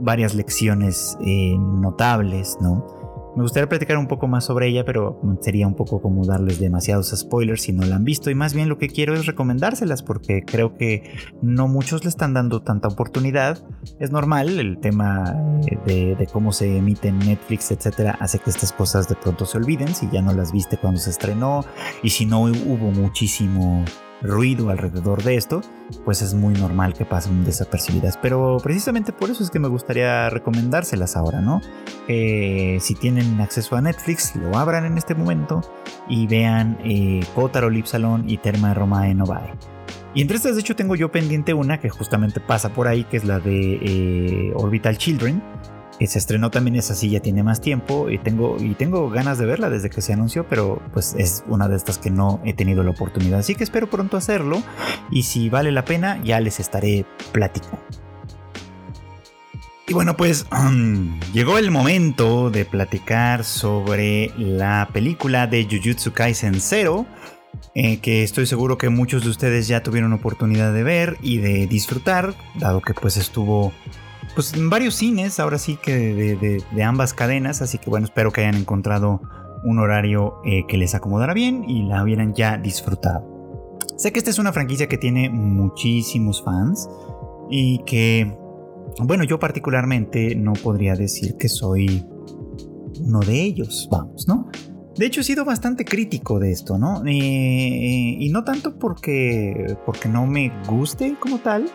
varias 0.00 0.34
lecciones 0.34 1.16
eh, 1.24 1.56
notables, 1.58 2.56
¿no? 2.60 3.00
Me 3.36 3.44
gustaría 3.44 3.68
platicar 3.68 3.96
un 3.96 4.08
poco 4.08 4.26
más 4.26 4.44
sobre 4.44 4.66
ella, 4.66 4.84
pero 4.84 5.20
sería 5.40 5.64
un 5.68 5.76
poco 5.76 6.02
como 6.02 6.26
darles 6.26 6.58
demasiados 6.58 7.14
spoilers 7.16 7.62
si 7.62 7.72
no 7.72 7.86
la 7.86 7.94
han 7.94 8.04
visto. 8.04 8.28
Y 8.28 8.34
más 8.34 8.54
bien 8.54 8.68
lo 8.68 8.76
que 8.76 8.88
quiero 8.88 9.14
es 9.14 9.26
recomendárselas 9.26 10.02
porque 10.02 10.42
creo 10.44 10.76
que 10.76 11.14
no 11.40 11.68
muchos 11.68 12.02
le 12.02 12.08
están 12.08 12.34
dando 12.34 12.62
tanta 12.62 12.88
oportunidad. 12.88 13.64
Es 14.00 14.10
normal, 14.10 14.58
el 14.58 14.78
tema 14.80 15.32
de, 15.86 16.16
de 16.16 16.26
cómo 16.26 16.52
se 16.52 16.76
emite 16.76 17.06
en 17.06 17.20
Netflix, 17.20 17.70
etcétera, 17.70 18.16
hace 18.18 18.40
que 18.40 18.50
estas 18.50 18.72
cosas 18.72 19.08
de 19.08 19.14
pronto 19.14 19.46
se 19.46 19.58
olviden 19.58 19.94
si 19.94 20.10
ya 20.10 20.22
no 20.22 20.32
las 20.32 20.50
viste 20.50 20.76
cuando 20.76 20.98
se 20.98 21.10
estrenó 21.10 21.64
y 22.02 22.10
si 22.10 22.26
no 22.26 22.42
hubo 22.42 22.90
muchísimo 22.90 23.84
ruido 24.22 24.70
alrededor 24.70 25.22
de 25.22 25.36
esto, 25.36 25.62
pues 26.04 26.22
es 26.22 26.34
muy 26.34 26.54
normal 26.54 26.94
que 26.94 27.04
pasen 27.04 27.44
desapercibidas. 27.44 28.16
Pero 28.16 28.58
precisamente 28.62 29.12
por 29.12 29.30
eso 29.30 29.42
es 29.42 29.50
que 29.50 29.58
me 29.58 29.68
gustaría 29.68 30.30
recomendárselas 30.30 31.16
ahora, 31.16 31.40
¿no? 31.40 31.60
si 32.08 32.94
tienen 32.98 33.40
acceso 33.40 33.76
a 33.76 33.80
Netflix, 33.80 34.34
lo 34.34 34.56
abran 34.58 34.84
en 34.84 34.98
este 34.98 35.14
momento 35.14 35.60
y 36.08 36.26
vean 36.26 36.76
eh, 36.84 37.20
Kotaro 37.34 37.70
Lip 37.70 37.86
Salon 37.86 38.28
y 38.28 38.38
Terma 38.38 38.74
Romae 38.74 39.14
Novae. 39.14 39.54
Y 40.12 40.22
entre 40.22 40.38
estas, 40.38 40.56
de 40.56 40.60
hecho, 40.60 40.74
tengo 40.74 40.96
yo 40.96 41.12
pendiente 41.12 41.54
una 41.54 41.78
que 41.78 41.88
justamente 41.88 42.40
pasa 42.40 42.70
por 42.70 42.88
ahí, 42.88 43.04
que 43.04 43.16
es 43.16 43.24
la 43.24 43.38
de 43.38 43.78
eh, 43.80 44.52
Orbital 44.56 44.98
Children 44.98 45.40
se 46.06 46.18
estrenó 46.18 46.50
también 46.50 46.76
esa 46.76 46.94
sí 46.94 47.10
ya 47.10 47.20
tiene 47.20 47.42
más 47.42 47.60
tiempo 47.60 48.10
y 48.10 48.18
tengo, 48.18 48.56
y 48.58 48.74
tengo 48.74 49.10
ganas 49.10 49.38
de 49.38 49.46
verla 49.46 49.68
desde 49.68 49.90
que 49.90 50.00
se 50.00 50.12
anunció, 50.12 50.46
pero 50.48 50.80
pues 50.92 51.14
es 51.18 51.44
una 51.46 51.68
de 51.68 51.76
estas 51.76 51.98
que 51.98 52.10
no 52.10 52.40
he 52.44 52.54
tenido 52.54 52.82
la 52.82 52.90
oportunidad. 52.90 53.40
Así 53.40 53.54
que 53.54 53.64
espero 53.64 53.90
pronto 53.90 54.16
hacerlo 54.16 54.62
y 55.10 55.24
si 55.24 55.50
vale 55.50 55.72
la 55.72 55.84
pena 55.84 56.22
ya 56.24 56.40
les 56.40 56.60
estaré 56.60 57.04
platicando. 57.32 57.78
Y 59.90 59.92
bueno, 59.92 60.16
pues 60.16 60.46
llegó 61.32 61.58
el 61.58 61.72
momento 61.72 62.50
de 62.50 62.64
platicar 62.64 63.44
sobre 63.44 64.30
la 64.38 64.88
película 64.92 65.48
de 65.48 65.64
Jujutsu 65.64 66.12
Kaisen 66.12 66.60
Zero, 66.60 67.06
eh, 67.74 67.98
que 67.98 68.22
estoy 68.22 68.46
seguro 68.46 68.78
que 68.78 68.88
muchos 68.88 69.24
de 69.24 69.30
ustedes 69.30 69.66
ya 69.66 69.82
tuvieron 69.82 70.12
oportunidad 70.12 70.72
de 70.72 70.84
ver 70.84 71.18
y 71.22 71.38
de 71.38 71.66
disfrutar, 71.66 72.34
dado 72.54 72.80
que 72.80 72.94
pues 72.94 73.16
estuvo 73.16 73.72
pues 74.34 74.52
varios 74.68 74.94
cines, 74.94 75.40
ahora 75.40 75.58
sí 75.58 75.76
que 75.80 76.36
de, 76.72 76.82
ambas 76.82 77.14
cadenas, 77.14 77.62
así 77.62 77.78
que 77.78 77.90
bueno, 77.90 78.06
espero 78.06 78.32
que 78.32 78.42
hayan 78.42 78.56
encontrado 78.56 79.20
un 79.64 79.78
horario 79.78 80.40
eh, 80.44 80.64
que 80.66 80.78
les 80.78 80.94
acomodara 80.94 81.34
bien 81.34 81.68
y 81.68 81.82
la 81.84 82.02
hubieran 82.02 82.34
ya 82.34 82.56
disfrutado. 82.56 83.78
Sé 83.96 84.12
que 84.12 84.18
esta 84.18 84.30
es 84.30 84.38
una 84.38 84.52
franquicia 84.52 84.88
que 84.88 84.96
tiene 84.96 85.28
muchísimos 85.28 86.42
fans 86.42 86.88
y 87.50 87.82
que, 87.84 88.34
bueno, 89.00 89.24
yo 89.24 89.38
particularmente 89.38 90.34
no 90.34 90.54
podría 90.54 90.94
decir 90.94 91.36
que 91.36 91.48
soy 91.48 92.06
uno 93.00 93.20
de 93.20 93.42
ellos, 93.42 93.88
vamos, 93.90 94.26
¿no? 94.26 94.48
De 94.96 95.06
hecho, 95.06 95.20
he 95.20 95.24
sido 95.24 95.44
bastante 95.44 95.84
crítico 95.84 96.38
de 96.38 96.50
esto, 96.52 96.78
¿no? 96.78 97.02
Eh, 97.06 98.16
y 98.18 98.28
no 98.30 98.44
tanto 98.44 98.78
porque, 98.78 99.76
porque 99.86 100.08
no 100.08 100.26
me 100.26 100.52
guste 100.66 101.16
como 101.18 101.38
tal, 101.38 101.70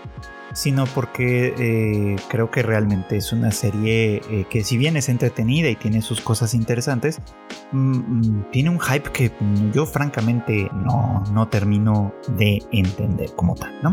sino 0.56 0.86
porque 0.86 1.54
eh, 1.60 2.16
creo 2.30 2.50
que 2.50 2.64
realmente 2.64 3.18
es 3.18 3.34
una 3.34 3.52
serie 3.52 4.22
eh, 4.30 4.46
que 4.50 4.64
si 4.64 4.78
bien 4.78 4.96
es 4.96 5.10
entretenida 5.10 5.70
y 5.70 5.76
tiene 5.76 6.02
sus 6.02 6.22
cosas 6.22 6.54
interesantes, 6.54 7.20
mm, 7.74 7.98
mm, 7.98 8.52
tiene 8.52 8.70
un 8.70 8.80
hype 8.80 9.12
que 9.12 9.32
yo 9.74 9.86
francamente 9.86 10.70
no, 10.74 11.24
no 11.32 11.48
termino 11.50 12.14
de 12.30 12.64
entender 12.72 13.36
como 13.36 13.56
tal, 13.56 13.74
¿no? 13.84 13.92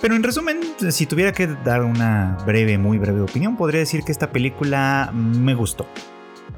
Pero 0.00 0.14
en 0.14 0.22
resumen, 0.22 0.60
si 0.90 1.06
tuviera 1.06 1.32
que 1.32 1.48
dar 1.48 1.82
una 1.82 2.36
breve, 2.46 2.78
muy 2.78 2.98
breve 2.98 3.22
opinión, 3.22 3.56
podría 3.56 3.80
decir 3.80 4.04
que 4.04 4.12
esta 4.12 4.30
película 4.30 5.10
me 5.12 5.54
gustó. 5.54 5.86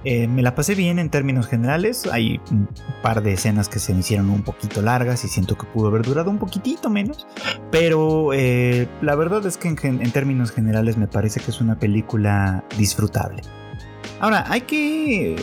Eh, 0.05 0.29
me 0.29 0.43
la 0.43 0.55
pasé 0.55 0.75
bien 0.75 0.99
en 0.99 1.11
términos 1.11 1.47
generales. 1.47 2.09
Hay 2.13 2.41
un 2.51 2.69
par 3.03 3.23
de 3.23 3.33
escenas 3.33 3.69
que 3.69 3.79
se 3.79 3.93
me 3.93 4.01
hicieron 4.01 4.31
un 4.31 4.43
poquito 4.43 4.81
largas 4.81 5.25
y 5.25 5.29
siento 5.29 5.57
que 5.57 5.67
pudo 5.67 5.89
haber 5.89 6.03
durado 6.03 6.31
un 6.31 6.39
poquitito 6.39 6.89
menos. 6.91 7.27
Pero 7.71 8.33
eh, 8.33 8.89
la 9.03 9.15
verdad 9.17 9.45
es 9.47 9.57
que 9.57 9.69
en, 9.69 10.13
términos 10.13 10.53
generales 10.53 10.97
me 10.97 11.09
parece 11.09 11.41
que 11.41 11.51
es 11.51 11.61
una 11.61 11.79
película 11.79 12.65
disfrutable. 12.77 13.43
Ahora, 14.21 14.45
hay 14.49 14.63
que 14.63 15.37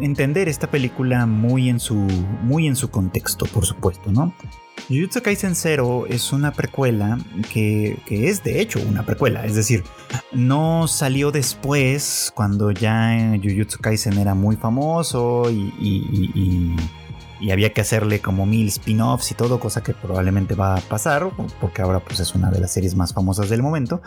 entender 0.00 0.48
esta 0.48 0.70
película 0.70 1.26
muy 1.26 1.68
en 1.68 1.78
su, 1.78 1.94
muy 1.94 2.66
en 2.66 2.76
su 2.76 2.90
contexto, 2.90 3.44
por 3.46 3.66
supuesto, 3.66 4.10
¿no? 4.12 4.32
Jujutsu 4.88 5.22
Kaisen 5.22 5.54
Zero 5.54 6.06
es 6.06 6.32
una 6.32 6.52
precuela 6.52 7.18
que, 7.52 7.96
es 8.08 8.42
de 8.44 8.60
hecho 8.60 8.80
una 8.86 9.04
precuela, 9.04 9.44
es 9.46 9.54
decir, 9.54 9.82
no 10.32 10.86
salió 10.88 11.30
después 11.30 12.32
cuando 12.34 12.70
ya 12.70 13.38
Jujutsu 13.42 13.78
Kaisen 13.80 14.18
era 14.18 14.34
muy 14.34 14.56
famoso 14.56 15.50
y 15.50 16.76
había 17.50 17.72
que 17.72 17.80
hacerle 17.80 18.20
como 18.20 18.46
mil 18.46 18.68
spin-offs 18.68 19.30
y 19.32 19.34
todo, 19.34 19.60
cosa 19.60 19.82
que 19.82 19.94
probablemente 19.94 20.54
va 20.54 20.76
a 20.76 20.80
pasar, 20.80 21.28
porque 21.60 21.82
ahora 21.82 22.00
pues 22.00 22.20
es 22.20 22.34
una 22.34 22.50
de 22.50 22.60
las 22.60 22.72
series 22.72 22.94
más 22.94 23.12
famosas 23.12 23.48
del 23.48 23.62
momento, 23.62 24.02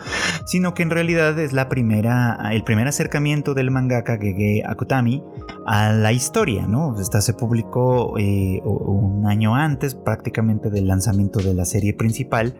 sino 0.46 0.74
que 0.74 0.82
en 0.82 0.90
realidad 0.90 1.38
es 1.38 1.52
la 1.52 1.68
primera, 1.68 2.38
el 2.52 2.64
primer 2.64 2.88
acercamiento 2.88 3.54
del 3.54 3.70
mangaka 3.70 4.18
Gege 4.18 4.62
Akutami 4.66 5.22
a 5.66 5.92
la 5.92 6.12
historia, 6.12 6.66
¿no? 6.66 6.98
Esta 7.00 7.20
se 7.20 7.34
publicó 7.34 8.18
eh, 8.18 8.60
un 8.64 9.26
año 9.26 9.54
antes 9.54 9.94
prácticamente 9.94 10.70
del 10.70 10.86
lanzamiento 10.86 11.40
de 11.40 11.54
la 11.54 11.64
serie 11.64 11.92
principal 11.92 12.56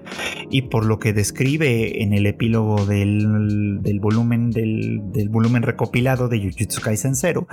y 0.51 0.63
por 0.63 0.85
lo 0.85 0.99
que 0.99 1.13
describe 1.13 2.03
en 2.03 2.13
el 2.13 2.27
epílogo 2.27 2.85
del, 2.85 3.81
volumen 4.01 4.51
del, 4.51 5.29
volumen 5.31 5.63
recopilado 5.63 6.29
de 6.29 6.39
Jujutsu 6.39 6.81
Kaisen 6.81 7.15
Zero, 7.15 7.47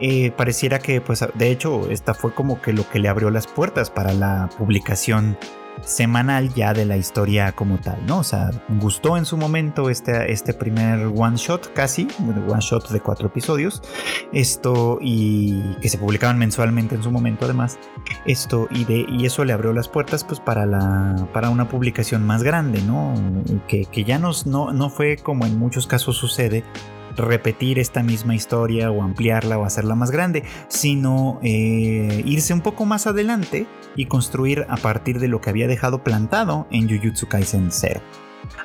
eh, 0.00 0.30
pareciera 0.32 0.78
que 0.78 1.00
pues 1.00 1.24
de 1.34 1.50
hecho 1.50 1.90
esta 1.90 2.14
fue 2.14 2.34
como 2.34 2.59
que 2.60 2.72
lo 2.72 2.88
que 2.88 2.98
le 2.98 3.08
abrió 3.08 3.30
las 3.30 3.46
puertas 3.46 3.90
para 3.90 4.12
la 4.12 4.48
publicación 4.58 5.36
semanal 5.84 6.52
ya 6.54 6.72
de 6.72 6.84
la 6.84 6.96
historia 6.96 7.52
como 7.52 7.78
tal, 7.78 8.04
¿no? 8.06 8.18
O 8.18 8.24
sea, 8.24 8.50
gustó 8.80 9.16
en 9.16 9.24
su 9.24 9.36
momento 9.36 9.90
este, 9.90 10.30
este 10.32 10.52
primer 10.52 11.06
one 11.14 11.36
shot 11.36 11.72
casi, 11.72 12.06
one 12.48 12.60
shot 12.60 12.88
de 12.90 13.00
cuatro 13.00 13.28
episodios, 13.28 13.82
esto 14.32 14.98
y 15.00 15.76
que 15.80 15.88
se 15.88 15.98
publicaban 15.98 16.38
mensualmente 16.38 16.94
en 16.94 17.02
su 17.02 17.10
momento 17.10 17.44
además, 17.44 17.78
esto 18.26 18.68
y, 18.70 18.84
de, 18.84 19.06
y 19.08 19.26
eso 19.26 19.44
le 19.44 19.52
abrió 19.52 19.72
las 19.72 19.88
puertas 19.88 20.24
pues 20.24 20.40
para, 20.40 20.66
la, 20.66 21.28
para 21.32 21.50
una 21.50 21.68
publicación 21.68 22.26
más 22.26 22.42
grande, 22.42 22.82
¿no? 22.82 23.14
Que, 23.68 23.86
que 23.86 24.04
ya 24.04 24.18
no, 24.18 24.32
no 24.44 24.90
fue 24.90 25.16
como 25.16 25.46
en 25.46 25.58
muchos 25.58 25.86
casos 25.86 26.16
sucede, 26.16 26.64
repetir 27.20 27.78
esta 27.78 28.02
misma 28.02 28.34
historia 28.34 28.90
o 28.90 29.02
ampliarla 29.02 29.58
o 29.58 29.64
hacerla 29.64 29.94
más 29.94 30.10
grande, 30.10 30.44
sino 30.68 31.38
eh, 31.42 32.22
irse 32.24 32.52
un 32.52 32.60
poco 32.60 32.86
más 32.86 33.06
adelante 33.06 33.66
y 33.96 34.06
construir 34.06 34.66
a 34.68 34.76
partir 34.76 35.20
de 35.20 35.28
lo 35.28 35.40
que 35.40 35.50
había 35.50 35.68
dejado 35.68 36.02
plantado 36.02 36.66
en 36.70 36.88
Jujutsu 36.88 37.28
Kaisen 37.28 37.68
0. 37.70 38.00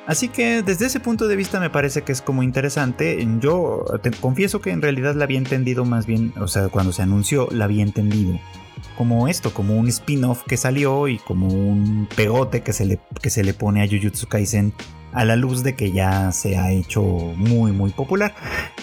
Así 0.06 0.28
que 0.28 0.62
desde 0.62 0.86
ese 0.86 1.00
punto 1.00 1.28
de 1.28 1.36
vista 1.36 1.60
me 1.60 1.70
parece 1.70 2.02
que 2.02 2.12
es 2.12 2.22
como 2.22 2.42
interesante. 2.42 3.26
Yo 3.40 3.84
te 4.02 4.10
confieso 4.10 4.60
que 4.60 4.70
en 4.70 4.82
realidad 4.82 5.14
la 5.14 5.24
había 5.24 5.38
entendido 5.38 5.84
más 5.84 6.06
bien, 6.06 6.32
o 6.40 6.48
sea, 6.48 6.68
cuando 6.68 6.92
se 6.92 7.02
anunció 7.02 7.48
la 7.50 7.64
había 7.64 7.82
entendido 7.82 8.38
como 8.96 9.28
esto, 9.28 9.52
como 9.52 9.76
un 9.76 9.88
spin-off 9.88 10.42
que 10.46 10.56
salió 10.56 11.08
y 11.08 11.18
como 11.18 11.48
un 11.48 12.08
pegote 12.16 12.62
que 12.62 12.72
se 12.72 12.86
le, 12.86 13.00
que 13.20 13.30
se 13.30 13.44
le 13.44 13.52
pone 13.52 13.82
a 13.82 13.86
Jujutsu 13.86 14.26
Kaisen 14.26 14.72
a 15.16 15.24
la 15.24 15.34
luz 15.34 15.62
de 15.62 15.74
que 15.74 15.92
ya 15.92 16.30
se 16.30 16.58
ha 16.58 16.70
hecho 16.70 17.02
muy 17.02 17.72
muy 17.72 17.90
popular. 17.90 18.34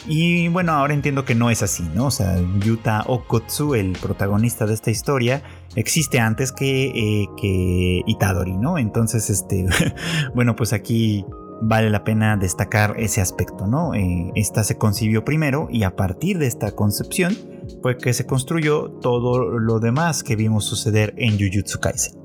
Y 0.08 0.48
bueno, 0.48 0.74
ahora 0.74 0.96
entiendo 0.96 1.26
que 1.26 1.36
no 1.36 1.52
es 1.52 1.62
así, 1.62 1.84
¿no? 1.94 2.08
O 2.08 2.12
sea, 2.12 2.36
Yuta 2.60 3.04
Okotsu, 3.06 3.76
el 3.76 3.94
protagonista 3.94 4.66
de 4.66 4.74
esta 4.74 4.90
historia, 4.90 5.44
existe 5.76 6.20
antes 6.20 6.52
que, 6.52 6.88
eh, 6.88 7.28
que 7.40 8.02
Itadori, 8.08 8.58
¿no? 8.58 8.80
Entonces, 8.80 9.30
este, 9.30 9.66
bueno, 10.36 10.56
pues 10.56 10.74
aquí 10.74 11.24
vale 11.62 11.92
la 11.92 12.04
pena 12.04 12.36
destacar 12.36 12.96
ese 12.98 13.22
aspecto, 13.22 13.68
¿no? 13.68 13.94
Eh, 13.94 14.32
esta 14.34 14.64
se 14.64 14.76
concibió 14.76 15.24
primero 15.24 15.68
y 15.70 15.84
a 15.84 15.96
partir 15.96 16.40
de 16.40 16.48
esta 16.48 16.72
concepción 16.72 17.38
fue 17.84 17.98
que 17.98 18.12
se 18.12 18.26
construyó 18.26 18.90
todo 18.90 19.60
lo 19.60 19.80
demás 19.80 20.24
que 20.24 20.36
vimos 20.36 20.66
suceder 20.66 21.14
en 21.18 21.38
Jujutsu 21.38 21.80
Kaisen. 21.80 22.23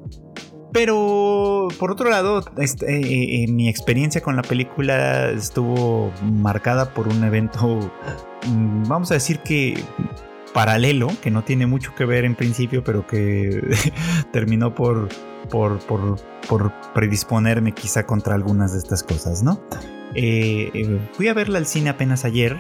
Pero 0.73 1.69
por 1.79 1.91
otro 1.91 2.11
lado, 2.11 2.43
este, 2.59 2.97
eh, 2.97 3.45
eh, 3.45 3.49
mi 3.49 3.69
experiencia 3.69 4.21
con 4.21 4.37
la 4.37 4.43
película 4.43 5.31
estuvo 5.31 6.12
marcada 6.23 6.93
por 6.93 7.09
un 7.09 7.25
evento, 7.25 7.79
mm, 8.47 8.85
vamos 8.87 9.11
a 9.11 9.14
decir 9.14 9.41
que 9.41 9.83
paralelo, 10.53 11.09
que 11.23 11.31
no 11.31 11.43
tiene 11.43 11.66
mucho 11.66 11.95
que 11.95 12.05
ver 12.05 12.25
en 12.25 12.35
principio, 12.35 12.85
pero 12.85 13.07
que 13.07 13.62
terminó 14.33 14.75
por, 14.75 15.09
por, 15.49 15.79
predisponerme 16.95 17.73
quizá 17.73 18.05
contra 18.05 18.35
algunas 18.35 18.73
de 18.73 18.79
estas 18.79 19.03
cosas, 19.03 19.43
¿no? 19.43 19.61
Eh, 20.14 21.01
fui 21.12 21.29
a 21.29 21.35
verla 21.35 21.59
al 21.59 21.66
cine 21.66 21.91
apenas 21.91 22.25
ayer 22.25 22.57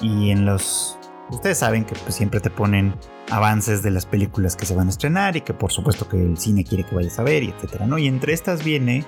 y 0.00 0.30
en 0.30 0.44
los 0.44 0.98
Ustedes 1.30 1.58
saben 1.58 1.84
que 1.84 1.94
pues, 1.94 2.14
siempre 2.14 2.40
te 2.40 2.50
ponen 2.50 2.94
avances 3.30 3.82
de 3.82 3.90
las 3.90 4.06
películas 4.06 4.54
que 4.54 4.66
se 4.66 4.74
van 4.74 4.86
a 4.86 4.90
estrenar 4.90 5.36
y 5.36 5.40
que 5.40 5.52
por 5.52 5.72
supuesto 5.72 6.08
que 6.08 6.22
el 6.22 6.36
cine 6.38 6.64
quiere 6.64 6.84
que 6.84 6.94
vayas 6.94 7.18
a 7.18 7.24
ver 7.24 7.42
y 7.42 7.50
etcétera. 7.50 7.86
Y 7.98 8.06
entre 8.06 8.32
estas 8.32 8.64
viene 8.64 9.04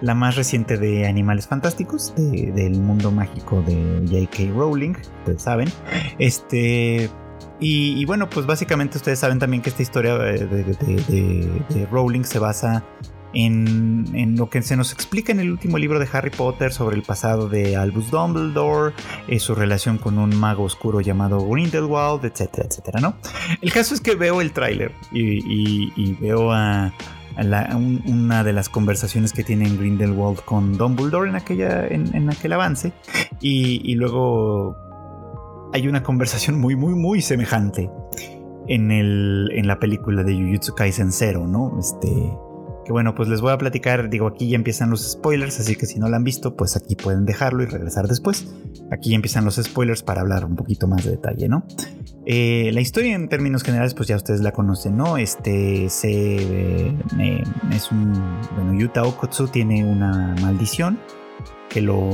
la 0.00 0.14
más 0.14 0.36
reciente 0.36 0.76
de 0.76 1.06
Animales 1.06 1.46
Fantásticos, 1.46 2.14
del 2.16 2.80
mundo 2.80 3.10
mágico 3.10 3.62
de 3.62 4.04
J.K. 4.06 4.52
Rowling, 4.54 4.94
ustedes 5.20 5.42
saben. 5.42 5.68
Este. 6.18 7.10
Y, 7.60 8.04
bueno, 8.04 8.28
pues 8.28 8.44
básicamente 8.44 8.98
ustedes 8.98 9.20
saben 9.20 9.38
también 9.38 9.62
que 9.62 9.70
esta 9.70 9.80
historia 9.80 10.18
de, 10.18 10.36
de 10.44 11.86
Rowling 11.90 12.24
se 12.24 12.38
basa 12.38 12.84
en, 13.34 14.36
lo 14.36 14.48
que 14.48 14.62
se 14.62 14.76
nos 14.76 14.92
explica 14.92 15.32
en 15.32 15.40
el 15.40 15.50
último 15.50 15.78
libro 15.78 15.98
de 15.98 16.08
Harry 16.12 16.30
Potter 16.30 16.72
sobre 16.72 16.96
el 16.96 17.02
pasado 17.02 17.48
de 17.48 17.76
Albus 17.76 18.10
Dumbledore, 18.10 18.94
eh, 19.28 19.38
su 19.38 19.54
relación 19.54 19.98
con 19.98 20.18
un 20.18 20.34
mago 20.36 20.64
oscuro 20.64 21.00
llamado 21.00 21.46
Grindelwald, 21.46 22.24
etcétera, 22.24 22.68
etcétera, 22.68 23.00
¿no? 23.00 23.16
El 23.60 23.72
caso 23.72 23.94
es 23.94 24.00
que 24.00 24.14
veo 24.14 24.40
el 24.40 24.52
tráiler 24.52 24.92
y, 25.12 26.14
veo 26.20 26.52
a, 26.52 26.92
una 27.36 28.44
de 28.44 28.52
las 28.52 28.68
conversaciones 28.68 29.32
que 29.32 29.42
tiene 29.42 29.68
Grindelwald 29.68 30.40
con 30.44 30.78
Dumbledore 30.78 31.28
en, 31.28 31.36
aquella, 31.36 31.86
en, 31.86 32.30
aquel 32.30 32.52
avance 32.52 32.92
y, 33.40 33.94
luego 33.96 34.76
hay 35.72 35.88
una 35.88 36.04
conversación 36.04 36.60
muy, 36.60 36.76
muy, 36.76 36.94
muy 36.94 37.20
semejante 37.20 37.90
en, 38.68 38.92
el, 38.92 39.50
en 39.52 39.66
la 39.66 39.80
película 39.80 40.22
de 40.22 40.34
Jujutsu 40.34 40.74
Kaisen 40.74 41.10
Zero, 41.10 41.48
¿no? 41.48 41.76
Este, 41.80 42.08
que 42.84 42.92
bueno, 42.92 43.14
pues 43.14 43.28
les 43.28 43.40
voy 43.40 43.52
a 43.52 43.58
platicar, 43.58 44.10
digo, 44.10 44.26
aquí 44.26 44.48
ya 44.48 44.56
empiezan 44.56 44.90
los 44.90 45.10
spoilers, 45.10 45.58
así 45.60 45.76
que 45.76 45.86
si 45.86 45.98
no 45.98 46.08
lo 46.08 46.16
han 46.16 46.24
visto, 46.24 46.54
pues 46.54 46.76
aquí 46.76 46.96
pueden 46.96 47.24
dejarlo 47.24 47.62
y 47.62 47.66
regresar 47.66 48.06
después. 48.06 48.46
Aquí 48.90 49.10
ya 49.10 49.16
empiezan 49.16 49.44
los 49.44 49.56
spoilers 49.56 50.02
para 50.02 50.20
hablar 50.20 50.44
un 50.44 50.56
poquito 50.56 50.86
más 50.86 51.04
de 51.04 51.12
detalle, 51.12 51.48
¿no? 51.48 51.64
Eh, 52.26 52.70
la 52.72 52.80
historia 52.80 53.14
en 53.14 53.28
términos 53.28 53.62
generales, 53.62 53.94
pues 53.94 54.08
ya 54.08 54.16
ustedes 54.16 54.40
la 54.40 54.52
conocen, 54.52 54.96
¿no? 54.96 55.16
Este 55.16 55.88
se 55.88 56.88
eh, 56.88 57.44
es 57.72 57.90
un, 57.90 58.12
bueno, 58.54 58.78
Yuta 58.78 59.02
Okotsu 59.04 59.48
tiene 59.48 59.84
una 59.84 60.34
maldición 60.40 60.98
que 61.68 61.80
lo, 61.80 62.08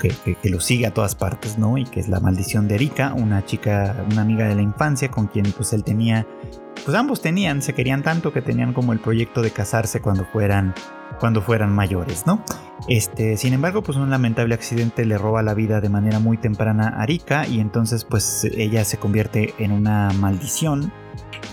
que, 0.00 0.48
lo 0.48 0.58
sigue 0.58 0.86
a 0.86 0.94
todas 0.94 1.14
partes, 1.14 1.58
¿no? 1.58 1.76
Y 1.76 1.84
que 1.84 2.00
es 2.00 2.08
la 2.08 2.18
maldición 2.18 2.66
de 2.66 2.76
Erika, 2.76 3.12
una 3.12 3.44
chica, 3.44 4.06
una 4.10 4.22
amiga 4.22 4.48
de 4.48 4.54
la 4.54 4.62
infancia 4.62 5.10
con 5.10 5.26
quien 5.26 5.52
pues 5.52 5.74
él 5.74 5.84
tenía 5.84 6.26
pues 6.84 6.96
ambos 6.96 7.20
tenían, 7.20 7.62
se 7.62 7.74
querían 7.74 8.02
tanto 8.02 8.32
que 8.32 8.42
tenían 8.42 8.72
como 8.72 8.92
el 8.92 9.00
proyecto 9.00 9.42
de 9.42 9.50
casarse 9.50 10.00
cuando 10.00 10.24
fueran, 10.24 10.74
cuando 11.18 11.42
fueran 11.42 11.72
mayores, 11.72 12.26
¿no? 12.26 12.44
Este, 12.88 13.36
sin 13.36 13.52
embargo, 13.52 13.82
pues 13.82 13.98
un 13.98 14.10
lamentable 14.10 14.54
accidente 14.54 15.04
le 15.04 15.18
roba 15.18 15.42
la 15.42 15.54
vida 15.54 15.80
de 15.80 15.88
manera 15.88 16.18
muy 16.18 16.38
temprana 16.38 16.88
a 16.88 17.06
Rika 17.06 17.46
y 17.46 17.60
entonces 17.60 18.04
pues 18.04 18.44
ella 18.44 18.84
se 18.84 18.98
convierte 18.98 19.54
en 19.58 19.72
una 19.72 20.10
maldición 20.12 20.92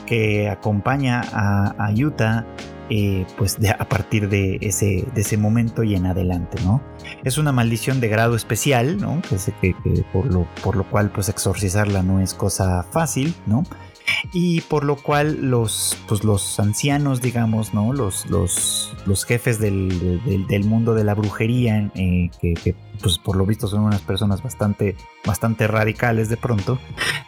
que 0.05 0.49
acompaña 0.49 1.21
a, 1.33 1.75
a 1.77 1.91
Yuta 1.91 2.45
eh, 2.89 3.25
pues 3.37 3.57
a 3.77 3.89
partir 3.89 4.29
de 4.29 4.59
ese, 4.61 5.05
de 5.13 5.21
ese 5.21 5.37
momento 5.37 5.83
y 5.83 5.95
en 5.95 6.05
adelante, 6.05 6.57
¿no? 6.63 6.81
Es 7.25 7.37
una 7.37 7.51
maldición 7.51 7.99
de 7.99 8.07
grado 8.07 8.33
especial, 8.33 8.97
¿no? 8.97 9.21
Que, 9.29 9.73
que, 9.73 10.05
por, 10.13 10.25
lo, 10.27 10.47
por 10.63 10.77
lo 10.77 10.85
cual 10.85 11.11
pues 11.11 11.27
exorcizarla 11.27 12.01
no 12.01 12.21
es 12.21 12.33
cosa 12.33 12.83
fácil, 12.83 13.35
¿no? 13.45 13.63
Y 14.33 14.61
por 14.61 14.83
lo 14.83 14.95
cual 14.95 15.49
los, 15.49 15.97
pues 16.07 16.23
los 16.23 16.59
ancianos, 16.59 17.21
digamos, 17.21 17.73
¿no? 17.73 17.93
Los, 17.93 18.25
los, 18.27 18.93
los 19.05 19.25
jefes 19.25 19.59
del, 19.59 20.21
del, 20.47 20.63
mundo 20.65 20.93
de 20.93 21.03
la 21.03 21.13
brujería, 21.13 21.91
eh, 21.95 22.29
que, 22.41 22.75
pues 23.01 23.17
por 23.17 23.35
lo 23.35 23.45
visto 23.45 23.67
son 23.67 23.83
unas 23.83 24.01
personas 24.01 24.41
bastante, 24.43 24.95
bastante 25.25 25.67
radicales 25.67 26.29
de 26.29 26.37
pronto, 26.37 26.79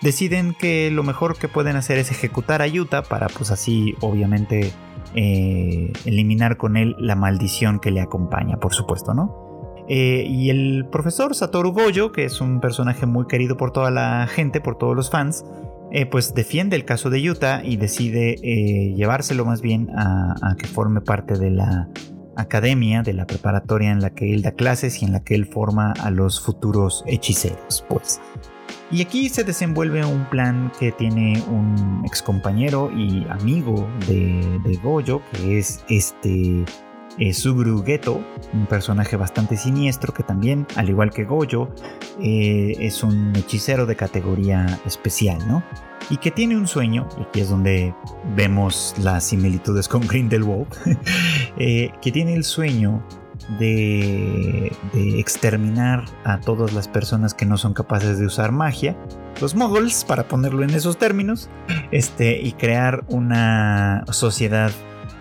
deciden 0.02 0.54
que 0.54 0.92
lo 0.92 1.04
mejor 1.04 1.38
que 1.38 1.48
pueden 1.48 1.76
hacer 1.76 1.98
es 1.98 2.12
ejecutar 2.12 2.62
a 2.62 2.68
Yuta 2.68 3.04
para 3.04 3.28
pues 3.28 3.52
así 3.52 3.96
obviamente 4.02 4.74
eh, 5.16 5.92
eliminar 6.06 6.58
con 6.58 6.78
él 6.78 6.96
la 7.00 7.16
maldición 7.16 7.80
que 7.80 7.92
le 7.92 8.02
acompaña, 8.02 8.58
por 8.58 8.74
supuesto, 8.74 9.14
¿no? 9.14 9.49
Eh, 9.90 10.24
y 10.30 10.52
el 10.52 10.86
profesor 10.92 11.34
Satoru 11.34 11.72
Gojo, 11.72 12.12
que 12.12 12.24
es 12.24 12.42
un 12.42 12.62
personaje 12.62 13.08
muy 13.08 13.26
querido 13.26 13.58
por 13.58 13.72
toda 13.72 13.90
la 13.90 14.28
gente, 14.28 14.62
por 14.62 14.78
todos 14.78 14.96
los 14.96 15.10
fans, 15.10 15.44
eh, 15.92 16.06
pues 16.06 16.36
defiende 16.36 16.76
el 16.76 16.86
caso 16.86 17.10
de 17.10 17.28
Utah 17.28 17.64
y 17.66 17.76
decide 17.78 18.36
eh, 18.44 18.94
llevárselo 18.94 19.46
más 19.46 19.62
bien 19.62 19.90
a, 19.98 20.56
que 20.60 20.68
forme 20.68 21.02
parte 21.02 21.40
de 21.40 21.50
la 21.50 21.90
academia, 22.36 23.02
de 23.02 23.14
la 23.14 23.26
preparatoria 23.26 23.90
en 23.90 24.00
la 24.00 24.12
que 24.12 24.32
él 24.32 24.44
da 24.44 24.52
clases 24.52 25.02
y 25.02 25.06
en 25.06 25.14
la 25.14 25.24
que 25.24 25.34
él 25.34 25.48
forma 25.48 25.94
a 25.94 26.12
los 26.12 26.40
futuros 26.40 27.04
hechiceros, 27.08 27.84
pues. 27.90 28.22
Y 28.92 29.02
aquí 29.02 29.30
se 29.30 29.44
desenvuelve 29.44 30.06
un 30.06 30.26
plan 30.30 30.72
que 30.80 30.92
tiene 30.92 31.44
un 31.48 32.04
ex 32.06 32.22
compañero 32.22 32.92
y 32.96 33.26
amigo 33.30 33.88
de, 34.08 34.60
de 34.64 34.78
Goyo, 34.84 35.22
que 35.32 35.58
es 35.58 35.84
este 35.90 36.64
eh, 37.18 37.34
Suguru 37.34 37.84
Geto, 37.84 38.24
un 38.54 38.66
personaje 38.66 39.18
bastante 39.18 39.58
siniestro 39.58 40.14
que 40.14 40.24
también, 40.24 40.68
al 40.76 40.90
igual 40.90 41.12
que 41.12 41.26
Goyo, 41.26 41.70
eh, 42.22 42.76
es 42.80 43.04
un 43.04 43.36
hechicero 43.36 43.86
de 43.86 43.96
categoría 43.96 44.80
especial, 44.86 45.40
¿no? 45.48 45.64
Y 46.10 46.18
que 46.18 46.32
tiene 46.32 46.58
un 46.58 46.68
sueño, 46.68 47.08
y 47.20 47.24
aquí 47.24 47.42
es 47.42 47.50
donde 47.50 47.94
vemos 48.36 48.96
las 49.00 49.26
similitudes 49.26 49.88
con 49.88 50.08
Grindelwald, 50.08 50.68
eh, 51.58 51.92
que 52.02 52.12
tiene 52.12 52.34
el 52.36 52.44
sueño 52.44 53.04
de, 53.58 54.72
de, 54.94 55.20
exterminar 55.20 56.06
a 56.24 56.40
todas 56.40 56.74
las 56.74 56.88
personas 56.88 57.34
que 57.34 57.46
no 57.46 57.58
son 57.58 57.74
capaces 57.74 58.20
de 58.20 58.26
usar 58.26 58.52
magia, 58.52 58.96
los 59.42 59.56
moguls, 59.56 60.06
para 60.06 60.28
ponerlo 60.28 60.64
en 60.64 60.70
esos 60.72 60.98
términos, 60.98 61.50
este, 61.92 62.40
y 62.42 62.54
crear 62.54 63.04
una 63.08 64.04
sociedad 64.12 64.72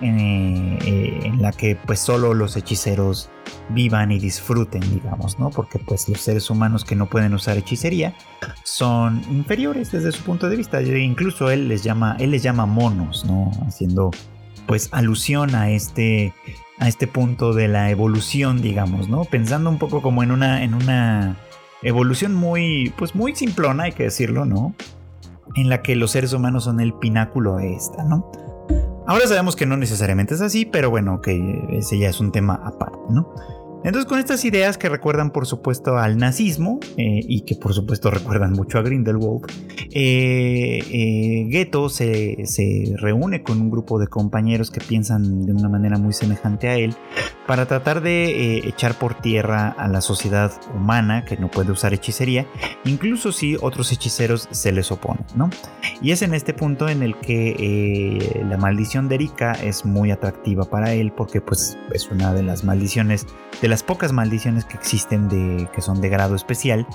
eh, 0.00 1.20
en 1.24 1.42
la 1.42 1.52
que 1.52 1.76
pues 1.76 1.98
solo 1.98 2.34
los 2.34 2.56
hechiceros 2.56 3.30
vivan 3.70 4.12
y 4.12 4.18
disfruten, 4.18 4.80
digamos, 4.94 5.38
¿no? 5.38 5.50
Porque 5.50 5.78
pues 5.78 6.08
los 6.08 6.20
seres 6.20 6.50
humanos 6.50 6.84
que 6.84 6.94
no 6.94 7.06
pueden 7.06 7.34
usar 7.34 7.56
hechicería 7.56 8.14
son 8.62 9.22
inferiores 9.30 9.90
desde 9.90 10.12
su 10.12 10.22
punto 10.22 10.48
de 10.48 10.56
vista. 10.56 10.80
Incluso 10.82 11.50
él 11.50 11.68
les 11.68 11.82
llama, 11.82 12.16
él 12.18 12.30
les 12.30 12.42
llama 12.42 12.66
monos, 12.66 13.24
¿no? 13.24 13.50
Haciendo 13.66 14.10
pues 14.66 14.88
alusión 14.92 15.54
a 15.54 15.70
este 15.70 16.32
a 16.78 16.86
este 16.86 17.08
punto 17.08 17.52
de 17.52 17.66
la 17.66 17.90
evolución, 17.90 18.62
digamos, 18.62 19.08
¿no? 19.08 19.24
Pensando 19.24 19.68
un 19.68 19.78
poco 19.78 20.00
como 20.00 20.22
en 20.22 20.30
una 20.30 20.62
en 20.62 20.74
una 20.74 21.36
evolución 21.82 22.34
muy 22.34 22.92
pues 22.96 23.14
muy 23.14 23.34
simplona, 23.34 23.84
hay 23.84 23.92
que 23.92 24.04
decirlo, 24.04 24.44
¿no? 24.44 24.74
En 25.56 25.68
la 25.68 25.82
que 25.82 25.96
los 25.96 26.12
seres 26.12 26.32
humanos 26.32 26.64
son 26.64 26.80
el 26.80 26.92
pináculo 26.94 27.56
de 27.56 27.74
esta, 27.74 28.04
¿no? 28.04 28.30
Ahora 29.08 29.26
sabemos 29.26 29.56
que 29.56 29.64
no 29.64 29.78
necesariamente 29.78 30.34
es 30.34 30.42
así, 30.42 30.66
pero 30.66 30.90
bueno, 30.90 31.22
que 31.22 31.64
ese 31.70 31.98
ya 31.98 32.10
es 32.10 32.20
un 32.20 32.30
tema 32.30 32.60
aparte, 32.62 32.98
¿no? 33.08 33.32
Entonces 33.84 34.06
con 34.06 34.18
estas 34.18 34.44
ideas 34.44 34.76
que 34.76 34.88
recuerdan 34.88 35.30
por 35.30 35.46
supuesto 35.46 35.96
al 35.96 36.18
nazismo 36.18 36.80
eh, 36.96 37.20
y 37.26 37.42
que 37.42 37.54
por 37.54 37.74
supuesto 37.74 38.10
recuerdan 38.10 38.52
mucho 38.52 38.78
a 38.78 38.82
Grindelwald, 38.82 39.44
eh, 39.92 40.80
eh, 40.90 41.46
Ghetto 41.48 41.88
se, 41.88 42.36
reúne 42.96 43.42
con 43.42 43.60
un 43.60 43.70
grupo 43.70 43.98
de 43.98 44.08
compañeros 44.08 44.70
que 44.70 44.80
piensan 44.80 45.46
de 45.46 45.52
una 45.52 45.68
manera 45.68 45.96
muy 45.96 46.12
semejante 46.12 46.68
a 46.68 46.74
él 46.74 46.94
para 47.46 47.66
tratar 47.66 48.02
de 48.02 48.58
echar 48.68 48.94
por 48.94 49.14
tierra 49.14 49.68
a 49.68 49.88
la 49.88 50.00
sociedad 50.00 50.52
humana 50.74 51.24
que 51.24 51.36
no 51.36 51.50
puede 51.50 51.72
usar 51.72 51.94
hechicería, 51.94 52.46
incluso 52.84 53.32
si 53.32 53.56
otros 53.60 53.92
hechiceros 53.92 54.48
se 54.50 54.72
les 54.72 54.90
oponen, 54.92 55.24
¿no? 55.34 55.48
Y 56.02 56.10
es 56.10 56.22
en 56.22 56.34
este 56.34 56.52
punto 56.52 56.88
en 56.88 57.02
el 57.02 57.16
que 57.16 58.44
la 58.48 58.58
maldición 58.58 59.08
de 59.08 59.14
Erika 59.14 59.52
es 59.52 59.86
muy 59.86 60.10
atractiva 60.10 60.64
para 60.64 60.92
él 60.92 61.12
porque 61.12 61.40
pues 61.40 61.78
es 61.92 62.10
una 62.10 62.34
de 62.34 62.42
las 62.42 62.64
maldiciones 62.64 63.26
de 63.62 63.67
las 63.68 63.82
pocas 63.82 64.12
maldiciones 64.12 64.64
que 64.64 64.76
existen 64.76 65.28
de, 65.28 65.68
que 65.72 65.80
son 65.80 66.00
de 66.00 66.08
grado 66.08 66.34
especial 66.34 66.86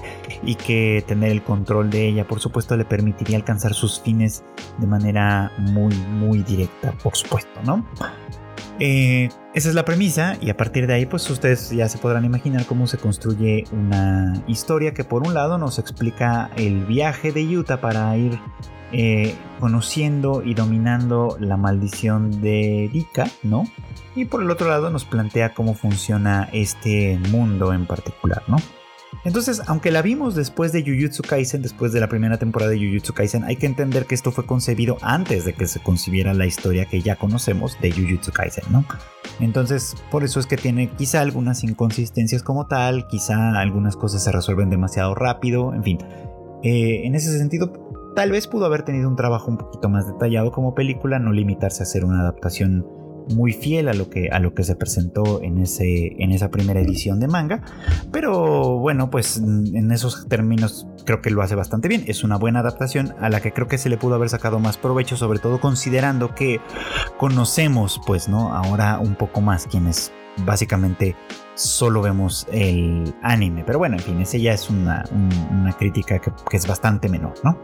y 0.44 0.56
que 0.56 1.04
tener 1.08 1.32
el 1.32 1.44
control 1.44 1.90
de 1.90 2.08
ella 2.08 2.28
por 2.28 2.40
supuesto 2.40 2.76
le 2.76 2.86
permitiría 2.86 3.38
alcanzar 3.38 3.74
sus 3.74 4.02
fines 4.02 4.44
de 4.80 4.88
manera 4.88 5.52
muy 5.58 5.96
muy 5.96 6.40
directa 6.44 6.92
por 7.04 7.16
supuesto 7.16 7.62
no 7.66 7.86
eh, 8.80 9.30
esa 9.54 9.70
es 9.70 9.76
la 9.76 9.86
premisa 9.86 10.36
y 10.42 10.50
a 10.50 10.58
partir 10.58 10.88
de 10.88 10.96
ahí 10.96 11.06
pues 11.06 11.30
ustedes 11.30 11.70
ya 11.70 11.88
se 11.88 12.00
podrán 12.00 12.26
imaginar 12.26 12.66
cómo 12.66 12.88
se 12.88 12.98
construye 12.98 13.66
una 13.72 14.44
historia 14.48 14.94
que 14.94 15.04
por 15.04 15.26
un 15.28 15.34
lado 15.34 15.58
nos 15.58 15.78
explica 15.78 16.50
el 16.56 16.86
viaje 16.86 17.32
de 17.32 17.58
Utah 17.58 17.80
para 17.80 18.18
ir 18.18 18.40
eh, 18.92 19.36
conociendo 19.60 20.44
y 20.44 20.54
dominando 20.54 21.38
la 21.40 21.58
maldición 21.58 22.42
de 22.42 22.90
Rika, 22.94 23.28
¿no? 23.42 23.64
Y 24.16 24.26
por 24.26 24.44
el 24.44 24.52
otro 24.52 24.68
lado 24.68 24.90
nos 24.90 25.06
plantea 25.06 25.54
cómo 25.54 25.74
funciona 25.74 26.50
este 26.54 27.20
mundo 27.32 27.74
en 27.74 27.86
particular, 27.86 28.44
¿no? 28.48 28.58
Entonces, 29.26 29.62
aunque 29.68 29.92
la 29.92 30.02
vimos 30.02 30.36
después 30.36 30.72
de 30.72 30.82
Jujutsu 30.82 31.24
Kaisen, 31.24 31.62
después 31.62 31.94
de 31.94 32.00
la 32.00 32.10
primera 32.10 32.38
temporada 32.38 32.72
de 32.72 32.78
Jujutsu 32.78 33.14
Kaisen, 33.14 33.44
hay 33.44 33.56
que 33.56 33.68
entender 33.68 34.06
que 34.06 34.16
esto 34.16 34.32
fue 34.32 34.46
concebido 34.46 34.98
antes 35.02 35.46
de 35.46 35.54
que 35.54 35.68
se 35.68 35.82
concibiera 35.82 36.34
la 36.34 36.46
historia 36.46 36.86
que 36.86 37.02
ya 37.02 37.16
conocemos 37.16 37.80
de 37.80 37.92
Jujutsu 37.92 38.32
Kaisen, 38.32 38.66
¿no? 38.72 38.86
Entonces, 39.40 39.96
por 40.12 40.24
eso 40.24 40.40
es 40.40 40.48
que 40.48 40.58
tiene 40.58 40.90
quizá 40.90 41.22
algunas 41.22 41.64
inconsistencias 41.64 42.44
como 42.44 42.68
tal, 42.68 43.08
quizá 43.08 43.60
algunas 43.60 43.96
cosas 43.96 44.24
se 44.24 44.32
resuelven 44.32 44.70
demasiado 44.70 45.16
rápido, 45.16 45.74
en 45.74 45.84
fin. 45.84 46.00
Eh, 46.64 47.06
en 47.06 47.16
ese 47.16 47.38
sentido, 47.38 47.72
Tal 48.16 48.30
vez 48.30 48.46
pudo 48.46 48.66
haber 48.66 48.84
tenido 48.84 49.10
un 49.10 49.16
trabajo 49.16 49.50
un 49.50 49.58
poquito 49.58 49.90
más 49.90 50.06
detallado 50.06 50.52
como 50.52 50.76
película, 50.76 51.18
no 51.18 51.32
limitarse 51.32 51.82
a 51.82 51.86
hacer 51.86 52.06
una 52.06 52.20
adaptación 52.20 52.86
muy 53.30 53.54
fiel 53.54 53.88
a 53.88 53.94
lo 53.94 54.10
que, 54.10 54.30
a 54.30 54.40
lo 54.40 54.54
que 54.54 54.64
se 54.64 54.76
presentó 54.76 55.42
en, 55.42 55.60
ese, 55.60 56.16
en 56.22 56.32
esa 56.32 56.50
primera 56.50 56.80
edición 56.80 57.20
de 57.20 57.28
manga. 57.28 57.62
Pero 58.12 58.80
bueno, 58.80 59.10
pues 59.10 59.38
en 59.38 59.92
esos 59.92 60.28
términos 60.28 60.88
creo 61.06 61.22
que 61.22 61.30
lo 61.30 61.42
hace 61.42 61.56
bastante 61.56 61.88
bien. 61.88 62.04
Es 62.08 62.24
una 62.24 62.38
buena 62.38 62.60
adaptación 62.60 63.16
a 63.20 63.30
la 63.30 63.42
que 63.42 63.54
creo 63.54 63.68
que 63.68 63.78
se 63.78 63.90
le 63.90 63.98
pudo 63.98 64.16
haber 64.16 64.30
sacado 64.30 64.60
más 64.60 64.78
provecho, 64.78 65.18
sobre 65.18 65.40
todo 65.40 65.60
considerando 65.60 66.36
que 66.36 66.60
conocemos, 67.18 68.02
pues, 68.06 68.28
¿no? 68.28 68.54
Ahora 68.54 69.00
un 69.00 69.16
poco 69.16 69.42
más 69.42 69.68
quienes 69.68 70.12
básicamente 70.46 71.16
solo 71.56 72.02
vemos 72.02 72.48
el 72.52 73.14
anime. 73.22 73.64
Pero 73.66 73.80
bueno, 73.80 73.96
en 73.98 74.02
fin, 74.02 74.22
ese 74.22 74.42
ya 74.42 74.54
es 74.54 74.70
una, 74.70 75.04
crítica 75.78 76.20
que, 76.20 76.32
que 76.50 76.58
es 76.58 76.68
bastante 76.68 77.10
menor, 77.10 77.34
¿no? 77.44 77.60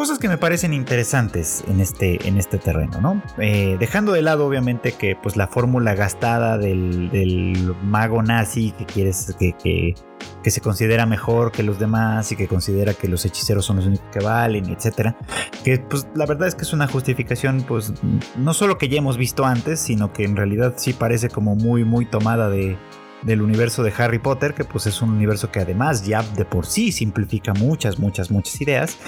Cosas 0.00 0.18
que 0.18 0.28
me 0.28 0.38
parecen 0.38 0.72
interesantes 0.72 1.62
en 1.68 1.78
este, 1.78 2.26
en 2.26 2.38
este 2.38 2.56
terreno, 2.56 3.02
¿no? 3.02 3.22
Eh, 3.36 3.76
dejando 3.78 4.12
de 4.12 4.22
lado, 4.22 4.46
obviamente, 4.46 4.92
que 4.92 5.14
pues 5.14 5.36
la 5.36 5.46
fórmula 5.46 5.94
gastada 5.94 6.56
del, 6.56 7.74
mago 7.82 8.22
nazi 8.22 8.70
que 8.70 8.86
quieres 8.86 9.36
que, 9.38 9.52
que, 9.62 10.50
se 10.50 10.62
considera 10.62 11.04
mejor 11.04 11.52
que 11.52 11.62
los 11.62 11.78
demás 11.78 12.32
y 12.32 12.36
que 12.36 12.48
considera 12.48 12.94
que 12.94 13.08
los 13.08 13.26
hechiceros 13.26 13.66
son 13.66 13.76
los 13.76 13.86
únicos 13.88 14.06
que 14.10 14.20
valen, 14.20 14.70
etcétera. 14.70 15.18
Que 15.64 15.78
pues 15.80 16.08
la 16.14 16.24
verdad 16.24 16.48
es 16.48 16.54
que 16.54 16.62
es 16.62 16.72
una 16.72 16.88
justificación, 16.88 17.62
pues 17.68 17.92
no 18.38 18.54
solo 18.54 18.78
que 18.78 18.88
ya 18.88 18.96
hemos 18.96 19.18
visto 19.18 19.44
antes, 19.44 19.80
sino 19.80 20.14
que 20.14 20.24
en 20.24 20.34
realidad 20.34 20.72
sí 20.78 20.94
parece 20.94 21.28
como 21.28 21.56
muy, 21.56 21.84
muy 21.84 22.06
tomada 22.06 22.48
de 22.48 22.78
del 23.22 23.42
universo 23.42 23.82
de 23.82 23.92
Harry 23.96 24.18
Potter, 24.18 24.54
que 24.54 24.64
pues 24.64 24.86
es 24.86 25.02
un 25.02 25.10
universo 25.10 25.50
que 25.50 25.60
además 25.60 26.06
ya 26.06 26.22
de 26.22 26.44
por 26.44 26.66
sí 26.66 26.92
simplifica 26.92 27.52
muchas, 27.54 27.98
muchas, 27.98 28.30
muchas 28.30 28.60
ideas. 28.60 28.98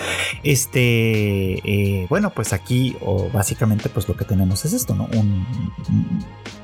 Este, 0.42 1.54
eh, 1.64 2.06
bueno, 2.08 2.30
pues 2.30 2.52
aquí 2.52 2.96
o 3.00 3.30
básicamente 3.30 3.88
pues 3.88 4.08
lo 4.08 4.16
que 4.16 4.24
tenemos 4.24 4.64
es 4.64 4.72
esto, 4.72 4.94
¿no? 4.94 5.08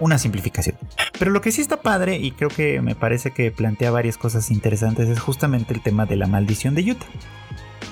una 0.00 0.18
simplificación. 0.18 0.76
Pero 1.18 1.30
lo 1.30 1.40
que 1.40 1.52
sí 1.52 1.60
está 1.60 1.82
padre 1.82 2.18
y 2.18 2.32
creo 2.32 2.50
que 2.50 2.80
me 2.80 2.94
parece 2.94 3.32
que 3.32 3.50
plantea 3.50 3.90
varias 3.90 4.16
cosas 4.16 4.50
interesantes 4.50 5.08
es 5.08 5.18
justamente 5.18 5.74
el 5.74 5.82
tema 5.82 6.06
de 6.06 6.16
la 6.16 6.26
maldición 6.26 6.74
de 6.74 6.90
Utah. 6.92 7.06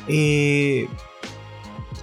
Eh, 0.08 0.88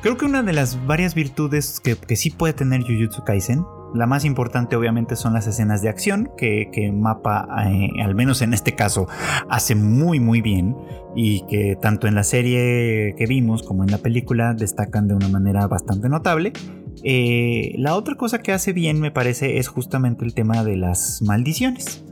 creo 0.02 0.18
que 0.18 0.26
una 0.26 0.44
de 0.44 0.54
las 0.54 0.86
varias 0.86 1.16
virtudes 1.16 1.80
que, 1.80 1.96
que 1.96 2.16
sí 2.16 2.32
puede 2.32 2.54
tener 2.54 2.82
Jujutsu 2.82 3.24
Kaisen 3.24 3.66
la 3.94 4.08
más 4.08 4.26
importante 4.26 4.76
obviamente 4.76 5.16
son 5.16 5.34
las 5.34 5.48
escenas 5.48 5.82
de 5.82 5.90
acción 5.90 6.32
que, 6.38 6.92
Mapa, 6.94 7.48
eh, 7.68 7.90
al 8.04 8.16
menos 8.16 8.42
en 8.42 8.54
este 8.54 8.76
caso, 8.76 9.08
hace 9.50 9.76
muy 9.76 10.20
muy 10.20 10.42
bien 10.42 10.76
y 11.16 11.46
que 11.48 11.78
tanto 11.80 12.08
en 12.08 12.16
la 12.16 12.24
serie 12.24 13.16
que 13.18 13.26
vimos 13.28 13.64
como 13.64 13.84
en 13.84 13.92
la 13.92 14.00
película 14.00 14.54
destacan 14.54 15.08
de 15.08 15.16
una 15.16 15.30
manera 15.30 15.68
bastante 15.68 16.10
notable. 16.10 16.54
Eh, 17.04 17.74
la 17.78 17.96
otra 17.96 18.16
cosa 18.16 18.40
que 18.40 18.52
hace 18.52 18.74
bien 18.74 19.00
me 19.00 19.12
parece 19.12 19.58
es 19.58 19.68
justamente 19.68 20.26
el 20.26 20.34
tema 20.34 20.64
de 20.64 20.78
las 20.78 21.22
maldiciones. 21.22 22.04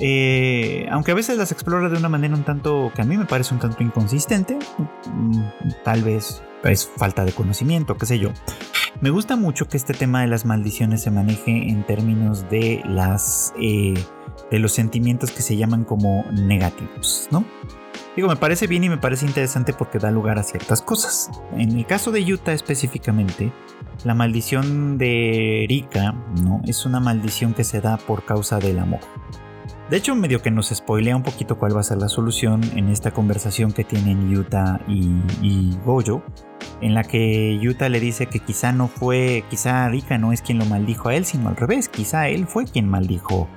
Eh, 0.00 0.86
aunque 0.90 1.10
a 1.10 1.14
veces 1.14 1.36
las 1.36 1.50
explora 1.50 1.88
de 1.88 1.96
una 1.96 2.08
manera 2.08 2.34
un 2.34 2.44
tanto 2.44 2.92
que 2.94 3.02
a 3.02 3.04
mí 3.04 3.16
me 3.16 3.24
parece 3.24 3.52
un 3.54 3.60
tanto 3.60 3.82
inconsistente, 3.82 4.56
mm, 5.12 5.42
tal 5.84 6.04
vez 6.04 6.42
es 6.64 6.88
falta 6.96 7.24
de 7.24 7.32
conocimiento, 7.32 7.96
qué 7.96 8.06
sé 8.06 8.18
yo. 8.18 8.30
Me 9.00 9.10
gusta 9.10 9.36
mucho 9.36 9.68
que 9.68 9.76
este 9.76 9.94
tema 9.94 10.22
de 10.22 10.26
las 10.26 10.44
maldiciones 10.44 11.02
se 11.02 11.12
maneje 11.12 11.70
en 11.70 11.86
términos 11.86 12.44
eh, 12.50 13.94
de 14.50 14.58
los 14.58 14.72
sentimientos 14.72 15.30
que 15.30 15.42
se 15.42 15.56
llaman 15.56 15.84
como 15.84 16.24
negativos, 16.32 17.28
¿no? 17.30 17.44
Digo, 18.16 18.26
me 18.26 18.34
parece 18.34 18.66
bien 18.66 18.82
y 18.82 18.88
me 18.88 18.98
parece 18.98 19.24
interesante 19.24 19.72
porque 19.72 20.00
da 20.00 20.10
lugar 20.10 20.40
a 20.40 20.42
ciertas 20.42 20.82
cosas. 20.82 21.30
En 21.52 21.78
el 21.78 21.86
caso 21.86 22.10
de 22.10 22.20
Utah 22.32 22.52
específicamente, 22.52 23.52
la 24.02 24.14
maldición 24.14 24.98
de 24.98 25.66
Rika, 25.68 26.12
¿no? 26.42 26.60
Es 26.66 26.84
una 26.84 26.98
maldición 26.98 27.54
que 27.54 27.62
se 27.62 27.80
da 27.80 27.98
por 27.98 28.24
causa 28.24 28.58
del 28.58 28.80
amor. 28.80 29.00
De 29.90 29.96
hecho, 29.96 30.16
medio 30.16 30.42
que 30.42 30.50
nos 30.50 30.70
spoilea 30.70 31.14
un 31.14 31.22
poquito 31.22 31.56
cuál 31.56 31.76
va 31.76 31.80
a 31.80 31.84
ser 31.84 31.98
la 31.98 32.08
solución 32.08 32.62
en 32.74 32.88
esta 32.88 33.12
conversación 33.12 33.72
que 33.72 33.84
tienen 33.84 34.36
Utah 34.36 34.80
y, 34.88 35.22
y 35.40 35.78
Goyo, 35.84 36.24
en 36.80 36.94
la 36.94 37.04
que 37.04 37.58
Utah 37.62 37.88
le 37.88 38.00
dice 38.00 38.26
que 38.26 38.40
quizá 38.40 38.72
no 38.72 38.88
fue, 38.88 39.44
quizá 39.50 39.88
Rika 39.88 40.18
no 40.18 40.32
es 40.32 40.42
quien 40.42 40.58
lo 40.58 40.64
maldijo 40.64 41.08
a 41.08 41.14
él, 41.14 41.24
sino 41.24 41.48
al 41.48 41.56
revés, 41.56 41.88
quizá 41.88 42.28
él 42.28 42.46
fue 42.46 42.64
quien 42.64 42.88
maldijo 42.88 43.48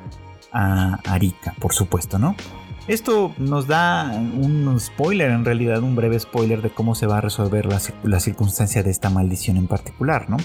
a, 0.51 0.99
a 1.05 1.17
Rika, 1.17 1.55
por 1.59 1.73
supuesto, 1.73 2.19
¿no? 2.19 2.35
Esto 2.87 3.33
nos 3.37 3.67
da 3.67 4.11
un 4.11 4.79
spoiler, 4.79 5.29
en 5.29 5.45
realidad 5.45 5.83
un 5.83 5.95
breve 5.95 6.19
spoiler 6.19 6.61
de 6.63 6.71
cómo 6.71 6.95
se 6.95 7.05
va 7.05 7.19
a 7.19 7.21
resolver 7.21 7.67
la, 7.67 8.19
circunstancia 8.19 8.81
de 8.81 8.89
esta 8.89 9.09
maldición 9.09 9.57
en 9.57 9.67
particular, 9.67 10.29
¿no? 10.29 10.37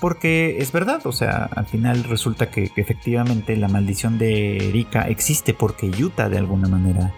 Porque 0.00 0.58
es 0.58 0.72
verdad, 0.72 1.00
o 1.06 1.12
sea, 1.12 1.48
al 1.54 1.66
final 1.66 2.04
resulta 2.04 2.50
que, 2.50 2.70
efectivamente 2.76 3.56
la 3.56 3.68
maldición 3.68 4.18
de 4.18 4.68
Erika 4.68 5.02
existe 5.02 5.54
porque 5.54 5.90
Yuta 5.90 6.28
de 6.28 6.38
alguna 6.38 6.68
manera 6.68 7.14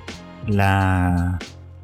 la 0.46 1.38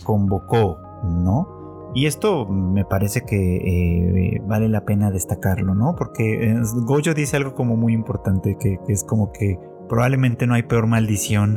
convocó, 0.04 0.78
¿no? 1.04 1.57
Y 1.94 2.06
esto 2.06 2.46
me 2.46 2.84
parece 2.84 3.22
que 3.22 3.56
eh, 3.56 4.42
vale 4.46 4.68
la 4.68 4.84
pena 4.84 5.10
destacarlo, 5.10 5.74
¿no? 5.74 5.94
Porque 5.96 6.50
eh, 6.50 6.60
Goyo 6.84 7.14
dice 7.14 7.36
algo 7.36 7.54
como 7.54 7.76
muy 7.76 7.92
importante, 7.92 8.56
que 8.60 8.78
es 8.88 9.04
como 9.04 9.32
que 9.32 9.58
probablemente 9.88 10.46
no 10.46 10.54
hay 10.54 10.62
peor 10.62 10.86
maldición 10.86 11.56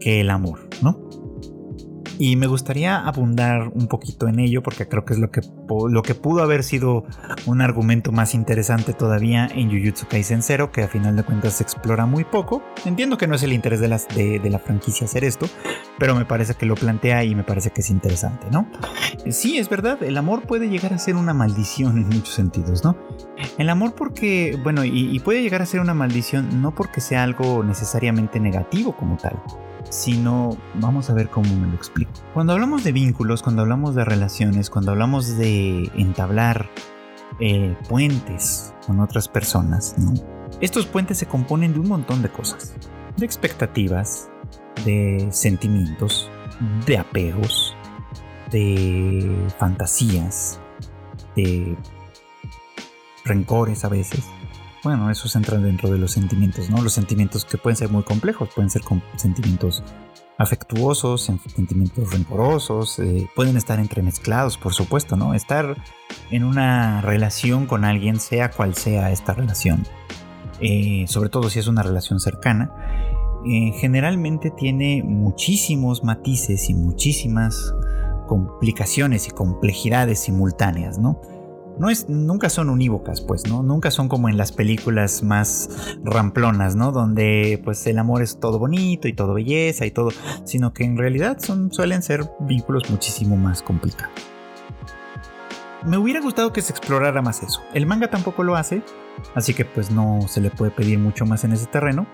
que 0.00 0.20
el 0.20 0.30
amor, 0.30 0.60
¿no? 0.82 0.98
Y 2.18 2.34
me 2.34 2.48
gustaría 2.48 2.96
abundar 2.96 3.68
un 3.68 3.86
poquito 3.86 4.26
en 4.26 4.40
ello 4.40 4.60
porque 4.60 4.88
creo 4.88 5.04
que 5.04 5.14
es 5.14 5.20
lo 5.20 5.30
que, 5.30 5.40
lo 5.88 6.02
que 6.02 6.16
pudo 6.16 6.42
haber 6.42 6.64
sido 6.64 7.04
un 7.46 7.60
argumento 7.60 8.10
más 8.10 8.34
interesante 8.34 8.92
todavía 8.92 9.46
en 9.46 9.70
Jujutsu 9.70 10.08
Kaisen 10.08 10.42
Zero, 10.42 10.72
que 10.72 10.82
a 10.82 10.88
final 10.88 11.14
de 11.14 11.22
cuentas 11.22 11.54
se 11.54 11.62
explora 11.62 12.06
muy 12.06 12.24
poco. 12.24 12.60
Entiendo 12.84 13.18
que 13.18 13.28
no 13.28 13.36
es 13.36 13.44
el 13.44 13.52
interés 13.52 13.78
de, 13.78 13.86
las, 13.86 14.08
de, 14.08 14.40
la 14.50 14.58
franquicia 14.58 15.06
hacer 15.06 15.22
esto, 15.22 15.46
pero 15.98 16.16
me 16.16 16.24
parece 16.24 16.54
que 16.54 16.66
lo 16.66 16.74
plantea 16.74 17.22
y 17.22 17.36
me 17.36 17.44
parece 17.44 17.70
que 17.70 17.82
es 17.82 17.90
interesante, 17.90 18.48
¿no? 18.50 18.68
Sí, 19.30 19.58
es 19.58 19.68
verdad, 19.68 20.02
el 20.02 20.16
amor 20.16 20.42
puede 20.42 20.68
llegar 20.68 20.92
a 20.92 20.98
ser 20.98 21.14
una 21.14 21.34
maldición 21.34 21.98
en 21.98 22.08
muchos 22.08 22.34
sentidos, 22.34 22.82
¿no? 22.82 22.96
El 23.58 23.68
amor 23.68 23.94
porque, 23.94 24.58
bueno, 24.64 24.84
y 24.84 25.18
puede 25.20 25.42
llegar 25.42 25.62
a 25.62 25.66
ser 25.66 25.80
una 25.80 25.94
maldición 25.94 26.60
no 26.60 26.74
porque 26.74 27.00
sea 27.00 27.22
algo 27.22 27.62
necesariamente 27.62 28.40
negativo 28.40 28.96
como 28.96 29.16
tal 29.16 29.40
sino 29.90 30.56
vamos 30.74 31.10
a 31.10 31.14
ver 31.14 31.28
cómo 31.28 31.54
me 31.54 31.66
lo 31.66 31.74
explico. 31.74 32.10
Cuando 32.34 32.52
hablamos 32.52 32.84
de 32.84 32.92
vínculos, 32.92 33.42
cuando 33.42 33.62
hablamos 33.62 33.94
de 33.94 34.04
relaciones, 34.04 34.70
cuando 34.70 34.92
hablamos 34.92 35.36
de 35.36 35.90
entablar 35.94 36.68
eh, 37.40 37.76
puentes 37.88 38.74
con 38.86 39.00
otras 39.00 39.28
personas, 39.28 39.94
estos 40.60 40.86
puentes 40.86 41.18
se 41.18 41.26
componen 41.26 41.72
de 41.72 41.80
un 41.80 41.88
montón 41.88 42.22
de 42.22 42.28
cosas, 42.28 42.74
de 43.16 43.26
expectativas, 43.26 44.30
de 44.84 45.28
sentimientos, 45.30 46.30
de 46.86 46.98
apegos, 46.98 47.76
de 48.50 49.46
fantasías, 49.58 50.60
de 51.36 51.76
rencores 53.24 53.84
a 53.84 53.88
veces, 53.88 54.24
bueno, 54.88 55.10
esos 55.10 55.36
entran 55.36 55.62
dentro 55.62 55.90
de 55.90 55.98
los 55.98 56.12
sentimientos, 56.12 56.70
¿no? 56.70 56.80
Los 56.80 56.94
sentimientos 56.94 57.44
que 57.44 57.58
pueden 57.58 57.76
ser 57.76 57.90
muy 57.90 58.04
complejos, 58.04 58.48
pueden 58.54 58.70
ser 58.70 58.80
sentimientos 59.16 59.82
afectuosos, 60.38 61.24
sentimientos 61.24 62.10
rencorosos, 62.10 62.98
eh, 63.00 63.28
pueden 63.36 63.58
estar 63.58 63.78
entremezclados, 63.80 64.56
por 64.56 64.72
supuesto, 64.72 65.14
¿no? 65.14 65.34
Estar 65.34 65.76
en 66.30 66.42
una 66.42 67.02
relación 67.02 67.66
con 67.66 67.84
alguien, 67.84 68.18
sea 68.18 68.50
cual 68.50 68.74
sea 68.76 69.10
esta 69.12 69.34
relación, 69.34 69.82
eh, 70.58 71.04
sobre 71.06 71.28
todo 71.28 71.50
si 71.50 71.58
es 71.58 71.66
una 71.66 71.82
relación 71.82 72.18
cercana, 72.18 72.72
eh, 73.46 73.72
generalmente 73.78 74.50
tiene 74.50 75.02
muchísimos 75.04 76.02
matices 76.02 76.70
y 76.70 76.74
muchísimas 76.74 77.74
complicaciones 78.26 79.28
y 79.28 79.32
complejidades 79.32 80.20
simultáneas, 80.20 80.98
¿no? 80.98 81.20
No 81.78 81.90
es, 81.90 82.08
nunca 82.08 82.50
son 82.50 82.70
unívocas, 82.70 83.20
pues, 83.20 83.46
¿no? 83.46 83.62
Nunca 83.62 83.90
son 83.90 84.08
como 84.08 84.28
en 84.28 84.36
las 84.36 84.52
películas 84.52 85.22
más 85.22 85.68
ramplonas, 86.02 86.74
¿no? 86.76 86.92
Donde 86.92 87.60
pues 87.64 87.86
el 87.86 87.98
amor 87.98 88.22
es 88.22 88.40
todo 88.40 88.58
bonito 88.58 89.08
y 89.08 89.12
todo 89.12 89.34
belleza 89.34 89.86
y 89.86 89.90
todo, 89.90 90.10
sino 90.44 90.72
que 90.72 90.84
en 90.84 90.96
realidad 90.96 91.38
suelen 91.70 92.02
ser 92.02 92.28
vínculos 92.40 92.90
muchísimo 92.90 93.36
más 93.36 93.62
complicados. 93.62 94.12
Me 95.86 95.96
hubiera 95.96 96.20
gustado 96.20 96.52
que 96.52 96.60
se 96.60 96.72
explorara 96.72 97.22
más 97.22 97.42
eso. 97.42 97.62
El 97.72 97.86
manga 97.86 98.10
tampoco 98.10 98.42
lo 98.42 98.56
hace, 98.56 98.82
así 99.34 99.54
que 99.54 99.64
pues 99.64 99.90
no 99.90 100.20
se 100.26 100.40
le 100.40 100.50
puede 100.50 100.72
pedir 100.72 100.98
mucho 100.98 101.24
más 101.24 101.44
en 101.44 101.52
ese 101.52 101.66
terreno. 101.66 102.06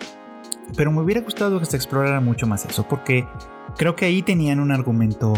Pero 0.76 0.92
me 0.92 1.00
hubiera 1.00 1.20
gustado 1.20 1.58
que 1.60 1.66
se 1.66 1.76
explorara 1.76 2.20
mucho 2.20 2.46
más 2.46 2.64
eso, 2.66 2.86
porque 2.88 3.26
creo 3.76 3.96
que 3.96 4.04
ahí 4.04 4.22
tenían 4.22 4.60
un 4.60 4.72
argumento 4.72 5.32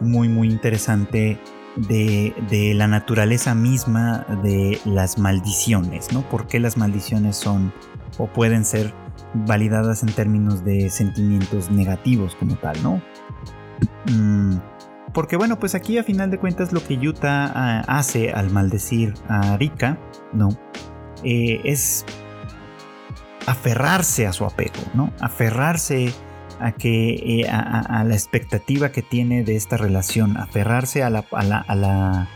muy 0.00 0.28
muy 0.28 0.48
interesante 0.48 1.38
de, 1.76 2.72
la 2.74 2.86
naturaleza 2.86 3.54
misma 3.54 4.26
de 4.42 4.80
las 4.84 5.18
maldiciones, 5.18 6.12
¿no? 6.12 6.22
¿Por 6.28 6.46
qué 6.46 6.60
las 6.60 6.76
maldiciones 6.76 7.36
son 7.36 7.72
o 8.18 8.26
pueden 8.26 8.64
ser 8.64 8.92
validadas 9.34 10.02
en 10.02 10.12
términos 10.12 10.64
de 10.64 10.90
sentimientos 10.90 11.70
negativos 11.70 12.34
como 12.36 12.56
tal, 12.56 12.82
¿no? 12.82 13.02
Mm, 14.10 14.58
porque 15.12 15.36
bueno, 15.36 15.58
pues 15.58 15.74
aquí 15.74 15.98
a 15.98 16.04
final 16.04 16.30
de 16.30 16.38
cuentas 16.38 16.72
lo 16.72 16.82
que 16.84 16.96
Yuta 16.96 17.52
ah, 17.54 17.84
hace 17.86 18.32
al 18.32 18.50
maldecir 18.50 19.14
a 19.28 19.56
Rika, 19.56 19.98
¿no? 20.32 20.48
Eh, 21.22 21.60
es 21.64 22.04
aferrarse 23.46 24.26
a 24.26 24.32
su 24.32 24.44
apego, 24.44 24.82
¿no? 24.94 25.12
Aferrarse 25.20 26.12
a 26.60 26.72
que 26.72 27.40
eh, 27.42 27.48
a, 27.48 28.04
la 28.04 28.14
expectativa 28.14 28.92
que 28.92 29.02
tiene 29.02 29.44
de 29.44 29.56
esta 29.56 29.76
relación, 29.76 30.36
aferrarse 30.36 31.02
a 31.02 31.10
la, 31.10 31.24
a 31.30 31.42
la, 31.42 32.28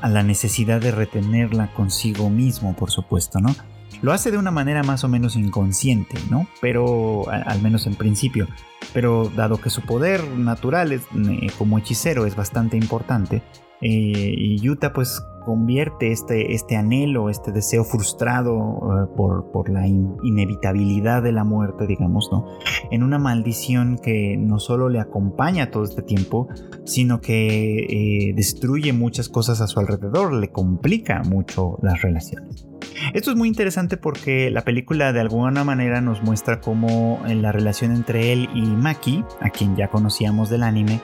a 0.00 0.08
la, 0.08 0.22
necesidad 0.22 0.80
de 0.80 0.90
retenerla 0.90 1.72
consigo 1.74 2.30
mismo, 2.30 2.74
por 2.74 2.90
supuesto, 2.90 3.40
¿no? 3.40 3.54
Lo 4.02 4.12
hace 4.12 4.30
de 4.30 4.38
una 4.38 4.50
manera 4.50 4.82
más 4.82 5.02
o 5.04 5.08
menos 5.08 5.36
inconsciente, 5.36 6.18
¿no? 6.30 6.46
Pero, 6.60 7.24
al 7.30 7.62
menos 7.62 7.86
en 7.86 7.94
principio. 7.94 8.46
Pero 8.92 9.30
dado 9.34 9.58
que 9.60 9.70
su 9.70 9.80
poder 9.82 10.28
natural 10.28 10.92
es, 10.92 11.02
eh, 11.02 11.48
como 11.56 11.78
hechicero 11.78 12.26
es 12.26 12.36
bastante 12.36 12.76
importante, 12.76 13.42
eh, 13.80 14.34
y 14.36 14.58
Yuta 14.60 14.92
pues 14.92 15.22
convierte 15.44 16.10
este, 16.12 16.54
este 16.54 16.76
anhelo, 16.76 17.30
este 17.30 17.52
deseo 17.52 17.84
frustrado 17.84 18.54
eh, 18.54 19.14
por, 19.16 19.50
por, 19.50 19.70
la 19.70 19.86
inevitabilidad 19.86 21.22
de 21.22 21.32
la 21.32 21.44
muerte, 21.44 21.86
digamos, 21.86 22.28
¿no? 22.32 22.46
En 22.90 23.02
una 23.02 23.18
maldición 23.18 23.98
que 23.98 24.36
no 24.36 24.58
solo 24.58 24.88
le 24.88 25.00
acompaña 25.00 25.70
todo 25.70 25.84
este 25.84 26.02
tiempo, 26.02 26.48
sino 26.84 27.20
que 27.20 28.28
eh, 28.28 28.32
destruye 28.34 28.92
muchas 28.92 29.28
cosas 29.28 29.60
a 29.60 29.66
su 29.66 29.80
alrededor, 29.80 30.32
le 30.32 30.48
complica 30.50 31.22
mucho 31.22 31.78
las 31.82 32.02
relaciones. 32.02 32.66
Esto 33.12 33.30
es 33.30 33.36
muy 33.36 33.48
interesante 33.48 33.96
porque 33.96 34.50
la 34.50 34.62
película 34.62 35.12
de 35.12 35.20
alguna 35.20 35.64
manera 35.64 36.00
nos 36.00 36.22
muestra 36.22 36.60
cómo 36.60 37.20
la 37.26 37.52
relación 37.52 37.92
entre 37.92 38.32
él 38.32 38.48
y 38.54 38.62
Maki, 38.62 39.24
a 39.40 39.50
quien 39.50 39.76
ya 39.76 39.88
conocíamos 39.88 40.50
del 40.50 40.62
anime, 40.62 41.00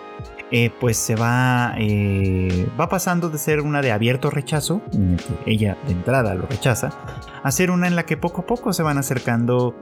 eh, 0.53 0.71
pues 0.81 0.97
se 0.97 1.15
va, 1.15 1.75
eh, 1.79 2.69
va 2.79 2.89
pasando 2.89 3.31
de 3.31 3.39
ser 3.39 3.61
una 3.61 3.83
de 3.83 3.93
abierto 3.93 4.31
rechazo, 4.31 4.83
en 4.93 5.17
que 5.17 5.53
ella 5.53 5.79
de 5.87 5.93
entrada 5.93 6.35
lo 6.35 6.47
rechaza, 6.47 6.91
a 7.43 7.51
ser 7.53 7.71
una 7.71 7.87
en 7.87 7.95
la 7.95 8.05
que 8.05 8.17
poco 8.17 8.43
a 8.43 8.47
poco 8.47 8.73
se 8.73 8.83
van 8.83 8.99
acercando, 8.99 9.77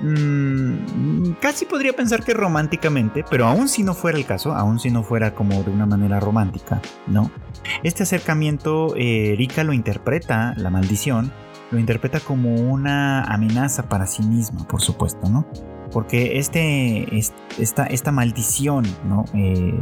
mm, 0.00 1.32
casi 1.40 1.66
podría 1.66 1.92
pensar 1.92 2.24
que 2.24 2.32
románticamente, 2.32 3.24
pero 3.28 3.46
aún 3.46 3.68
si 3.68 3.82
no 3.82 3.92
fuera 3.92 4.16
el 4.16 4.24
caso, 4.24 4.54
aún 4.54 4.80
si 4.80 4.90
no 4.90 5.02
fuera 5.02 5.34
como 5.34 5.62
de 5.62 5.70
una 5.70 5.84
manera 5.84 6.18
romántica, 6.18 6.80
¿no? 7.06 7.30
Este 7.82 8.04
acercamiento, 8.04 8.94
eh, 8.96 9.34
Rika 9.36 9.64
lo 9.64 9.74
interpreta, 9.74 10.54
la 10.56 10.70
maldición, 10.70 11.30
lo 11.70 11.78
interpreta 11.78 12.20
como 12.20 12.54
una 12.54 13.22
amenaza 13.24 13.88
para 13.88 14.06
sí 14.06 14.22
misma, 14.22 14.66
por 14.66 14.80
supuesto, 14.80 15.28
¿no? 15.28 15.46
Porque 15.92 16.38
este, 16.38 17.06
esta, 17.58 17.86
esta 17.86 18.12
maldición 18.12 18.84
¿no? 19.08 19.24
Eh, 19.34 19.74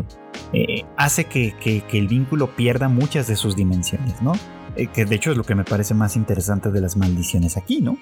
eh, 0.52 0.84
hace 0.96 1.24
que, 1.24 1.54
el 1.92 2.08
vínculo 2.08 2.54
pierda 2.54 2.88
muchas 2.88 3.26
de 3.26 3.36
sus 3.36 3.56
dimensiones, 3.56 4.20
¿no? 4.22 4.32
Eh, 4.76 4.88
que 4.88 5.04
de 5.04 5.14
hecho 5.14 5.30
es 5.30 5.36
lo 5.36 5.44
que 5.44 5.54
me 5.54 5.64
parece 5.64 5.94
más 5.94 6.16
interesante 6.16 6.70
de 6.70 6.80
las 6.80 6.96
maldiciones 6.96 7.56
aquí, 7.56 7.80
¿no? 7.80 7.96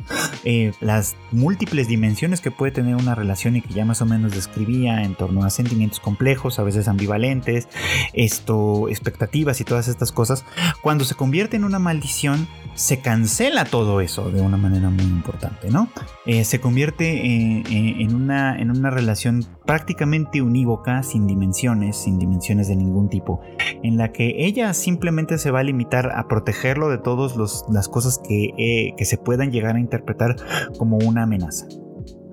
Eh, 0.45 0.73
las 0.81 1.17
múltiples 1.31 1.89
dimensiones 1.89 2.41
que 2.41 2.51
puede 2.51 2.73
tener 2.73 2.97
una 2.97 3.15
relación 3.15 3.57
y 3.57 3.63
que 3.63 3.75
ya 3.75 3.85
más 3.85 4.03
o 4.03 4.07
menos 4.07 4.33
describía 4.33 5.03
en 5.03 5.15
torno 5.15 5.45
a 5.45 5.51
sentimientos 5.51 6.01
complejos, 6.01 6.59
a 6.59 6.63
veces 6.63 6.89
ambivalentes, 6.89 7.69
esto, 8.13 8.89
expectativas 8.89 9.61
y 9.61 9.65
todas 9.65 9.89
estas 9.89 10.13
cosas, 10.13 10.45
cuando 10.83 11.05
se 11.05 11.15
convierte 11.15 11.57
en 11.57 11.65
una 11.65 11.79
maldición, 11.79 12.49
se 12.75 13.01
cancela 13.01 13.65
todo 13.65 14.01
eso 14.01 14.31
de 14.31 14.41
una 14.41 14.57
manera 14.57 14.89
muy 14.89 15.05
importante, 15.05 15.71
¿no? 15.71 15.89
Eh, 16.27 16.45
se 16.45 16.61
convierte 16.61 17.25
en, 17.25 18.15
una, 18.15 18.59
en 18.59 18.71
una 18.71 18.91
relación 18.91 19.45
prácticamente 19.67 20.41
unívoca, 20.43 21.03
sin 21.03 21.27
dimensiones, 21.27 21.97
sin 21.97 22.19
dimensiones 22.19 22.69
de 22.69 22.77
ningún 22.77 23.09
tipo, 23.09 23.41
en 23.83 23.97
la 23.97 24.13
que 24.13 24.47
ella 24.47 24.73
simplemente 24.75 25.39
se 25.39 25.51
va 25.51 25.61
a 25.61 25.63
limitar 25.63 26.13
a 26.15 26.29
protegerlo 26.63 26.89
de 26.91 26.99
todas 26.99 27.35
las 27.69 27.89
cosas 27.89 28.21
que, 28.27 28.51
eh, 28.57 28.95
que 28.97 29.05
se 29.05 29.19
puedan 29.19 29.51
llegar 29.51 29.77
a 29.77 29.81
interpretar 29.81 30.37
como 30.79 30.97
una 30.99 31.25
amenaza. 31.25 31.67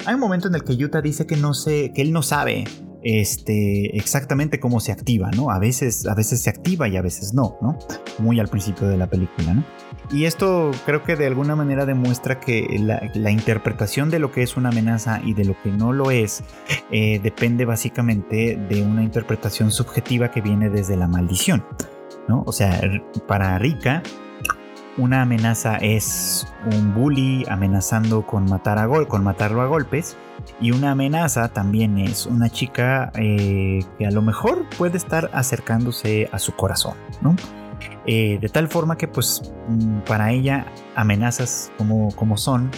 Hay 0.05 0.13
un 0.13 0.19
momento 0.19 0.47
en 0.47 0.55
el 0.55 0.63
que 0.63 0.77
Yuta 0.77 1.01
dice 1.01 1.25
que 1.25 1.36
no 1.36 1.53
sé, 1.53 1.91
que 1.93 2.01
él 2.01 2.13
no 2.13 2.21
sabe 2.21 2.65
este, 3.01 3.97
exactamente 3.97 4.59
cómo 4.59 4.80
se 4.80 4.91
activa, 4.91 5.32
¿no? 5.32 5.49
A 5.49 5.57
veces, 5.59 6.05
a 6.05 6.13
veces 6.13 6.41
se 6.41 6.49
activa 6.49 6.88
y 6.88 6.97
a 6.97 7.01
veces 7.01 7.34
no, 7.34 7.57
¿no? 7.61 7.80
Muy 8.19 8.39
al 8.39 8.47
principio 8.47 8.88
de 8.88 8.97
la 8.97 9.07
película, 9.07 9.53
¿no? 9.53 9.63
Y 10.11 10.25
esto 10.25 10.71
creo 10.86 11.03
que 11.03 11.15
de 11.15 11.27
alguna 11.27 11.55
manera 11.55 11.86
demuestra 11.86 12.39
que 12.39 12.80
la, 12.80 13.32
interpretación 13.32 14.09
de 14.09 14.19
lo 14.19 14.32
que 14.32 14.43
es 14.43 14.57
una 14.57 14.69
amenaza 14.69 15.21
y 15.23 15.34
de 15.34 15.45
lo 15.45 15.55
que 15.61 15.71
no 15.71 15.91
lo 15.91 16.11
es 16.11 16.43
eh, 16.91 17.19
depende 17.21 17.65
básicamente 17.65 18.59
de 18.69 18.84
una 18.84 19.03
interpretación 19.03 19.71
subjetiva 19.71 20.32
que 20.32 20.41
viene 20.41 20.69
desde 20.69 20.97
la 20.97 21.07
maldición, 21.07 21.63
¿no? 22.30 22.43
O 22.45 22.53
sea, 22.53 22.80
para 23.27 23.57
Rika, 23.57 24.01
una 24.97 25.23
amenaza 25.23 25.77
es 25.77 26.47
un 26.71 26.93
bully 26.93 27.45
amenazando 27.49 28.25
con, 28.25 28.45
matar 28.45 28.77
a 28.77 28.86
gol, 28.86 29.07
con 29.07 29.23
matarlo 29.23 29.61
a 29.61 29.65
golpes. 29.65 30.15
Y 30.61 30.71
una 30.71 30.91
amenaza 30.91 31.49
también 31.49 31.97
es 31.97 32.25
una 32.25 32.49
chica 32.49 33.11
eh, 33.15 33.80
que 33.97 34.05
a 34.05 34.11
lo 34.11 34.21
mejor 34.21 34.65
puede 34.77 34.97
estar 34.97 35.30
acercándose 35.34 36.30
a 36.32 36.39
su 36.39 36.53
corazón. 36.53 36.95
Eh, 38.05 38.38
de 38.39 38.49
tal 38.49 38.67
forma 38.67 38.97
que 38.97 39.07
pues 39.07 39.41
mm, 39.67 39.99
para 39.99 40.32
ella 40.32 40.65
amenazas 40.95 41.71
como, 41.77 42.13
como 42.15 42.38
son 42.38 42.69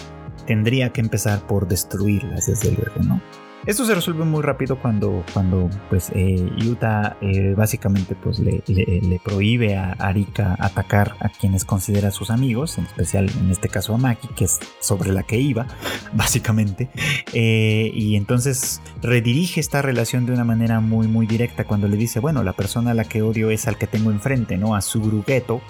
tendría 0.46 0.90
que 0.90 1.00
empezar 1.00 1.40
por 1.46 1.68
destruirlas 1.68 2.46
desde 2.46 2.72
luego, 2.72 3.02
¿no? 3.02 3.20
Esto 3.64 3.84
se 3.84 3.94
resuelve 3.94 4.24
muy 4.24 4.42
rápido 4.42 4.76
cuando, 4.76 5.24
cuando 5.32 5.70
pues, 5.88 6.10
eh, 6.16 6.50
Yuta 6.56 7.16
eh, 7.20 7.54
básicamente 7.56 8.16
pues, 8.16 8.40
le, 8.40 9.20
prohíbe 9.24 9.76
a 9.76 9.92
Arika 9.92 10.56
atacar 10.58 11.14
a 11.20 11.28
quienes 11.28 11.64
considera 11.64 12.10
sus 12.10 12.30
amigos, 12.30 12.76
en 12.78 12.86
especial 12.86 13.30
en 13.40 13.52
este 13.52 13.68
caso 13.68 13.94
a 13.94 13.98
Maki, 13.98 14.28
que 14.34 14.46
es 14.46 14.58
sobre 14.80 15.12
la 15.12 15.22
que 15.22 15.36
iba, 15.36 15.68
básicamente. 16.12 16.90
Eh, 17.32 17.92
y 17.94 18.16
entonces 18.16 18.82
redirige 19.00 19.60
esta 19.60 19.80
relación 19.80 20.26
de 20.26 20.32
una 20.32 20.44
manera 20.44 20.80
muy, 20.80 21.06
muy 21.06 21.26
directa 21.26 21.64
cuando 21.64 21.86
le 21.86 21.96
dice, 21.96 22.18
bueno, 22.18 22.42
la 22.42 22.54
persona 22.54 22.90
a 22.90 22.94
la 22.94 23.04
que 23.04 23.22
odio 23.22 23.50
es 23.50 23.68
al 23.68 23.78
que 23.78 23.86
tengo 23.86 24.10
enfrente, 24.10 24.58
¿no? 24.58 24.74
A 24.74 24.80
su 24.80 25.00
brugueto 25.00 25.62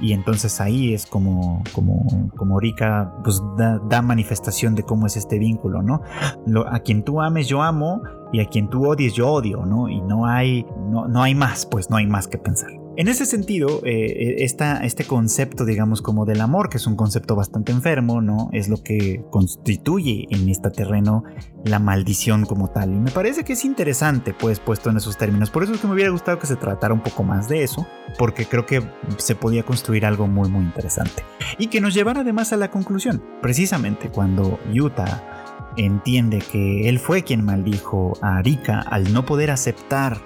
y 0.00 0.12
entonces 0.12 0.60
ahí 0.60 0.94
es 0.94 1.06
como, 1.06 1.62
como, 1.72 2.30
como 2.36 2.60
Rika 2.60 3.14
pues 3.22 3.40
da, 3.56 4.02
manifestación 4.02 4.74
de 4.74 4.82
cómo 4.82 5.06
es 5.06 5.16
este 5.16 5.38
vínculo, 5.38 5.82
¿no? 5.82 6.02
a 6.66 6.78
quien 6.80 7.02
tú 7.04 7.20
ames 7.20 7.48
yo 7.48 7.62
amo 7.62 8.02
y 8.32 8.40
a 8.40 8.46
quien 8.46 8.68
tú 8.68 8.86
odies 8.86 9.14
yo 9.14 9.30
odio, 9.30 9.64
¿no? 9.64 9.88
Y 9.88 10.00
no 10.00 10.26
hay, 10.26 10.66
no, 10.90 11.06
no 11.06 11.22
hay 11.22 11.34
más, 11.34 11.66
pues 11.66 11.88
no 11.88 11.96
hay 11.96 12.06
más 12.06 12.26
que 12.26 12.38
pensar. 12.38 12.83
En 12.96 13.08
ese 13.08 13.26
sentido, 13.26 13.80
eh, 13.84 14.36
este 14.38 15.04
concepto, 15.04 15.64
digamos, 15.64 16.00
como 16.00 16.24
del 16.24 16.40
amor, 16.40 16.68
que 16.68 16.76
es 16.76 16.86
un 16.86 16.94
concepto 16.94 17.34
bastante 17.34 17.72
enfermo, 17.72 18.20
¿no? 18.20 18.50
Es 18.52 18.68
lo 18.68 18.84
que 18.84 19.24
constituye 19.30 20.26
en 20.30 20.48
este 20.48 20.70
terreno 20.70 21.24
la 21.64 21.80
maldición 21.80 22.44
como 22.44 22.70
tal. 22.70 22.92
Y 22.92 23.00
me 23.00 23.10
parece 23.10 23.42
que 23.42 23.54
es 23.54 23.64
interesante, 23.64 24.32
pues, 24.32 24.60
puesto 24.60 24.90
en 24.90 24.96
esos 24.96 25.18
términos. 25.18 25.50
Por 25.50 25.64
eso 25.64 25.72
es 25.72 25.80
que 25.80 25.88
me 25.88 25.94
hubiera 25.94 26.10
gustado 26.10 26.38
que 26.38 26.46
se 26.46 26.54
tratara 26.54 26.94
un 26.94 27.02
poco 27.02 27.24
más 27.24 27.48
de 27.48 27.64
eso, 27.64 27.84
porque 28.16 28.46
creo 28.46 28.64
que 28.64 28.80
se 29.18 29.34
podía 29.34 29.64
construir 29.64 30.06
algo 30.06 30.28
muy, 30.28 30.48
muy 30.48 30.62
interesante. 30.62 31.24
Y 31.58 31.66
que 31.66 31.80
nos 31.80 31.94
llevara 31.94 32.20
además 32.20 32.52
a 32.52 32.56
la 32.56 32.70
conclusión. 32.70 33.24
Precisamente 33.42 34.08
cuando 34.08 34.60
Utah 34.72 35.72
entiende 35.76 36.38
que 36.38 36.88
él 36.88 37.00
fue 37.00 37.24
quien 37.24 37.44
maldijo 37.44 38.16
a 38.20 38.36
Arika 38.36 38.80
al 38.80 39.12
no 39.12 39.24
poder 39.26 39.50
aceptar 39.50 40.18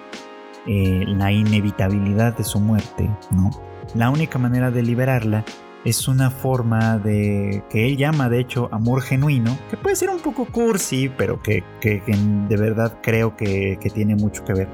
eh, 0.69 1.05
la 1.07 1.33
inevitabilidad 1.33 2.37
de 2.37 2.45
su 2.45 2.61
muerte, 2.61 3.09
¿no? 3.31 3.51
La 3.95 4.11
única 4.11 4.39
manera 4.39 4.71
de 4.71 4.83
liberarla 4.83 5.45
es 5.85 6.09
una 6.09 6.31
forma 6.31 6.99
de 6.99 7.63
que 7.71 7.87
él 7.87 7.97
llama 7.97 8.29
de 8.29 8.41
hecho 8.41 8.69
amor 8.73 9.01
genuino, 9.01 9.57
que 9.71 9.77
puede 9.77 9.97
ser 9.97 10.11
un 10.11 10.21
poco 10.21 10.45
cursi, 10.45 11.09
pero 11.09 11.41
que, 11.43 11.65
de 11.83 12.57
verdad 12.57 12.99
creo 13.03 13.37
que, 13.37 13.79
tiene 13.95 14.15
mucho 14.15 14.45
que 14.45 14.53
ver, 14.53 14.69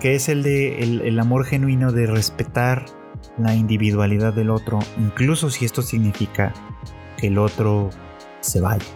que 0.00 0.14
es 0.14 0.28
el 0.28 0.42
de 0.42 0.82
el, 0.82 1.18
amor 1.18 1.44
genuino 1.44 1.92
de 1.92 2.06
respetar 2.06 2.86
la 3.36 3.54
individualidad 3.54 4.32
del 4.32 4.50
otro, 4.50 4.78
incluso 4.98 5.50
si 5.50 5.66
esto 5.66 5.82
significa 5.82 6.54
que 7.18 7.26
el 7.26 7.38
otro 7.38 7.90
se 8.40 8.60
vaya. 8.60 8.86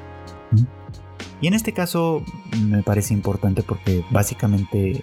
Y 1.40 1.46
en 1.46 1.54
este 1.54 1.72
caso 1.72 2.22
me 2.62 2.82
parece 2.82 3.14
importante 3.14 3.62
porque 3.62 4.04
básicamente 4.10 5.02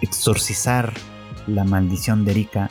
exorcizar 0.00 0.92
la 1.46 1.64
maldición 1.64 2.24
de 2.24 2.30
Erika 2.30 2.70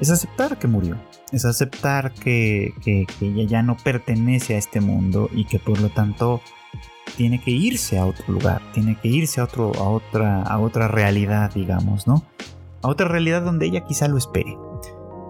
es 0.00 0.10
aceptar 0.10 0.58
que 0.58 0.68
murió, 0.68 0.96
es 1.32 1.44
aceptar 1.44 2.12
que, 2.12 2.74
ella 3.20 3.44
ya 3.44 3.62
no 3.62 3.76
pertenece 3.76 4.54
a 4.54 4.58
este 4.58 4.80
mundo 4.80 5.28
y 5.32 5.44
que 5.44 5.58
por 5.58 5.80
lo 5.80 5.88
tanto 5.88 6.40
tiene 7.16 7.40
que 7.40 7.50
irse 7.50 7.98
a 7.98 8.06
otro 8.06 8.32
lugar, 8.32 8.62
tiene 8.72 8.96
que 9.00 9.08
irse 9.08 9.40
a, 9.40 9.44
otro, 9.44 9.72
a, 9.76 9.88
otra, 9.88 10.42
a 10.42 10.58
otra 10.60 10.88
realidad, 10.88 11.52
digamos, 11.52 12.06
¿no? 12.06 12.22
A 12.82 12.88
otra 12.88 13.08
realidad 13.08 13.42
donde 13.42 13.66
ella 13.66 13.84
quizá 13.84 14.08
lo 14.08 14.18
espere. 14.18 14.56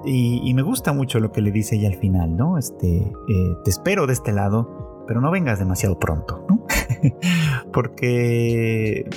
Y, 0.04 0.52
me 0.54 0.62
gusta 0.62 0.92
mucho 0.92 1.20
lo 1.20 1.30
que 1.30 1.40
le 1.40 1.52
dice 1.52 1.76
ella 1.76 1.88
al 1.88 1.96
final, 1.96 2.36
¿no? 2.36 2.58
Este, 2.58 2.96
eh, 2.96 3.56
te 3.64 3.70
espero 3.70 4.06
de 4.06 4.12
este 4.12 4.32
lado, 4.32 5.04
pero 5.06 5.20
no 5.20 5.30
vengas 5.30 5.60
demasiado 5.60 5.98
pronto, 5.98 6.44
¿no? 6.48 6.66
Porque 7.72 9.08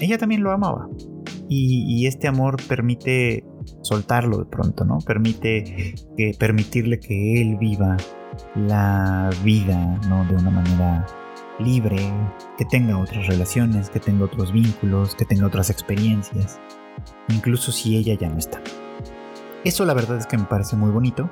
ella 0.00 0.18
también 0.18 0.42
lo 0.42 0.52
amaba. 0.52 0.88
Y, 1.52 2.06
este 2.06 2.28
amor 2.28 2.56
permite 2.68 3.44
soltarlo 3.82 4.38
de 4.38 4.44
pronto, 4.44 4.84
¿no? 4.84 4.98
Permite 4.98 5.94
permitirle 6.38 7.00
que 7.00 7.42
él 7.42 7.56
viva 7.58 7.96
la 8.54 9.30
vida, 9.42 9.98
¿no? 10.08 10.24
De 10.26 10.36
una 10.36 10.50
manera 10.50 11.06
libre, 11.58 11.98
que 12.56 12.64
tenga 12.64 12.96
otras 12.98 13.26
relaciones, 13.26 13.90
que 13.90 13.98
tenga 13.98 14.26
otros 14.26 14.52
vínculos, 14.52 15.16
que 15.16 15.24
tenga 15.24 15.46
otras 15.46 15.70
experiencias, 15.70 16.60
incluso 17.28 17.72
si 17.72 17.96
ella 17.96 18.14
ya 18.14 18.28
no 18.28 18.38
está. 18.38 18.62
Eso 19.64 19.84
la 19.84 19.92
verdad 19.92 20.18
es 20.18 20.26
que 20.26 20.38
me 20.38 20.44
parece 20.44 20.76
muy 20.76 20.90
bonito 20.90 21.28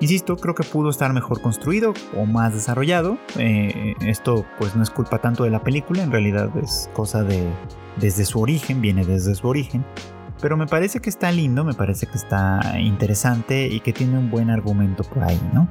Insisto, 0.00 0.36
creo 0.36 0.54
que 0.54 0.62
pudo 0.62 0.90
estar 0.90 1.12
mejor 1.12 1.40
construido 1.40 1.92
o 2.16 2.24
más 2.24 2.54
desarrollado. 2.54 3.18
Eh, 3.36 3.94
esto 4.00 4.46
pues 4.58 4.76
no 4.76 4.82
es 4.82 4.90
culpa 4.90 5.18
tanto 5.18 5.44
de 5.44 5.50
la 5.50 5.62
película, 5.64 6.02
en 6.02 6.12
realidad 6.12 6.50
es 6.62 6.88
cosa 6.92 7.24
de 7.24 7.48
desde 7.96 8.24
su 8.24 8.40
origen, 8.40 8.80
viene 8.80 9.04
desde 9.04 9.34
su 9.34 9.48
origen. 9.48 9.84
Pero 10.40 10.56
me 10.56 10.66
parece 10.66 11.00
que 11.00 11.10
está 11.10 11.32
lindo, 11.32 11.64
me 11.64 11.74
parece 11.74 12.06
que 12.06 12.16
está 12.16 12.60
interesante 12.78 13.66
y 13.66 13.80
que 13.80 13.92
tiene 13.92 14.18
un 14.18 14.30
buen 14.30 14.50
argumento 14.50 15.02
por 15.02 15.24
ahí, 15.24 15.40
¿no? 15.52 15.68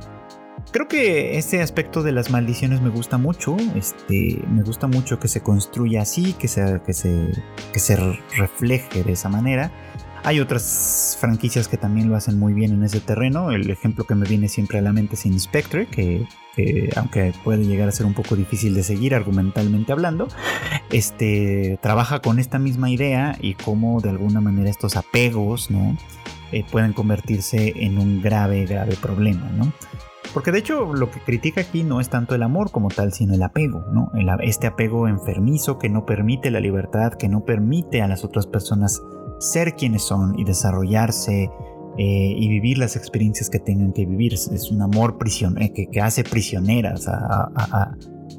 Creo 0.71 0.89
que 0.89 1.37
ese 1.37 1.61
aspecto 1.61 2.03
de 2.03 2.11
las 2.11 2.29
maldiciones 2.29 2.81
me 2.81 2.89
gusta 2.89 3.17
mucho. 3.17 3.55
Este, 3.75 4.43
me 4.51 4.63
gusta 4.63 4.87
mucho 4.87 5.17
que 5.19 5.29
se 5.29 5.41
construya 5.41 6.01
así, 6.01 6.33
que 6.33 6.49
se, 6.49 6.81
que 6.85 6.93
se, 6.93 7.31
que 7.71 7.79
se 7.79 7.95
refleje 8.35 9.03
de 9.03 9.13
esa 9.13 9.29
manera. 9.29 9.71
Hay 10.23 10.39
otras 10.39 11.17
franquicias 11.19 11.67
que 11.67 11.77
también 11.77 12.09
lo 12.09 12.15
hacen 12.15 12.37
muy 12.39 12.53
bien 12.53 12.71
en 12.73 12.83
ese 12.83 12.99
terreno. 12.99 13.51
El 13.51 13.69
ejemplo 13.69 14.05
que 14.05 14.15
me 14.15 14.27
viene 14.27 14.47
siempre 14.49 14.79
a 14.79 14.81
la 14.81 14.91
mente 14.91 15.15
es 15.15 15.25
Inspectre, 15.25 15.87
que, 15.87 16.27
aunque 16.95 17.33
puede 17.43 17.65
llegar 17.65 17.87
a 17.87 17.91
ser 17.91 18.05
un 18.05 18.13
poco 18.13 18.35
difícil 18.35 18.73
de 18.73 18.83
seguir 18.83 19.15
argumentalmente 19.15 19.91
hablando, 19.91 20.27
este, 20.91 21.79
trabaja 21.81 22.19
con 22.19 22.39
esta 22.39 22.59
misma 22.59 22.89
idea 22.89 23.37
y 23.39 23.53
cómo 23.53 24.01
de 24.01 24.09
alguna 24.09 24.41
manera 24.41 24.69
estos 24.69 24.95
apegos 24.95 25.71
¿no? 25.71 25.97
Eh, 26.51 26.63
pueden 26.71 26.93
convertirse 26.93 27.73
en 27.75 27.97
un 27.97 28.21
grave, 28.21 28.65
grave 28.65 28.95
problema. 29.01 29.49
¿no? 29.55 29.71
Porque 30.33 30.51
de 30.51 30.59
hecho 30.59 30.93
lo 30.93 31.11
que 31.11 31.19
critica 31.19 31.61
aquí 31.61 31.83
no 31.83 31.99
es 31.99 32.09
tanto 32.09 32.35
el 32.35 32.43
amor 32.43 32.71
como 32.71 32.89
tal, 32.89 33.13
sino 33.13 33.33
el 33.33 33.43
apego, 33.43 33.85
¿no? 33.91 34.11
este 34.41 34.67
apego 34.67 35.07
enfermizo 35.07 35.77
que 35.77 35.89
no 35.89 36.05
permite 36.05 36.51
la 36.51 36.59
libertad, 36.59 37.13
que 37.13 37.27
no 37.27 37.43
permite 37.43 38.01
a 38.01 38.07
las 38.07 38.23
otras 38.23 38.45
personas 38.45 39.01
ser 39.39 39.75
quienes 39.75 40.03
son 40.03 40.37
y 40.39 40.43
desarrollarse 40.43 41.49
eh, 41.97 42.33
y 42.37 42.47
vivir 42.47 42.77
las 42.77 42.95
experiencias 42.95 43.49
que 43.49 43.59
tengan 43.59 43.91
que 43.93 44.05
vivir. 44.05 44.33
Es 44.33 44.71
un 44.71 44.81
amor 44.81 45.17
eh, 45.59 45.73
que, 45.73 46.01
hace 46.01 46.23
prisioneras 46.23 47.07
a, 47.07 47.95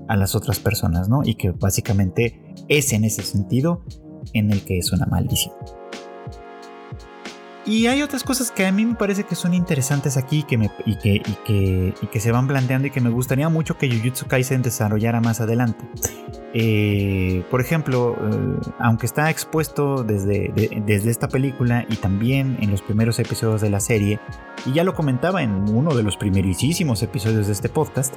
las 0.09 0.34
otras 0.34 0.59
personas, 0.59 1.09
¿no? 1.09 1.22
Y 1.24 1.34
que 1.34 1.51
básicamente 1.51 2.55
es 2.68 2.92
en 2.92 3.05
ese 3.05 3.22
sentido 3.22 3.82
en 4.32 4.51
el 4.51 4.62
que 4.62 4.78
es 4.78 4.92
una 4.92 5.07
maldición. 5.07 5.55
Y 7.68 7.86
hay 7.86 8.00
otras 8.00 8.24
cosas 8.24 8.50
que 8.50 8.64
a 8.64 8.72
mí 8.72 8.86
me 8.86 8.94
parece 8.94 9.24
que 9.24 9.34
son 9.34 9.52
interesantes 9.52 10.16
aquí 10.16 10.42
que 10.42 10.70
y, 10.86 10.96
que, 10.96 12.20
se 12.20 12.32
van 12.32 12.48
planteando 12.48 12.88
y 12.88 12.90
que 12.90 13.02
me 13.02 13.10
gustaría 13.10 13.50
mucho 13.50 13.76
que 13.76 13.90
Jujutsu 13.90 14.26
Kaisen 14.26 14.62
desarrollara 14.62 15.20
más 15.20 15.42
adelante. 15.42 15.84
Eh, 16.54 17.44
por 17.50 17.60
ejemplo, 17.60 18.16
eh, 18.18 18.70
aunque 18.78 19.04
está 19.04 19.28
expuesto 19.28 20.02
desde, 20.02 20.50
esta 21.10 21.28
película 21.28 21.84
y 21.90 21.96
también 21.96 22.56
en 22.62 22.70
los 22.70 22.80
primeros 22.80 23.18
episodios 23.18 23.60
de 23.60 23.68
la 23.68 23.80
serie, 23.80 24.18
y 24.64 24.72
ya 24.72 24.82
lo 24.82 24.94
comentaba 24.94 25.42
en 25.42 25.68
uno 25.68 25.94
de 25.94 26.02
los 26.02 26.16
primerísimos 26.16 27.02
episodios 27.02 27.48
de 27.48 27.52
este 27.52 27.68
podcast, 27.68 28.14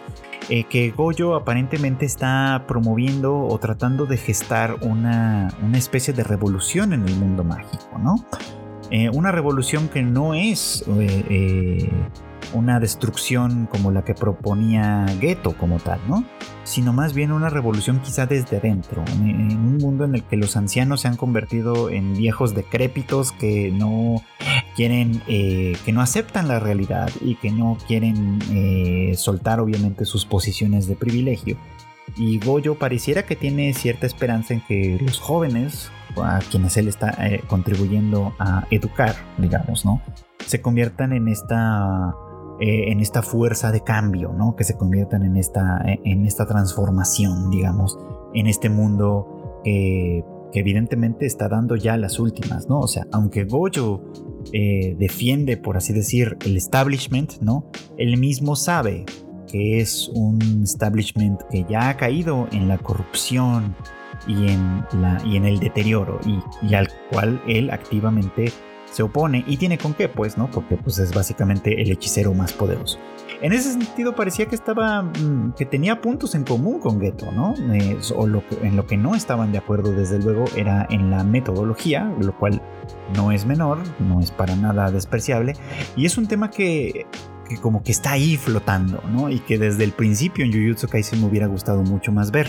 eh, 0.47 0.63
que 0.63 0.91
Goyo 0.91 1.35
aparentemente 1.35 2.05
está 2.05 2.63
promoviendo 2.69 3.37
o 3.37 3.57
tratando 3.59 4.05
de 4.05 4.15
gestar 4.15 4.77
una 4.79 5.49
especie 5.73 6.13
de 6.13 6.23
revolución 6.23 6.93
en 6.93 7.05
el 7.05 7.17
mundo 7.17 7.43
mágico, 7.43 7.99
¿no? 7.99 8.15
Una 9.13 9.31
revolución 9.31 9.87
que 9.87 10.03
no 10.03 10.33
es 10.33 10.85
una 12.53 12.79
destrucción 12.79 13.67
como 13.67 13.91
la 13.91 14.03
que 14.03 14.13
proponía 14.13 15.05
Geto 15.19 15.55
como 15.57 15.79
tal, 15.79 15.99
¿no? 16.07 16.25
Sino 16.63 16.93
más 16.93 17.13
bien 17.13 17.31
una 17.31 17.49
revolución 17.49 17.99
quizá 18.01 18.25
desde 18.25 18.59
dentro, 18.59 19.03
en, 19.07 19.57
un 19.57 19.77
mundo 19.77 20.05
en 20.05 20.15
el 20.15 20.23
que 20.23 20.37
los 20.37 20.57
ancianos 20.57 21.01
se 21.01 21.07
han 21.07 21.17
convertido 21.17 21.89
en 21.89 22.13
viejos 22.13 22.53
decrépitos 22.53 23.31
que 23.31 23.71
no 23.71 24.21
quieren, 24.75 25.21
eh, 25.27 25.75
que 25.85 25.91
no 25.91 26.01
aceptan 26.01 26.47
la 26.47 26.59
realidad 26.59 27.09
y 27.21 27.35
que 27.35 27.51
no 27.51 27.77
quieren 27.87 28.39
eh, 28.51 29.13
soltar 29.15 29.59
obviamente 29.59 30.05
sus 30.05 30.25
posiciones 30.25 30.87
de 30.87 30.95
privilegio. 30.95 31.57
Y 32.17 32.39
Goyo 32.39 32.75
pareciera 32.75 33.23
que 33.23 33.35
tiene 33.35 33.73
cierta 33.73 34.05
esperanza 34.05 34.53
en 34.53 34.61
que 34.61 34.97
los 35.01 35.19
jóvenes, 35.19 35.91
a 36.17 36.39
quienes 36.39 36.77
él 36.77 36.87
está 36.87 37.15
eh, 37.25 37.41
contribuyendo 37.47 38.33
a 38.39 38.65
educar, 38.71 39.15
digamos, 39.37 39.85
¿no? 39.85 40.01
Se 40.45 40.61
conviertan 40.61 41.13
en 41.13 41.27
esta 41.27 42.13
eh, 42.59 42.91
en 42.91 42.99
esta 42.99 43.21
fuerza 43.21 43.71
de 43.71 43.81
cambio, 43.81 44.33
¿no? 44.37 44.55
Que 44.55 44.63
se 44.63 44.77
conviertan 44.77 45.23
en 45.23 45.37
esta, 45.37 45.81
en 45.85 46.25
esta 46.25 46.45
transformación, 46.45 47.49
digamos, 47.49 47.97
en 48.33 48.47
este 48.47 48.69
mundo 48.69 49.61
que 50.51 50.59
evidentemente 50.59 51.25
está 51.25 51.47
dando 51.47 51.75
ya 51.75 51.97
las 51.97 52.19
últimas, 52.19 52.67
¿no? 52.67 52.79
O 52.79 52.87
sea, 52.87 53.07
aunque 53.11 53.45
Gojo 53.45 54.01
eh, 54.51 54.95
defiende, 54.99 55.57
por 55.57 55.77
así 55.77 55.93
decir, 55.93 56.37
el 56.45 56.57
establishment, 56.57 57.39
¿no? 57.41 57.71
Él 57.97 58.17
mismo 58.17 58.55
sabe 58.55 59.05
que 59.47 59.79
es 59.79 60.09
un 60.13 60.61
establishment 60.63 61.41
que 61.49 61.65
ya 61.69 61.89
ha 61.89 61.97
caído 61.97 62.47
en 62.51 62.67
la 62.67 62.77
corrupción 62.77 63.75
y 64.27 64.49
en, 64.49 64.85
la, 64.93 65.21
y 65.25 65.37
en 65.37 65.45
el 65.45 65.59
deterioro 65.59 66.19
y, 66.25 66.39
y 66.65 66.75
al 66.75 66.89
cual 67.11 67.41
él 67.47 67.69
activamente 67.69 68.51
se 68.91 69.03
opone 69.03 69.43
y 69.47 69.57
tiene 69.57 69.77
con 69.77 69.93
qué, 69.93 70.09
pues, 70.09 70.37
¿no? 70.37 70.51
Porque 70.51 70.77
pues 70.77 70.99
es 70.99 71.13
básicamente 71.13 71.81
el 71.81 71.91
hechicero 71.91 72.33
más 72.33 72.53
poderoso. 72.53 72.99
En 73.41 73.53
ese 73.53 73.71
sentido 73.71 74.13
parecía 74.13 74.45
que 74.45 74.55
estaba 74.55 75.01
mm, 75.01 75.53
que 75.57 75.65
tenía 75.65 76.01
puntos 76.01 76.35
en 76.35 76.43
común 76.43 76.79
con 76.79 76.99
Geto, 77.01 77.31
¿no? 77.31 77.55
o 78.15 78.27
lo 78.27 78.45
que, 78.47 78.67
en 78.67 78.75
lo 78.75 78.85
que 78.85 78.97
no 78.97 79.15
estaban 79.15 79.51
de 79.51 79.57
acuerdo 79.57 79.91
desde 79.93 80.19
luego 80.19 80.45
era 80.55 80.85
en 80.89 81.09
la 81.09 81.23
metodología, 81.23 82.13
lo 82.19 82.37
cual 82.37 82.61
no 83.15 83.31
es 83.31 83.45
menor, 83.45 83.79
no 83.99 84.19
es 84.19 84.29
para 84.29 84.55
nada 84.55 84.91
despreciable 84.91 85.53
y 85.95 86.05
es 86.05 86.17
un 86.17 86.27
tema 86.27 86.51
que 86.51 87.07
que 87.49 87.57
como 87.57 87.83
que 87.83 87.91
está 87.91 88.11
ahí 88.11 88.37
flotando, 88.37 89.03
¿no? 89.11 89.29
Y 89.29 89.39
que 89.39 89.57
desde 89.57 89.83
el 89.83 89.91
principio 89.91 90.45
en 90.45 90.53
Jujutsu 90.53 90.87
Kaisen 90.87 91.19
me 91.19 91.27
hubiera 91.27 91.47
gustado 91.47 91.83
mucho 91.83 92.11
más 92.13 92.31
ver. 92.31 92.47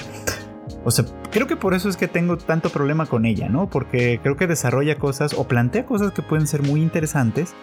O 0.85 0.91
sea, 0.91 1.05
creo 1.33 1.47
que 1.47 1.57
por 1.57 1.75
eso 1.75 1.89
es 1.89 1.97
que 1.97 2.07
tengo 2.07 2.37
tanto 2.37 2.71
problema 2.71 3.07
con 3.07 3.25
ella, 3.25 3.49
¿no? 3.49 3.69
Porque 3.69 4.21
creo 4.23 4.37
que 4.37 4.47
desarrolla 4.47 4.99
cosas 4.99 5.33
o 5.33 5.49
plantea 5.49 5.87
cosas 5.87 6.13
que 6.13 6.23
pueden 6.23 6.47
ser 6.47 6.63
muy 6.63 6.81
interesantes. 6.81 7.55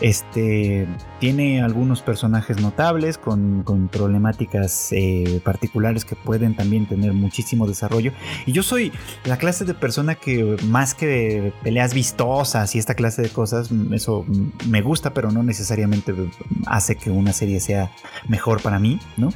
Este 0.00 0.86
tiene 1.20 1.62
algunos 1.62 2.02
personajes 2.02 2.60
notables 2.60 3.16
con, 3.16 3.64
problemáticas 3.90 4.92
eh, 4.92 5.40
particulares 5.42 6.04
que 6.04 6.14
pueden 6.16 6.54
también 6.54 6.86
tener 6.86 7.12
muchísimo 7.14 7.66
desarrollo. 7.66 8.12
Y 8.44 8.52
yo 8.52 8.62
soy 8.62 8.92
la 9.24 9.38
clase 9.38 9.64
de 9.64 9.74
persona 9.74 10.14
que 10.14 10.56
más 10.64 10.94
que 10.94 11.52
peleas 11.62 11.94
vistosas 11.94 12.74
y 12.74 12.78
esta 12.78 12.94
clase 12.94 13.22
de 13.22 13.30
cosas, 13.30 13.70
eso 13.92 14.26
me 14.68 14.82
gusta, 14.82 15.14
pero 15.14 15.30
no 15.30 15.42
necesariamente 15.42 16.14
hace 16.66 16.96
que 16.96 17.10
una 17.10 17.32
serie 17.32 17.60
sea 17.60 17.90
mejor 18.28 18.60
para 18.62 18.78
mí, 18.78 19.00
¿no? 19.16 19.30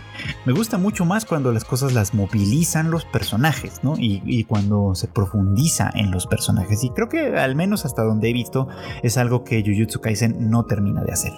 Me 0.44 0.52
gusta 0.52 0.78
mucho 0.78 1.04
más 1.04 1.24
cuando 1.24 1.52
las 1.52 1.64
cosas 1.64 1.92
las 1.92 2.12
movilizan 2.12 2.90
los 2.90 3.04
personajes, 3.04 3.79
Y, 3.98 4.44
cuando 4.44 4.94
se 4.94 5.08
profundiza 5.08 5.90
en 5.94 6.10
los 6.10 6.26
personajes. 6.26 6.82
Y 6.84 6.90
creo 6.90 7.08
que 7.08 7.36
al 7.38 7.54
menos 7.54 7.84
hasta 7.84 8.02
donde 8.02 8.30
he 8.30 8.32
visto 8.32 8.68
es 9.02 9.16
algo 9.16 9.44
que 9.44 9.62
Jujutsu 9.62 10.00
Kaisen 10.00 10.50
no 10.50 10.64
termina 10.64 11.02
de 11.04 11.12
hacer. 11.12 11.32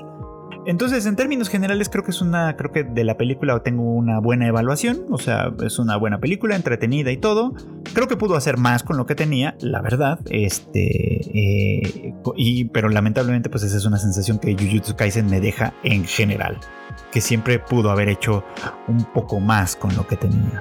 Entonces, 0.64 1.06
en 1.06 1.16
términos 1.16 1.48
generales, 1.48 1.88
creo 1.88 2.04
que 2.04 2.12
es 2.12 2.20
una. 2.20 2.56
Creo 2.56 2.70
que 2.70 2.84
de 2.84 3.04
la 3.04 3.16
película 3.16 3.60
tengo 3.62 3.82
una 3.82 4.20
buena 4.20 4.46
evaluación. 4.46 5.06
O 5.10 5.18
sea, 5.18 5.52
es 5.64 5.78
una 5.78 5.96
buena 5.96 6.20
película, 6.20 6.54
entretenida 6.54 7.10
y 7.10 7.16
todo. 7.16 7.54
Creo 7.94 8.06
que 8.06 8.16
pudo 8.16 8.36
hacer 8.36 8.58
más 8.58 8.84
con 8.84 8.96
lo 8.96 9.04
que 9.04 9.14
tenía, 9.14 9.56
la 9.60 9.82
verdad. 9.82 10.20
Este. 10.30 11.20
Eh, 11.34 12.14
y, 12.36 12.66
pero 12.66 12.88
lamentablemente, 12.88 13.50
pues 13.50 13.64
esa 13.64 13.76
es 13.76 13.84
una 13.86 13.98
sensación 13.98 14.38
que 14.38 14.54
Jujutsu 14.54 14.94
Kaisen 14.94 15.26
me 15.26 15.40
deja 15.40 15.74
en 15.82 16.04
general. 16.04 16.58
Que 17.10 17.20
siempre 17.20 17.58
pudo 17.58 17.90
haber 17.90 18.08
hecho 18.08 18.44
un 18.86 19.04
poco 19.12 19.40
más 19.40 19.74
con 19.74 19.94
lo 19.96 20.06
que 20.06 20.16
tenía. 20.16 20.60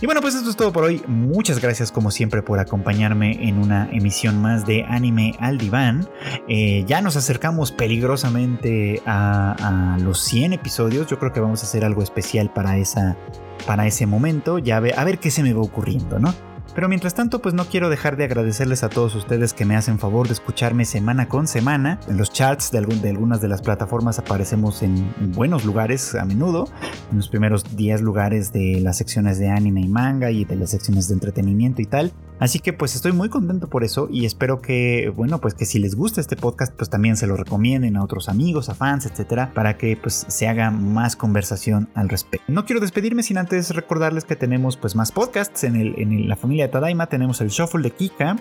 Y 0.00 0.06
bueno, 0.06 0.22
pues 0.22 0.34
esto 0.34 0.48
es 0.48 0.56
todo 0.56 0.72
por 0.72 0.84
hoy. 0.84 1.02
Muchas 1.06 1.60
gracias 1.60 1.92
como 1.92 2.10
siempre 2.10 2.42
por 2.42 2.58
acompañarme 2.58 3.46
en 3.46 3.58
una 3.58 3.86
emisión 3.92 4.40
más 4.40 4.64
de 4.64 4.84
Anime 4.84 5.34
al 5.40 5.58
Diván. 5.58 6.08
Eh, 6.48 6.84
ya 6.86 7.02
nos 7.02 7.16
acercamos 7.16 7.70
peligrosamente 7.70 9.02
a, 9.04 9.98
los 10.00 10.20
100 10.20 10.54
episodios. 10.54 11.06
Yo 11.06 11.18
creo 11.18 11.32
que 11.32 11.40
vamos 11.40 11.62
a 11.62 11.66
hacer 11.66 11.84
algo 11.84 12.02
especial 12.02 12.50
para, 12.50 12.78
esa, 12.78 13.18
para 13.66 13.86
ese 13.86 14.06
momento. 14.06 14.58
Ya 14.58 14.78
a 14.78 15.04
ver 15.04 15.18
qué 15.18 15.30
se 15.30 15.42
me 15.42 15.52
va 15.52 15.60
ocurriendo, 15.60 16.18
¿no? 16.18 16.32
Pero 16.74 16.88
mientras 16.88 17.14
tanto, 17.14 17.42
pues 17.42 17.54
no 17.54 17.64
quiero 17.64 17.90
dejar 17.90 18.16
de 18.16 18.24
agradecerles 18.24 18.84
a 18.84 18.88
todos 18.88 19.14
ustedes 19.14 19.52
que 19.52 19.64
me 19.64 19.76
hacen 19.76 19.98
favor 19.98 20.28
de 20.28 20.34
escucharme 20.34 20.84
semana 20.84 21.28
con 21.28 21.46
semana. 21.46 21.98
En 22.08 22.16
los 22.16 22.32
charts 22.32 22.70
de, 22.70 22.78
algunas 22.78 23.40
de 23.40 23.48
las 23.48 23.60
plataformas 23.60 24.18
aparecemos 24.18 24.82
en, 24.82 25.12
buenos 25.34 25.64
lugares 25.64 26.14
a 26.14 26.24
menudo. 26.24 26.68
En 27.10 27.16
los 27.16 27.28
primeros 27.28 27.76
10 27.76 28.02
lugares 28.02 28.52
de 28.52 28.80
las 28.80 28.98
secciones 28.98 29.38
de 29.38 29.48
anime 29.48 29.80
y 29.80 29.88
manga 29.88 30.30
y 30.30 30.44
de 30.44 30.56
las 30.56 30.70
secciones 30.70 31.08
de 31.08 31.14
entretenimiento 31.14 31.82
y 31.82 31.86
tal. 31.86 32.12
Así 32.40 32.58
que 32.58 32.72
pues 32.72 32.94
estoy 32.94 33.12
muy 33.12 33.28
contento 33.28 33.68
por 33.68 33.84
eso 33.84 34.08
y 34.10 34.24
espero 34.24 34.60
que, 34.62 35.12
bueno, 35.14 35.40
pues 35.40 35.54
que 35.54 35.66
si 35.66 35.78
les 35.78 35.94
gusta 35.94 36.22
este 36.22 36.36
podcast, 36.36 36.74
pues 36.74 36.88
también 36.88 37.18
se 37.18 37.26
lo 37.26 37.36
recomienden 37.36 37.98
a 37.98 38.02
otros 38.02 38.30
amigos, 38.30 38.70
a 38.70 38.74
fans, 38.74 39.04
etcétera, 39.04 39.52
para 39.54 39.76
que 39.76 39.96
pues 39.96 40.24
se 40.26 40.48
haga 40.48 40.70
más 40.70 41.16
conversación 41.16 41.90
al 41.94 42.08
respecto. 42.08 42.50
No 42.50 42.64
quiero 42.64 42.80
despedirme 42.80 43.22
sin 43.22 43.36
antes 43.36 43.74
recordarles 43.74 44.24
que 44.24 44.36
tenemos 44.36 44.78
pues 44.78 44.96
más 44.96 45.12
podcasts 45.12 45.64
en, 45.64 45.76
el, 45.76 45.94
en 45.98 46.28
la 46.28 46.36
familia 46.36 46.66
de 46.66 46.72
Tadaima. 46.72 47.06
Tenemos 47.08 47.42
el 47.42 47.48
Shuffle 47.48 47.82
de 47.82 47.90
Kika, 47.90 48.38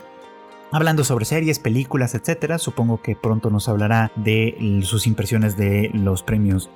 hablando 0.71 1.03
sobre 1.03 1.25
series, 1.25 1.59
películas, 1.59 2.15
etcétera. 2.15 2.57
Supongo 2.57 3.01
que 3.01 3.17
pronto 3.17 3.49
nos 3.49 3.67
hablará 3.67 4.13
de 4.15 4.81
sus 4.83 5.07
impresiones 5.07 5.57
de 5.57 5.91
los 5.93 6.23
premios 6.23 6.69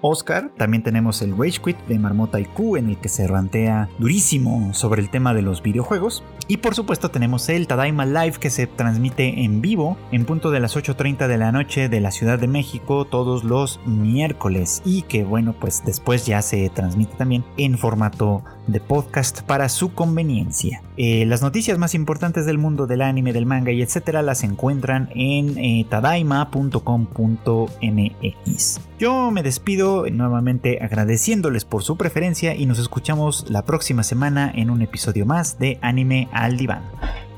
Oscar. 0.00 0.50
También 0.56 0.82
tenemos 0.82 1.22
el 1.22 1.36
Rage 1.36 1.60
Quit 1.62 1.76
de 1.86 1.98
Marmota 1.98 2.38
Q 2.54 2.76
en 2.76 2.90
el 2.90 2.98
que 2.98 3.08
se 3.08 3.26
rantea 3.26 3.88
durísimo 3.98 4.72
sobre 4.74 5.02
el 5.02 5.10
tema 5.10 5.34
de 5.34 5.42
los 5.42 5.62
videojuegos. 5.62 6.22
Y 6.46 6.58
por 6.58 6.74
supuesto 6.74 7.10
tenemos 7.10 7.48
el 7.48 7.66
Tadaima 7.66 8.06
Live 8.06 8.36
que 8.40 8.50
se 8.50 8.66
transmite 8.66 9.44
en 9.44 9.60
vivo 9.60 9.96
en 10.12 10.24
punto 10.24 10.50
de 10.50 10.60
las 10.60 10.76
8.30 10.76 11.26
de 11.26 11.36
la 11.36 11.52
noche 11.52 11.88
de 11.88 12.00
la 12.00 12.10
Ciudad 12.10 12.38
de 12.38 12.48
México 12.48 13.04
todos 13.04 13.44
los 13.44 13.80
miércoles. 13.86 14.82
Y 14.84 15.02
que 15.02 15.24
bueno 15.24 15.54
pues 15.58 15.82
después 15.84 16.26
ya 16.26 16.42
se 16.42 16.68
transmite 16.70 17.16
también 17.16 17.44
en 17.56 17.76
formato 17.76 18.42
de 18.66 18.80
podcast 18.80 19.42
para 19.42 19.68
su 19.68 19.94
conveniencia. 19.94 20.82
Eh, 20.96 21.26
las 21.26 21.42
noticias 21.42 21.78
más 21.78 21.94
importantes 21.94 22.46
del 22.46 22.58
mundo 22.58 22.86
del 22.86 23.02
anime, 23.02 23.32
del 23.32 23.46
manga 23.46 23.72
y 23.72 23.82
etcétera 23.82 24.22
las 24.22 24.42
encuentran 24.42 25.10
en 25.14 25.58
eh, 25.58 25.86
tadaima.com.mx. 25.88 28.87
Yo 28.98 29.30
me 29.30 29.44
despido 29.44 30.06
nuevamente 30.10 30.80
agradeciéndoles 30.82 31.64
por 31.64 31.84
su 31.84 31.96
preferencia 31.96 32.56
y 32.56 32.66
nos 32.66 32.80
escuchamos 32.80 33.48
la 33.48 33.64
próxima 33.64 34.02
semana 34.02 34.50
en 34.52 34.70
un 34.70 34.82
episodio 34.82 35.24
más 35.24 35.56
de 35.60 35.78
Anime 35.82 36.28
al 36.32 36.56
Diván. 36.56 36.82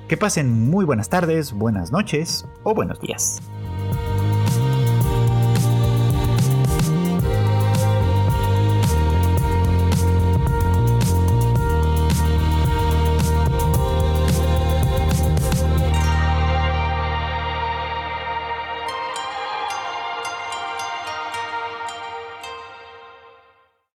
Que 0.09 0.17
pasen 0.17 0.51
muy 0.51 0.87
buenas 0.87 1.11
tardes, 1.11 1.53
buenas 1.53 1.93
noches 1.93 2.47
o 2.63 2.75
buenos 2.75 2.99
días. 3.03 3.43